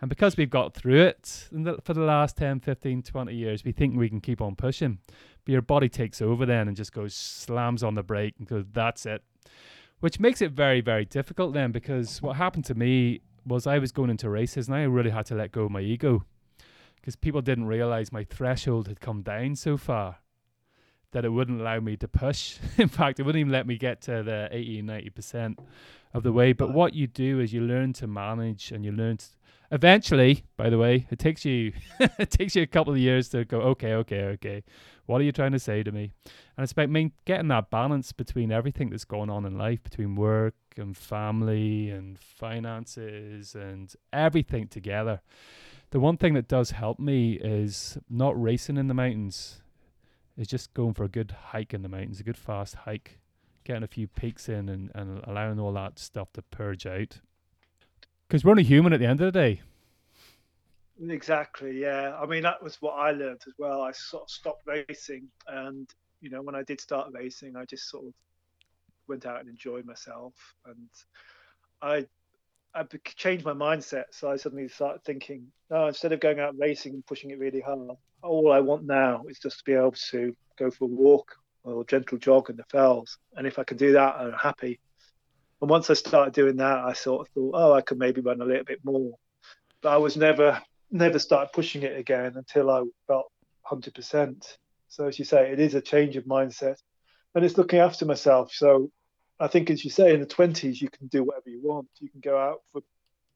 And 0.01 0.09
because 0.09 0.37
we've 0.37 0.49
got 0.49 0.73
through 0.73 1.01
it 1.01 1.49
for 1.83 1.93
the 1.93 2.01
last 2.01 2.37
10, 2.37 2.59
15, 2.59 3.03
20 3.03 3.33
years, 3.33 3.63
we 3.63 3.71
think 3.71 3.95
we 3.95 4.09
can 4.09 4.21
keep 4.21 4.41
on 4.41 4.55
pushing. 4.55 4.99
But 5.45 5.51
your 5.51 5.61
body 5.61 5.89
takes 5.89 6.21
over 6.21 6.45
then 6.45 6.67
and 6.67 6.77
just 6.77 6.93
goes, 6.93 7.15
slams 7.15 7.83
on 7.83 7.95
the 7.95 8.03
brake 8.03 8.35
and 8.37 8.47
goes, 8.47 8.65
That's 8.71 9.05
it. 9.05 9.23
Which 9.99 10.19
makes 10.19 10.41
it 10.41 10.51
very, 10.51 10.81
very 10.81 11.05
difficult 11.05 11.53
then 11.53 11.71
because 11.71 12.21
what 12.21 12.35
happened 12.35 12.65
to 12.65 12.75
me 12.75 13.21
was 13.45 13.65
I 13.65 13.79
was 13.79 13.91
going 13.91 14.11
into 14.11 14.29
races 14.29 14.67
and 14.67 14.75
I 14.75 14.83
really 14.83 15.09
had 15.09 15.25
to 15.27 15.35
let 15.35 15.51
go 15.51 15.63
of 15.63 15.71
my 15.71 15.81
ego 15.81 16.25
because 16.95 17.15
people 17.15 17.41
didn't 17.41 17.65
realize 17.65 18.11
my 18.11 18.23
threshold 18.23 18.87
had 18.87 18.99
come 18.99 19.21
down 19.23 19.55
so 19.55 19.77
far 19.77 20.17
that 21.11 21.25
it 21.25 21.29
wouldn't 21.29 21.61
allow 21.61 21.79
me 21.79 21.97
to 21.97 22.07
push. 22.07 22.57
In 22.77 22.87
fact, 22.87 23.19
it 23.19 23.23
wouldn't 23.23 23.39
even 23.39 23.51
let 23.51 23.67
me 23.67 23.77
get 23.77 24.01
to 24.01 24.23
the 24.23 24.49
80 24.51 24.83
90% 24.83 25.57
of 26.13 26.23
the 26.23 26.31
way. 26.31 26.53
But 26.53 26.73
what 26.73 26.93
you 26.93 27.07
do 27.07 27.39
is 27.39 27.53
you 27.53 27.61
learn 27.61 27.93
to 27.93 28.07
manage 28.07 28.71
and 28.71 28.83
you 28.83 28.91
learn 28.91 29.17
to, 29.17 29.25
eventually, 29.71 30.43
by 30.57 30.69
the 30.69 30.77
way, 30.77 31.07
it 31.09 31.19
takes 31.19 31.45
you 31.45 31.73
it 31.99 32.29
takes 32.31 32.55
you 32.55 32.61
a 32.61 32.67
couple 32.67 32.93
of 32.93 32.99
years 32.99 33.29
to 33.29 33.45
go, 33.45 33.59
okay, 33.59 33.93
okay, 33.93 34.23
okay. 34.23 34.63
What 35.05 35.21
are 35.21 35.23
you 35.23 35.31
trying 35.31 35.53
to 35.53 35.59
say 35.59 35.83
to 35.83 35.91
me? 35.91 36.11
And 36.57 36.63
it's 36.63 36.73
about 36.73 36.89
main, 36.89 37.13
getting 37.23 37.47
that 37.47 37.69
balance 37.69 38.11
between 38.11 38.51
everything 38.51 38.89
that's 38.89 39.05
going 39.05 39.29
on 39.29 39.45
in 39.45 39.57
life, 39.57 39.81
between 39.83 40.15
work 40.15 40.55
and 40.75 40.97
family 40.97 41.89
and 41.89 42.19
finances 42.19 43.55
and 43.55 43.93
everything 44.11 44.67
together 44.67 45.21
the 45.91 45.99
one 45.99 46.17
thing 46.17 46.33
that 46.33 46.47
does 46.47 46.71
help 46.71 46.99
me 46.99 47.33
is 47.33 47.97
not 48.09 48.39
racing 48.41 48.77
in 48.77 48.87
the 48.87 48.93
mountains. 48.93 49.61
Is 50.37 50.47
just 50.47 50.73
going 50.75 50.93
for 50.93 51.03
a 51.03 51.09
good 51.09 51.31
hike 51.31 51.73
in 51.73 51.81
the 51.81 51.89
mountains, 51.89 52.19
a 52.19 52.23
good 52.23 52.37
fast 52.37 52.75
hike, 52.75 53.19
getting 53.63 53.83
a 53.83 53.87
few 53.87 54.07
peaks 54.07 54.47
in, 54.47 54.69
and, 54.69 54.91
and 54.93 55.23
allowing 55.25 55.59
all 55.59 55.73
that 55.73 55.97
stuff 55.97 56.31
to 56.33 56.43
purge 56.43 56.85
out. 56.85 57.19
Because 58.27 58.45
we're 58.45 58.51
only 58.51 58.63
human 58.63 58.93
at 58.93 58.99
the 58.99 59.07
end 59.07 59.19
of 59.19 59.33
the 59.33 59.39
day. 59.39 59.61
Exactly. 61.09 61.79
Yeah. 61.79 62.15
I 62.21 62.25
mean, 62.25 62.43
that 62.43 62.61
was 62.61 62.81
what 62.81 62.93
I 62.93 63.11
learned 63.11 63.41
as 63.47 63.53
well. 63.57 63.81
I 63.81 63.91
sort 63.93 64.23
of 64.23 64.29
stopped 64.29 64.67
racing, 64.67 65.27
and 65.47 65.89
you 66.21 66.29
know, 66.29 66.41
when 66.41 66.55
I 66.55 66.63
did 66.63 66.81
start 66.81 67.09
racing, 67.13 67.55
I 67.55 67.65
just 67.65 67.89
sort 67.89 68.05
of 68.05 68.13
went 69.07 69.25
out 69.25 69.39
and 69.39 69.49
enjoyed 69.49 69.85
myself, 69.85 70.33
and 70.65 70.89
I 71.81 72.05
I 72.75 72.83
changed 73.15 73.45
my 73.45 73.53
mindset. 73.53 74.05
So 74.11 74.29
I 74.29 74.35
suddenly 74.35 74.67
started 74.67 75.03
thinking, 75.03 75.47
no, 75.71 75.87
instead 75.87 76.11
of 76.11 76.19
going 76.19 76.39
out 76.39 76.55
racing 76.57 76.93
and 76.93 77.05
pushing 77.05 77.31
it 77.31 77.39
really 77.39 77.61
hard, 77.61 77.97
all 78.23 78.51
I 78.51 78.59
want 78.59 78.85
now 78.85 79.23
is 79.29 79.39
just 79.39 79.59
to 79.59 79.63
be 79.63 79.73
able 79.73 79.93
to 80.11 80.35
go 80.57 80.71
for 80.71 80.85
a 80.85 80.87
walk 80.87 81.35
or 81.63 81.81
a 81.81 81.85
gentle 81.85 82.17
jog 82.17 82.49
in 82.49 82.57
the 82.57 82.63
fells. 82.63 83.17
And 83.35 83.45
if 83.45 83.59
I 83.59 83.63
can 83.63 83.77
do 83.77 83.93
that, 83.93 84.15
I'm 84.15 84.33
happy. 84.33 84.79
And 85.61 85.69
once 85.69 85.89
I 85.89 85.93
started 85.93 86.33
doing 86.33 86.57
that, 86.57 86.79
I 86.79 86.93
sort 86.93 87.27
of 87.27 87.33
thought, 87.33 87.51
oh, 87.55 87.73
I 87.73 87.81
could 87.81 87.97
maybe 87.97 88.21
run 88.21 88.41
a 88.41 88.45
little 88.45 88.63
bit 88.63 88.79
more. 88.83 89.13
But 89.81 89.93
I 89.93 89.97
was 89.97 90.17
never, 90.17 90.61
never 90.91 91.19
started 91.19 91.51
pushing 91.53 91.83
it 91.83 91.97
again 91.97 92.33
until 92.35 92.69
I 92.69 92.83
felt 93.07 93.31
100%. 93.69 94.57
So 94.87 95.07
as 95.07 95.19
you 95.19 95.25
say, 95.25 95.51
it 95.51 95.59
is 95.59 95.75
a 95.75 95.81
change 95.81 96.15
of 96.15 96.25
mindset, 96.25 96.77
and 97.35 97.43
it's 97.43 97.57
looking 97.57 97.79
after 97.79 98.05
myself. 98.05 98.51
So 98.53 98.91
I 99.39 99.47
think, 99.47 99.69
as 99.69 99.83
you 99.83 99.91
say, 99.91 100.13
in 100.13 100.19
the 100.19 100.25
20s, 100.25 100.81
you 100.81 100.89
can 100.89 101.07
do 101.07 101.23
whatever 101.23 101.49
you 101.49 101.59
want. 101.61 101.87
You 101.99 102.09
can 102.09 102.21
go 102.21 102.37
out 102.37 102.61
for 102.71 102.81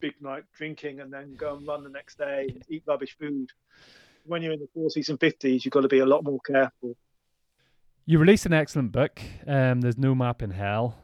big 0.00 0.14
night 0.20 0.44
drinking 0.56 1.00
and 1.00 1.12
then 1.12 1.34
go 1.34 1.54
and 1.54 1.66
run 1.66 1.84
the 1.84 1.90
next 1.90 2.18
day 2.18 2.48
and 2.52 2.64
eat 2.68 2.82
rubbish 2.86 3.16
food. 3.18 3.50
When 4.24 4.42
you're 4.42 4.52
in 4.52 4.60
the 4.60 4.68
40s 4.76 5.08
and 5.08 5.18
50s, 5.18 5.64
you've 5.64 5.72
got 5.72 5.80
to 5.80 5.88
be 5.88 5.98
a 5.98 6.06
lot 6.06 6.24
more 6.24 6.40
careful. 6.40 6.96
You 8.04 8.18
released 8.18 8.46
an 8.46 8.52
excellent 8.52 8.92
book. 8.92 9.20
Um, 9.46 9.80
There's 9.80 9.98
no 9.98 10.14
map 10.14 10.42
in 10.42 10.50
hell 10.50 10.96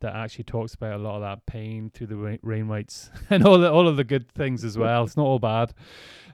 that 0.00 0.14
actually 0.14 0.44
talks 0.44 0.74
about 0.74 0.94
a 0.94 1.02
lot 1.02 1.16
of 1.16 1.22
that 1.22 1.44
pain 1.46 1.90
through 1.92 2.06
the 2.06 2.38
Wainwrights 2.42 3.10
and 3.30 3.46
all 3.46 3.58
the, 3.58 3.70
all 3.70 3.86
of 3.86 3.96
the 3.96 4.04
good 4.04 4.30
things 4.32 4.64
as 4.64 4.78
well. 4.78 5.04
It's 5.04 5.16
not 5.16 5.26
all 5.26 5.38
bad. 5.38 5.74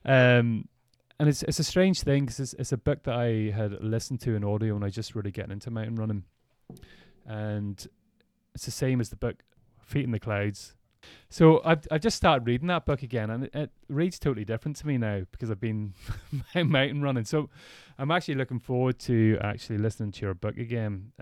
Um, 0.04 0.68
and 1.18 1.28
it's 1.28 1.42
it's 1.44 1.58
a 1.58 1.64
strange 1.64 2.02
thing 2.02 2.26
because 2.26 2.40
it's, 2.40 2.52
it's 2.54 2.72
a 2.72 2.76
book 2.76 3.04
that 3.04 3.14
I 3.14 3.50
had 3.50 3.82
listened 3.82 4.20
to 4.20 4.34
in 4.34 4.44
audio 4.44 4.74
when 4.74 4.84
I 4.84 4.90
just 4.90 5.14
really 5.14 5.30
getting 5.30 5.52
into 5.52 5.70
mountain 5.70 5.96
running 5.96 6.24
and 7.26 7.86
it's 8.54 8.64
the 8.64 8.70
same 8.70 9.00
as 9.00 9.10
the 9.10 9.16
book 9.16 9.42
Feet 9.80 10.04
in 10.04 10.10
the 10.10 10.20
Clouds. 10.20 10.74
So 11.28 11.60
I've 11.64 11.86
I've 11.90 12.00
just 12.00 12.16
started 12.16 12.46
reading 12.46 12.68
that 12.68 12.86
book 12.86 13.02
again, 13.02 13.30
and 13.30 13.44
it, 13.44 13.54
it 13.54 13.70
reads 13.88 14.18
totally 14.18 14.44
different 14.44 14.76
to 14.78 14.86
me 14.86 14.98
now 14.98 15.22
because 15.32 15.50
I've 15.50 15.60
been 15.60 15.94
mountain 16.54 17.02
running. 17.02 17.24
So 17.24 17.50
I'm 17.98 18.10
actually 18.10 18.34
looking 18.34 18.58
forward 18.58 18.98
to 19.00 19.38
actually 19.40 19.78
listening 19.78 20.12
to 20.12 20.22
your 20.22 20.34
book 20.34 20.56
again. 20.56 21.12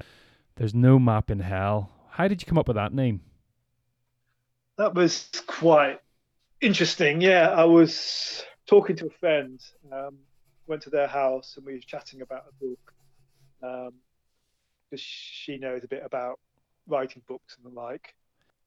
There's 0.56 0.74
no 0.74 0.98
map 0.98 1.30
in 1.30 1.40
hell. 1.40 1.90
How 2.10 2.28
did 2.28 2.42
you 2.42 2.46
come 2.46 2.58
up 2.58 2.68
with 2.68 2.76
that 2.76 2.92
name? 2.92 3.20
That 4.76 4.94
was 4.94 5.28
quite 5.46 6.00
interesting. 6.60 7.20
Yeah, 7.20 7.50
I 7.50 7.64
was 7.64 8.44
talking 8.66 8.96
to 8.96 9.06
a 9.06 9.18
friend. 9.20 9.60
Um, 9.92 10.18
went 10.66 10.82
to 10.82 10.90
their 10.90 11.06
house 11.06 11.54
and 11.56 11.66
we 11.66 11.74
were 11.74 11.80
chatting 11.80 12.22
about 12.22 12.44
a 12.48 12.64
book. 12.64 12.94
Um, 13.62 13.92
because 14.90 15.04
she 15.04 15.58
knows 15.58 15.82
a 15.82 15.88
bit 15.88 16.02
about 16.04 16.38
writing 16.86 17.22
books 17.26 17.56
and 17.56 17.72
the 17.72 17.74
like. 17.74 18.14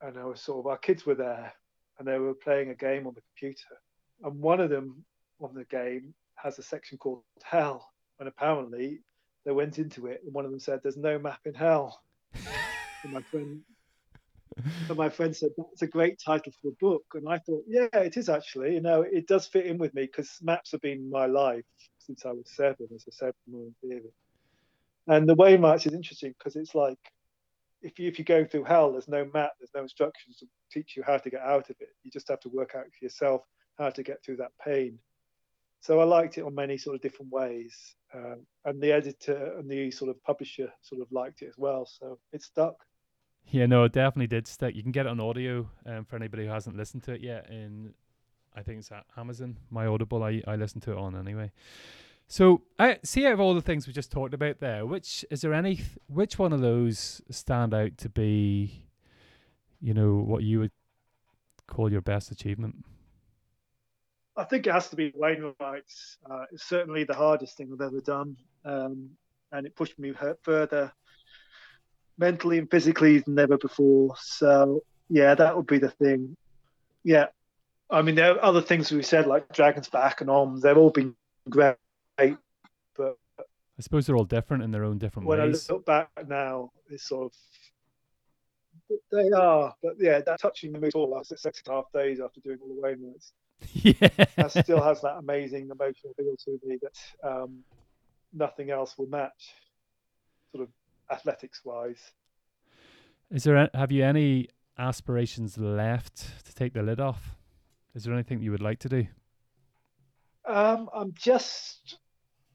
And 0.02 0.18
I 0.18 0.26
was 0.26 0.42
sort 0.42 0.60
of 0.60 0.68
our 0.68 0.78
kids 0.78 1.06
were 1.06 1.16
there, 1.16 1.54
and 1.98 2.08
they 2.08 2.20
were 2.20 2.34
playing 2.34 2.70
a 2.70 2.76
game 2.76 3.08
on 3.08 3.14
the 3.14 3.22
computer. 3.22 3.80
And 4.24 4.40
one 4.40 4.60
of 4.60 4.70
them 4.70 5.04
on 5.40 5.54
the 5.54 5.66
game 5.66 6.14
has 6.36 6.60
a 6.60 6.64
section 6.64 6.98
called 6.98 7.24
Hell, 7.44 7.92
and 8.20 8.28
apparently 8.28 9.00
they 9.46 9.52
went 9.52 9.80
into 9.80 10.08
it, 10.08 10.22
and 10.24 10.34
one 10.34 10.46
of 10.46 10.52
them 10.52 10.60
said, 10.60 10.82
"There's 10.84 10.98
no 10.98 11.18
map 11.18 11.40
in 11.46 11.54
hell." 11.54 12.04
and 12.34 13.12
my 13.12 13.22
friend, 13.32 13.62
and 14.58 14.98
my 14.98 15.10
friend 15.10 15.36
said, 15.36 15.52
"That's 15.58 15.82
a 15.82 15.88
great 15.88 16.20
title 16.24 16.52
for 16.62 16.70
a 16.70 16.78
book." 16.80 17.06
And 17.14 17.28
I 17.28 17.40
thought, 17.40 17.64
"Yeah, 17.68 17.88
it 17.94 18.18
is 18.18 18.30
actually. 18.30 18.74
You 18.76 18.82
know, 18.82 19.02
it 19.02 19.28
does 19.28 19.48
fit 19.48 19.66
in 19.66 19.78
with 19.78 19.94
me 19.94 20.04
because 20.04 20.38
maps 20.42 20.72
have 20.74 20.82
been 20.82 21.10
my 21.10 21.26
life 21.26 21.66
since 21.98 22.26
I 22.26 22.32
was 22.32 22.50
seven, 22.56 22.88
as 22.94 23.06
I 23.08 23.12
said 23.12 23.34
in 23.48 23.76
theory." 23.82 24.14
And 25.08 25.28
the 25.28 25.36
way 25.36 25.58
march 25.58 25.88
is 25.88 25.94
interesting 25.94 26.36
because 26.38 26.56
it's 26.56 26.76
like 26.76 27.00
if 27.82 28.00
you 28.00 28.08
if 28.08 28.18
you 28.20 28.26
go 28.26 28.46
through 28.46 28.66
hell, 28.66 28.92
there's 28.92 29.08
no 29.08 29.26
map, 29.34 29.52
there's 29.60 29.72
no 29.76 29.84
instructions 29.84 30.38
to 30.38 30.48
teach 30.72 30.96
you 30.96 31.04
how 31.06 31.18
to 31.18 31.30
get 31.30 31.42
out 31.42 31.70
of 31.70 31.76
it. 31.80 31.90
You 32.04 32.12
just 32.12 32.28
have 32.30 32.40
to 32.42 32.50
work 32.50 32.74
out 32.76 32.86
for 32.86 33.06
yourself 33.06 33.42
how 33.78 33.90
to 33.90 34.04
get 34.04 34.24
through 34.24 34.38
that 34.38 34.52
pain. 34.64 34.98
So 35.80 36.00
I 36.00 36.04
liked 36.06 36.38
it 36.38 36.44
on 36.44 36.56
many 36.56 36.78
sort 36.78 36.96
of 36.96 37.02
different 37.02 37.32
ways, 37.32 37.96
um, 38.14 38.46
and 38.66 38.82
the 38.82 38.92
editor 38.92 39.54
and 39.58 39.70
the 39.70 39.92
sort 39.92 40.10
of 40.10 40.22
publisher 40.24 40.72
sort 40.82 41.02
of 41.02 41.08
liked 41.12 41.44
it 41.44 41.50
as 41.50 41.58
well. 41.58 41.86
So 41.86 42.18
it 42.34 42.42
stuck. 42.42 42.76
Yeah, 43.50 43.68
no, 43.68 43.84
it 43.86 43.94
definitely 43.94 44.28
did 44.28 44.48
stick. 44.48 44.76
You 44.76 44.84
can 44.84 44.92
get 44.92 45.06
it 45.06 45.10
on 45.10 45.20
audio 45.20 45.70
um, 45.86 46.04
for 46.04 46.16
anybody 46.18 46.46
who 46.46 46.52
hasn't 46.52 46.76
listened 46.76 47.04
to 47.04 47.14
it 47.14 47.22
yet. 47.22 47.50
In 47.50 47.94
I 48.56 48.64
think 48.64 48.80
it's 48.80 48.92
at 48.92 49.06
Amazon. 49.16 49.58
My 49.70 49.86
Audible, 49.86 50.24
I 50.24 50.42
I 50.48 50.56
listen 50.56 50.82
to 50.82 50.92
it 50.92 50.98
on 50.98 51.16
anyway. 51.16 51.52
So 52.28 52.62
I 52.78 53.00
see 53.04 53.26
out 53.26 53.34
of 53.34 53.40
all 53.40 53.54
the 53.54 53.62
things 53.62 53.88
we 53.88 53.94
just 53.94 54.12
talked 54.12 54.34
about 54.34 54.60
there, 54.60 54.86
which 54.86 55.26
is 55.32 55.42
there 55.42 55.54
any 55.54 55.82
which 56.08 56.38
one 56.38 56.52
of 56.52 56.60
those 56.60 57.22
stand 57.30 57.74
out 57.74 57.98
to 58.00 58.10
be, 58.10 58.84
you 59.82 59.94
know, 59.94 60.16
what 60.16 60.44
you 60.44 60.60
would 60.60 60.72
call 61.68 61.92
your 61.92 62.02
best 62.02 62.30
achievement? 62.32 62.84
I 64.36 64.44
think 64.44 64.68
it 64.68 64.74
has 64.74 64.90
to 64.90 64.96
be 64.96 65.12
Wainwright's. 65.16 66.18
Uh, 66.30 66.46
it's 66.52 66.66
certainly 66.66 67.06
the 67.06 67.16
hardest 67.16 67.58
thing 67.58 67.72
I've 67.74 67.82
ever 67.82 68.02
done, 68.02 68.36
um, 68.66 69.10
and 69.52 69.66
it 69.66 69.76
pushed 69.76 69.98
me 69.98 70.14
further 70.44 70.92
mentally 72.18 72.58
and 72.58 72.70
physically 72.70 73.20
than 73.20 73.40
ever 73.40 73.58
before. 73.58 74.16
So 74.20 74.84
yeah, 75.10 75.34
that 75.34 75.56
would 75.56 75.68
be 75.68 75.80
the 75.80 75.92
thing. 75.92 76.36
Yeah, 77.04 77.28
I 77.90 78.02
mean 78.02 78.16
there 78.16 78.34
are 78.34 78.44
other 78.44 78.62
things 78.62 78.92
we 78.92 79.02
said 79.02 79.28
like 79.28 79.52
Dragon's 79.54 79.90
Back 79.90 80.20
and 80.20 80.30
Om. 80.30 80.60
They've 80.60 80.78
all 80.78 80.90
been 80.90 81.16
great, 81.50 81.78
but 82.18 83.18
I 83.40 83.82
suppose 83.82 84.06
they're 84.06 84.16
all 84.16 84.26
different 84.26 84.64
in 84.64 84.72
their 84.72 84.84
own 84.84 84.98
different 84.98 85.28
when 85.28 85.40
ways. 85.40 85.68
When 85.68 85.76
I 85.76 85.78
look 85.78 85.86
back 85.86 86.10
now, 86.28 86.72
it's 86.90 87.08
sort 87.08 87.26
of 87.26 87.34
they 89.12 89.30
are, 89.32 89.76
but 89.84 89.94
yeah, 90.00 90.22
that 90.22 90.40
touching 90.40 90.72
the 90.72 90.80
mood 90.80 90.96
all 90.96 91.10
lasted 91.10 91.40
six 91.40 91.62
and 91.66 91.74
a 91.74 91.78
half 91.78 91.92
days 91.94 92.20
after 92.20 92.40
doing 92.40 92.58
all 92.62 92.74
the 92.74 92.82
way 92.82 92.96
Wainwrights. 92.96 93.32
yeah, 93.74 94.26
that 94.36 94.52
still 94.52 94.82
has 94.82 95.02
that 95.02 95.18
amazing 95.18 95.70
emotional 95.72 96.14
feel 96.16 96.36
to 96.38 96.60
me 96.66 96.78
that 96.82 97.28
um, 97.28 97.60
nothing 98.34 98.70
else 98.70 98.98
will 98.98 99.08
match, 99.08 99.56
sort 100.52 100.64
of 100.64 100.70
athletics 101.12 101.62
wise. 101.66 102.12
Is 103.32 103.44
there 103.44 103.70
have 103.74 103.92
you 103.92 104.06
any 104.06 104.48
aspirations 104.78 105.58
left 105.58 106.46
to 106.46 106.56
take 106.56 106.74
the 106.74 106.82
lid 106.82 107.00
off? 107.00 107.36
Is 107.96 108.04
there 108.04 108.14
anything 108.14 108.42
you 108.42 108.52
would 108.52 108.62
like 108.62 108.80
to 108.80 108.90
do? 108.90 109.08
Um, 110.48 110.90
I'm 110.94 111.14
just, 111.14 111.98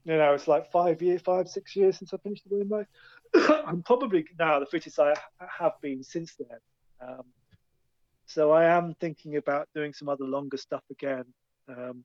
you 0.05 0.17
know, 0.17 0.33
it's 0.33 0.47
like 0.47 0.71
five 0.71 1.01
years, 1.01 1.21
five 1.21 1.47
six 1.47 1.75
years 1.75 1.97
since 1.97 2.13
I 2.13 2.17
finished 2.17 2.43
the 2.47 2.55
Wainwright. 2.55 2.87
I'm 3.65 3.83
probably 3.83 4.25
now 4.37 4.59
the 4.59 4.65
fittest 4.65 4.99
I 4.99 5.13
have 5.39 5.73
been 5.81 6.03
since 6.03 6.35
then. 6.35 6.59
Um, 7.01 7.23
so 8.25 8.51
I 8.51 8.65
am 8.65 8.95
thinking 8.99 9.37
about 9.37 9.69
doing 9.73 9.93
some 9.93 10.09
other 10.09 10.25
longer 10.25 10.57
stuff 10.57 10.83
again. 10.91 11.25
Um, 11.69 12.03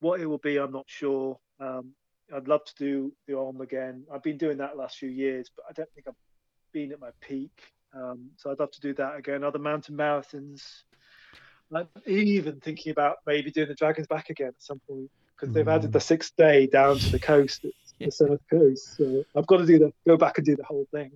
what 0.00 0.20
it 0.20 0.26
will 0.26 0.38
be, 0.38 0.58
I'm 0.58 0.72
not 0.72 0.86
sure. 0.86 1.38
Um, 1.60 1.92
I'd 2.34 2.48
love 2.48 2.64
to 2.64 2.74
do 2.76 3.12
the 3.26 3.34
OMM 3.34 3.60
again. 3.60 4.04
I've 4.12 4.22
been 4.22 4.38
doing 4.38 4.58
that 4.58 4.76
last 4.76 4.96
few 4.96 5.10
years, 5.10 5.50
but 5.54 5.64
I 5.68 5.72
don't 5.72 5.88
think 5.94 6.08
I've 6.08 6.14
been 6.72 6.92
at 6.92 7.00
my 7.00 7.10
peak. 7.20 7.52
Um, 7.94 8.30
so 8.36 8.50
I'd 8.50 8.58
love 8.58 8.70
to 8.72 8.80
do 8.80 8.94
that 8.94 9.16
again. 9.16 9.44
Other 9.44 9.58
mountain 9.58 9.96
marathons. 9.96 10.62
I'm 11.74 11.88
even 12.06 12.60
thinking 12.60 12.92
about 12.92 13.18
maybe 13.26 13.50
doing 13.50 13.68
the 13.68 13.74
Dragons 13.74 14.06
Back 14.06 14.28
again 14.28 14.48
at 14.48 14.62
some 14.62 14.80
point 14.86 15.10
because 15.42 15.54
they've 15.54 15.68
added 15.68 15.92
the 15.92 16.00
sixth 16.00 16.36
day 16.36 16.66
down 16.66 16.98
to 16.98 17.10
the 17.10 17.18
coast, 17.32 17.66
the 17.98 18.10
south 18.10 18.40
coast. 18.48 18.96
So 18.96 19.24
I've 19.36 19.46
got 19.46 19.58
to 19.58 19.66
do 19.66 19.78
the 19.78 19.92
go 20.06 20.16
back 20.16 20.38
and 20.38 20.46
do 20.46 20.56
the 20.56 20.64
whole 20.64 20.86
thing. 20.92 21.10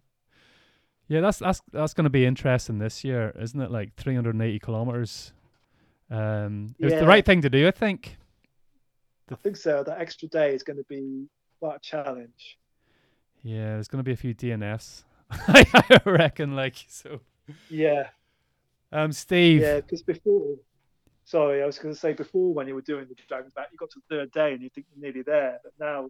Yeah, 1.08 1.20
that's 1.20 1.38
that's 1.38 1.62
that's 1.72 1.94
going 1.94 2.04
to 2.04 2.10
be 2.10 2.26
interesting 2.26 2.78
this 2.78 3.04
year, 3.04 3.32
isn't 3.40 3.60
it? 3.60 3.70
Like 3.70 3.94
380 3.96 4.58
kilometers. 4.58 5.32
Um, 6.10 6.74
it 6.78 6.84
was 6.84 6.92
Yeah. 6.94 7.00
the 7.00 7.06
right 7.06 7.24
thing 7.24 7.42
to 7.42 7.50
do, 7.50 7.66
I 7.68 7.70
think. 7.70 8.16
I 9.30 9.34
think 9.36 9.56
so. 9.56 9.82
That 9.84 10.00
extra 10.00 10.28
day 10.28 10.54
is 10.54 10.62
going 10.62 10.76
to 10.78 10.84
be 10.88 11.26
quite 11.60 11.76
a 11.76 11.80
challenge. 11.80 12.58
Yeah, 13.42 13.74
there's 13.74 13.88
going 13.88 14.00
to 14.00 14.04
be 14.04 14.12
a 14.12 14.16
few 14.16 14.34
DNFs, 14.34 15.04
I 15.30 16.00
reckon. 16.04 16.54
Like 16.56 16.74
so. 16.88 17.20
Yeah, 17.70 18.08
Um, 18.90 19.12
Steve. 19.12 19.60
yeah. 19.60 19.76
Because 19.76 20.02
before, 20.02 20.56
sorry, 21.26 21.62
I 21.62 21.66
was 21.66 21.78
going 21.78 21.94
to 21.94 22.00
say 22.00 22.14
before 22.14 22.54
when 22.54 22.66
you 22.66 22.74
were 22.74 22.80
doing 22.80 23.06
the 23.08 23.14
Dragons 23.28 23.52
Back, 23.52 23.68
you 23.70 23.76
got 23.76 23.90
to 23.90 24.00
the 24.08 24.16
third 24.16 24.32
day 24.32 24.54
and 24.54 24.62
you 24.62 24.70
think 24.70 24.86
you're 24.94 25.04
nearly 25.04 25.22
there, 25.22 25.58
but 25.62 25.72
now 25.78 26.08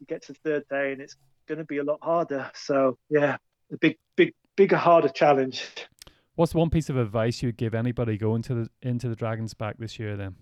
you 0.00 0.06
get 0.06 0.22
to 0.22 0.32
the 0.32 0.38
third 0.44 0.64
day 0.68 0.92
and 0.92 1.00
it's 1.00 1.16
going 1.46 1.58
to 1.58 1.64
be 1.64 1.78
a 1.78 1.84
lot 1.84 1.98
harder. 2.02 2.50
So 2.54 2.98
yeah, 3.08 3.36
a 3.72 3.76
big, 3.76 3.98
big, 4.16 4.34
bigger, 4.56 4.76
harder 4.76 5.08
challenge. 5.08 5.64
What's 6.34 6.54
one 6.54 6.70
piece 6.70 6.88
of 6.88 6.96
advice 6.96 7.42
you 7.42 7.48
would 7.48 7.56
give 7.56 7.74
anybody 7.74 8.16
going 8.16 8.42
to 8.42 8.54
the 8.54 8.70
into 8.82 9.08
the 9.08 9.16
Dragons 9.16 9.54
back 9.54 9.76
this 9.78 9.98
year? 9.98 10.16
Then. 10.16 10.36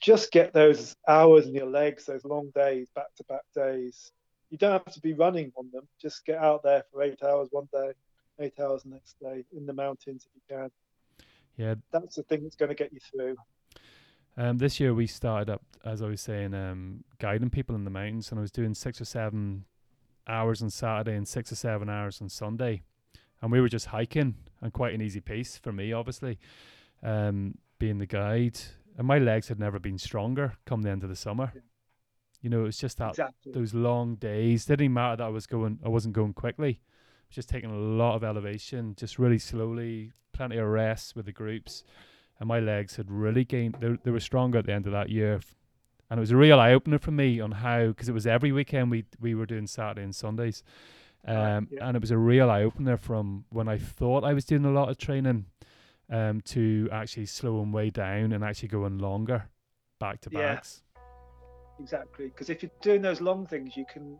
Just 0.00 0.32
get 0.32 0.52
those 0.52 0.96
hours 1.06 1.46
in 1.46 1.54
your 1.54 1.66
legs, 1.66 2.06
those 2.06 2.24
long 2.24 2.50
days, 2.54 2.88
back 2.94 3.14
to 3.16 3.24
back 3.24 3.42
days. 3.54 4.12
You 4.50 4.56
don't 4.56 4.72
have 4.72 4.94
to 4.94 5.00
be 5.00 5.12
running 5.12 5.52
on 5.56 5.68
them. 5.72 5.86
Just 6.00 6.24
get 6.24 6.38
out 6.38 6.62
there 6.62 6.82
for 6.90 7.02
eight 7.02 7.22
hours 7.22 7.48
one 7.50 7.68
day, 7.72 7.92
eight 8.40 8.58
hours 8.60 8.82
the 8.84 8.90
next 8.90 9.16
day 9.20 9.44
in 9.54 9.66
the 9.66 9.74
mountains 9.74 10.26
if 10.26 10.34
you 10.34 10.56
can. 10.56 10.70
Yeah. 11.58 11.74
That's 11.92 12.16
the 12.16 12.22
thing 12.22 12.44
that's 12.44 12.56
going 12.56 12.70
to 12.70 12.74
get 12.74 12.92
you 12.92 13.00
through. 13.00 13.36
Um, 14.36 14.58
this 14.58 14.78
year 14.78 14.94
we 14.94 15.08
started 15.08 15.50
up, 15.50 15.62
as 15.84 16.00
I 16.00 16.06
was 16.06 16.20
saying, 16.20 16.54
um, 16.54 17.02
guiding 17.18 17.50
people 17.50 17.74
in 17.74 17.84
the 17.84 17.90
mountains, 17.90 18.30
and 18.30 18.38
I 18.38 18.42
was 18.42 18.52
doing 18.52 18.72
six 18.72 19.00
or 19.00 19.04
seven 19.04 19.64
hours 20.28 20.62
on 20.62 20.70
Saturday 20.70 21.16
and 21.16 21.26
six 21.26 21.50
or 21.50 21.56
seven 21.56 21.90
hours 21.90 22.22
on 22.22 22.28
Sunday, 22.28 22.82
and 23.42 23.50
we 23.50 23.60
were 23.60 23.68
just 23.68 23.86
hiking 23.86 24.36
and 24.62 24.72
quite 24.72 24.94
an 24.94 25.02
easy 25.02 25.20
pace 25.20 25.58
for 25.58 25.72
me, 25.72 25.92
obviously, 25.92 26.38
um, 27.02 27.58
being 27.80 27.98
the 27.98 28.06
guide. 28.06 28.58
And 28.96 29.06
my 29.06 29.18
legs 29.18 29.48
had 29.48 29.58
never 29.58 29.80
been 29.80 29.98
stronger 29.98 30.54
come 30.64 30.82
the 30.82 30.90
end 30.90 31.02
of 31.02 31.08
the 31.08 31.16
summer. 31.16 31.52
Yeah. 31.54 31.60
You 32.42 32.50
know, 32.50 32.64
it's 32.66 32.78
just 32.78 32.98
that 32.98 33.10
Exactly. 33.10 33.52
those 33.52 33.74
long 33.74 34.14
days. 34.14 34.66
Didn't 34.66 34.84
even 34.84 34.94
matter 34.94 35.16
that 35.16 35.24
I 35.24 35.28
was 35.28 35.46
going, 35.46 35.80
I 35.84 35.88
wasn't 35.88 36.14
going 36.14 36.34
quickly. 36.34 36.80
Just 37.30 37.48
taking 37.48 37.70
a 37.70 37.76
lot 37.76 38.14
of 38.16 38.24
elevation, 38.24 38.94
just 38.96 39.18
really 39.18 39.38
slowly, 39.38 40.12
plenty 40.32 40.56
of 40.56 40.66
rest 40.66 41.14
with 41.14 41.26
the 41.26 41.32
groups, 41.32 41.84
and 42.40 42.48
my 42.48 42.58
legs 42.58 42.96
had 42.96 43.10
really 43.10 43.44
gained. 43.44 43.76
They, 43.80 43.98
they 44.02 44.10
were 44.10 44.20
stronger 44.20 44.58
at 44.58 44.66
the 44.66 44.72
end 44.72 44.86
of 44.86 44.92
that 44.92 45.10
year, 45.10 45.40
and 46.10 46.18
it 46.18 46.20
was 46.20 46.30
a 46.30 46.36
real 46.36 46.58
eye 46.58 46.72
opener 46.72 46.98
for 46.98 47.10
me 47.10 47.38
on 47.40 47.50
how 47.52 47.88
because 47.88 48.08
it 48.08 48.12
was 48.12 48.26
every 48.26 48.50
weekend 48.52 48.90
we 48.90 49.04
we 49.20 49.34
were 49.34 49.44
doing 49.46 49.66
Saturday 49.66 50.02
and 50.04 50.16
Sundays, 50.16 50.62
Right, 51.26 51.56
um, 51.56 51.68
yeah. 51.70 51.86
and 51.86 51.96
it 51.96 52.00
was 52.00 52.10
a 52.10 52.16
real 52.18 52.50
eye 52.50 52.62
opener 52.62 52.96
from 52.96 53.44
when 53.50 53.68
I 53.68 53.76
thought 53.76 54.24
I 54.24 54.32
was 54.32 54.46
doing 54.46 54.64
a 54.64 54.70
lot 54.70 54.88
of 54.88 54.96
training, 54.96 55.44
um, 56.10 56.40
to 56.42 56.88
actually 56.90 57.26
slowing 57.26 57.72
way 57.72 57.90
down 57.90 58.32
and 58.32 58.42
actually 58.42 58.68
going 58.68 58.96
longer, 58.98 59.48
back 60.00 60.22
to 60.22 60.30
Yeah. 60.32 60.54
backs. 60.54 60.82
Exactly. 61.78 62.26
Because 62.28 62.48
if 62.50 62.62
you're 62.62 62.72
doing 62.80 63.02
those 63.02 63.20
long 63.20 63.46
things, 63.46 63.76
you 63.76 63.84
can 63.84 64.18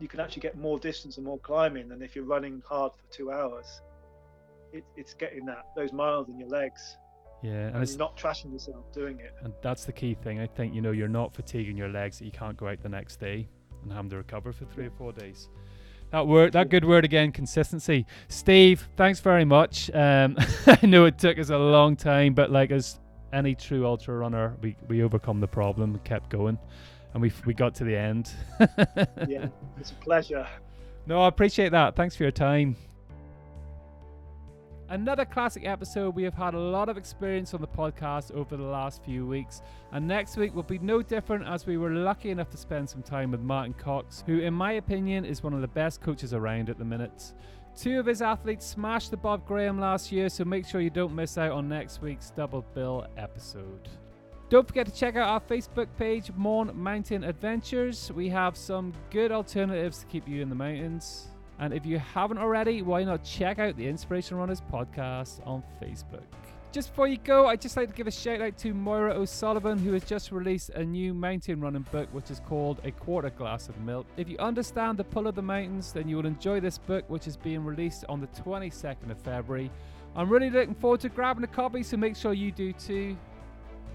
you 0.00 0.08
can 0.08 0.20
actually 0.20 0.40
get 0.40 0.56
more 0.58 0.78
distance 0.78 1.16
and 1.18 1.26
more 1.26 1.38
climbing 1.38 1.88
than 1.88 2.02
if 2.02 2.16
you're 2.16 2.24
running 2.24 2.62
hard 2.66 2.92
for 2.92 3.14
two 3.14 3.30
hours. 3.30 3.80
It, 4.72 4.84
it's 4.96 5.14
getting 5.14 5.44
that 5.46 5.66
those 5.76 5.92
miles 5.92 6.28
in 6.28 6.38
your 6.38 6.48
legs 6.48 6.96
Yeah, 7.42 7.50
and 7.50 7.74
and 7.74 7.82
it's 7.82 7.96
not 7.96 8.16
trashing 8.16 8.52
yourself 8.52 8.90
doing 8.92 9.18
it. 9.18 9.34
And 9.42 9.52
that's 9.62 9.84
the 9.84 9.92
key 9.92 10.14
thing. 10.14 10.40
I 10.40 10.46
think, 10.46 10.74
you 10.74 10.80
know, 10.80 10.92
you're 10.92 11.08
not 11.08 11.34
fatiguing 11.34 11.76
your 11.76 11.88
legs 11.88 12.18
that 12.18 12.24
you 12.24 12.30
can't 12.30 12.56
go 12.56 12.68
out 12.68 12.80
the 12.80 12.88
next 12.88 13.18
day 13.18 13.48
and 13.82 13.92
having 13.92 14.10
to 14.10 14.16
recover 14.16 14.52
for 14.52 14.64
three 14.66 14.86
or 14.86 14.90
four 14.90 15.12
days. 15.12 15.48
That 16.12 16.26
word, 16.26 16.52
that 16.54 16.70
good 16.70 16.84
word 16.84 17.04
again, 17.04 17.30
consistency. 17.30 18.04
Steve, 18.28 18.88
thanks 18.96 19.20
very 19.20 19.44
much. 19.44 19.90
Um, 19.94 20.36
I 20.66 20.84
know 20.84 21.04
it 21.04 21.18
took 21.18 21.38
us 21.38 21.50
a 21.50 21.58
long 21.58 21.96
time, 21.96 22.34
but 22.34 22.50
like 22.50 22.70
as 22.70 22.98
any 23.32 23.54
true 23.54 23.86
ultra 23.86 24.16
runner, 24.16 24.56
we, 24.60 24.76
we 24.88 25.02
overcome 25.02 25.40
the 25.40 25.48
problem, 25.48 26.00
kept 26.04 26.30
going, 26.30 26.58
and 27.12 27.22
we 27.22 27.32
we 27.46 27.54
got 27.54 27.74
to 27.76 27.84
the 27.84 27.96
end. 27.96 28.30
Yeah, 29.28 29.48
it's 29.78 29.90
a 29.90 29.94
pleasure. 29.94 30.46
No, 31.06 31.22
I 31.22 31.28
appreciate 31.28 31.70
that. 31.72 31.96
Thanks 31.96 32.14
for 32.14 32.24
your 32.24 32.32
time. 32.32 32.76
Another 34.90 35.24
classic 35.24 35.64
episode. 35.66 36.16
We 36.16 36.24
have 36.24 36.34
had 36.34 36.54
a 36.54 36.58
lot 36.58 36.88
of 36.88 36.96
experience 36.96 37.54
on 37.54 37.60
the 37.60 37.68
podcast 37.68 38.34
over 38.34 38.56
the 38.56 38.64
last 38.64 39.04
few 39.04 39.24
weeks, 39.24 39.62
and 39.92 40.06
next 40.06 40.36
week 40.36 40.52
will 40.52 40.64
be 40.64 40.80
no 40.80 41.00
different 41.00 41.46
as 41.46 41.64
we 41.64 41.76
were 41.76 41.90
lucky 41.90 42.30
enough 42.30 42.50
to 42.50 42.56
spend 42.56 42.90
some 42.90 43.02
time 43.02 43.30
with 43.30 43.40
Martin 43.40 43.72
Cox, 43.74 44.24
who, 44.26 44.40
in 44.40 44.52
my 44.52 44.72
opinion, 44.72 45.24
is 45.24 45.44
one 45.44 45.54
of 45.54 45.60
the 45.60 45.68
best 45.68 46.00
coaches 46.00 46.34
around 46.34 46.68
at 46.68 46.76
the 46.76 46.84
minute. 46.84 47.34
Two 47.76 48.00
of 48.00 48.06
his 48.06 48.20
athletes 48.20 48.66
smashed 48.66 49.12
the 49.12 49.16
Bob 49.16 49.46
Graham 49.46 49.78
last 49.78 50.10
year, 50.10 50.28
so 50.28 50.44
make 50.44 50.66
sure 50.66 50.80
you 50.80 50.90
don't 50.90 51.14
miss 51.14 51.38
out 51.38 51.52
on 51.52 51.68
next 51.68 52.02
week's 52.02 52.30
double 52.30 52.62
bill 52.74 53.06
episode. 53.16 53.88
Don't 54.50 54.66
forget 54.66 54.84
to 54.86 54.92
check 54.92 55.14
out 55.14 55.28
our 55.28 55.40
Facebook 55.40 55.86
page, 55.96 56.32
Mourne 56.36 56.72
Mountain 56.74 57.22
Adventures. 57.22 58.10
We 58.12 58.28
have 58.30 58.56
some 58.56 58.92
good 59.10 59.30
alternatives 59.30 60.00
to 60.00 60.06
keep 60.06 60.26
you 60.28 60.42
in 60.42 60.48
the 60.48 60.56
mountains. 60.56 61.28
And 61.60 61.72
if 61.72 61.86
you 61.86 62.00
haven't 62.00 62.38
already, 62.38 62.82
why 62.82 63.04
not 63.04 63.22
check 63.22 63.60
out 63.60 63.76
the 63.76 63.86
Inspiration 63.86 64.36
Runners 64.36 64.60
podcast 64.60 65.46
on 65.46 65.62
Facebook? 65.80 66.24
just 66.72 66.90
before 66.90 67.08
you 67.08 67.16
go, 67.16 67.46
I'd 67.46 67.60
just 67.60 67.76
like 67.76 67.88
to 67.88 67.94
give 67.94 68.06
a 68.06 68.12
shout 68.12 68.40
out 68.40 68.56
to 68.58 68.72
Moire 68.72 69.10
O'Sullivan, 69.10 69.78
who 69.78 69.92
has 69.92 70.04
just 70.04 70.30
released 70.30 70.70
a 70.70 70.84
new 70.84 71.12
mountain 71.12 71.60
running 71.60 71.86
book, 71.90 72.08
which 72.12 72.30
is 72.30 72.40
called 72.40 72.80
A 72.84 72.92
Quarter 72.92 73.30
Glass 73.30 73.68
of 73.68 73.76
Milk. 73.80 74.06
If 74.16 74.28
you 74.28 74.38
understand 74.38 74.98
the 74.98 75.04
pull 75.04 75.26
of 75.26 75.34
the 75.34 75.42
mountains, 75.42 75.92
then 75.92 76.08
you 76.08 76.16
will 76.16 76.26
enjoy 76.26 76.60
this 76.60 76.78
book, 76.78 77.04
which 77.08 77.26
is 77.26 77.36
being 77.36 77.64
released 77.64 78.04
on 78.08 78.20
the 78.20 78.28
22nd 78.28 79.10
of 79.10 79.18
February. 79.18 79.70
I'm 80.14 80.28
really 80.28 80.50
looking 80.50 80.74
forward 80.74 81.00
to 81.00 81.08
grabbing 81.08 81.44
a 81.44 81.48
copy, 81.48 81.82
so 81.82 81.96
make 81.96 82.14
sure 82.14 82.32
you 82.32 82.52
do 82.52 82.72
too. 82.72 83.16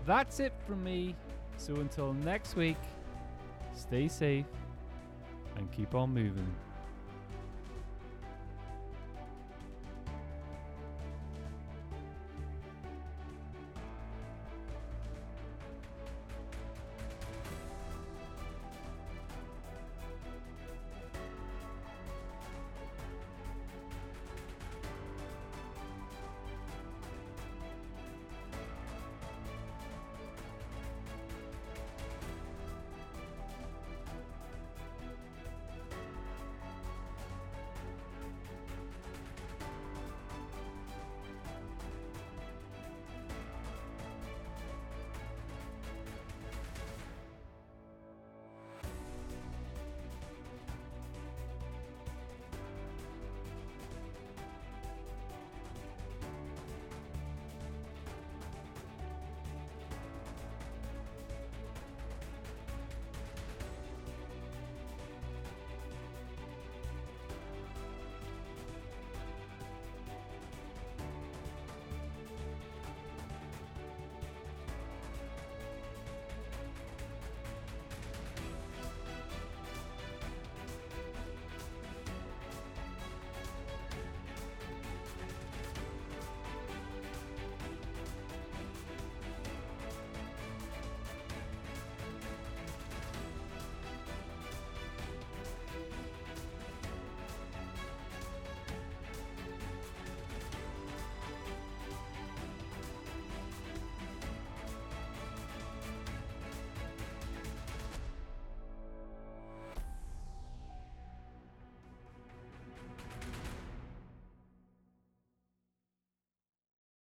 That's 0.06 0.39
it 0.39 0.53
from 0.68 0.84
me. 0.84 1.16
So 1.58 1.76
until 1.78 2.14
next 2.14 2.56
week, 2.56 2.78
stay 3.74 4.08
safe 4.08 4.45
and 5.58 5.72
keep 5.72 5.95
on 5.95 6.14
moving. 6.14 6.53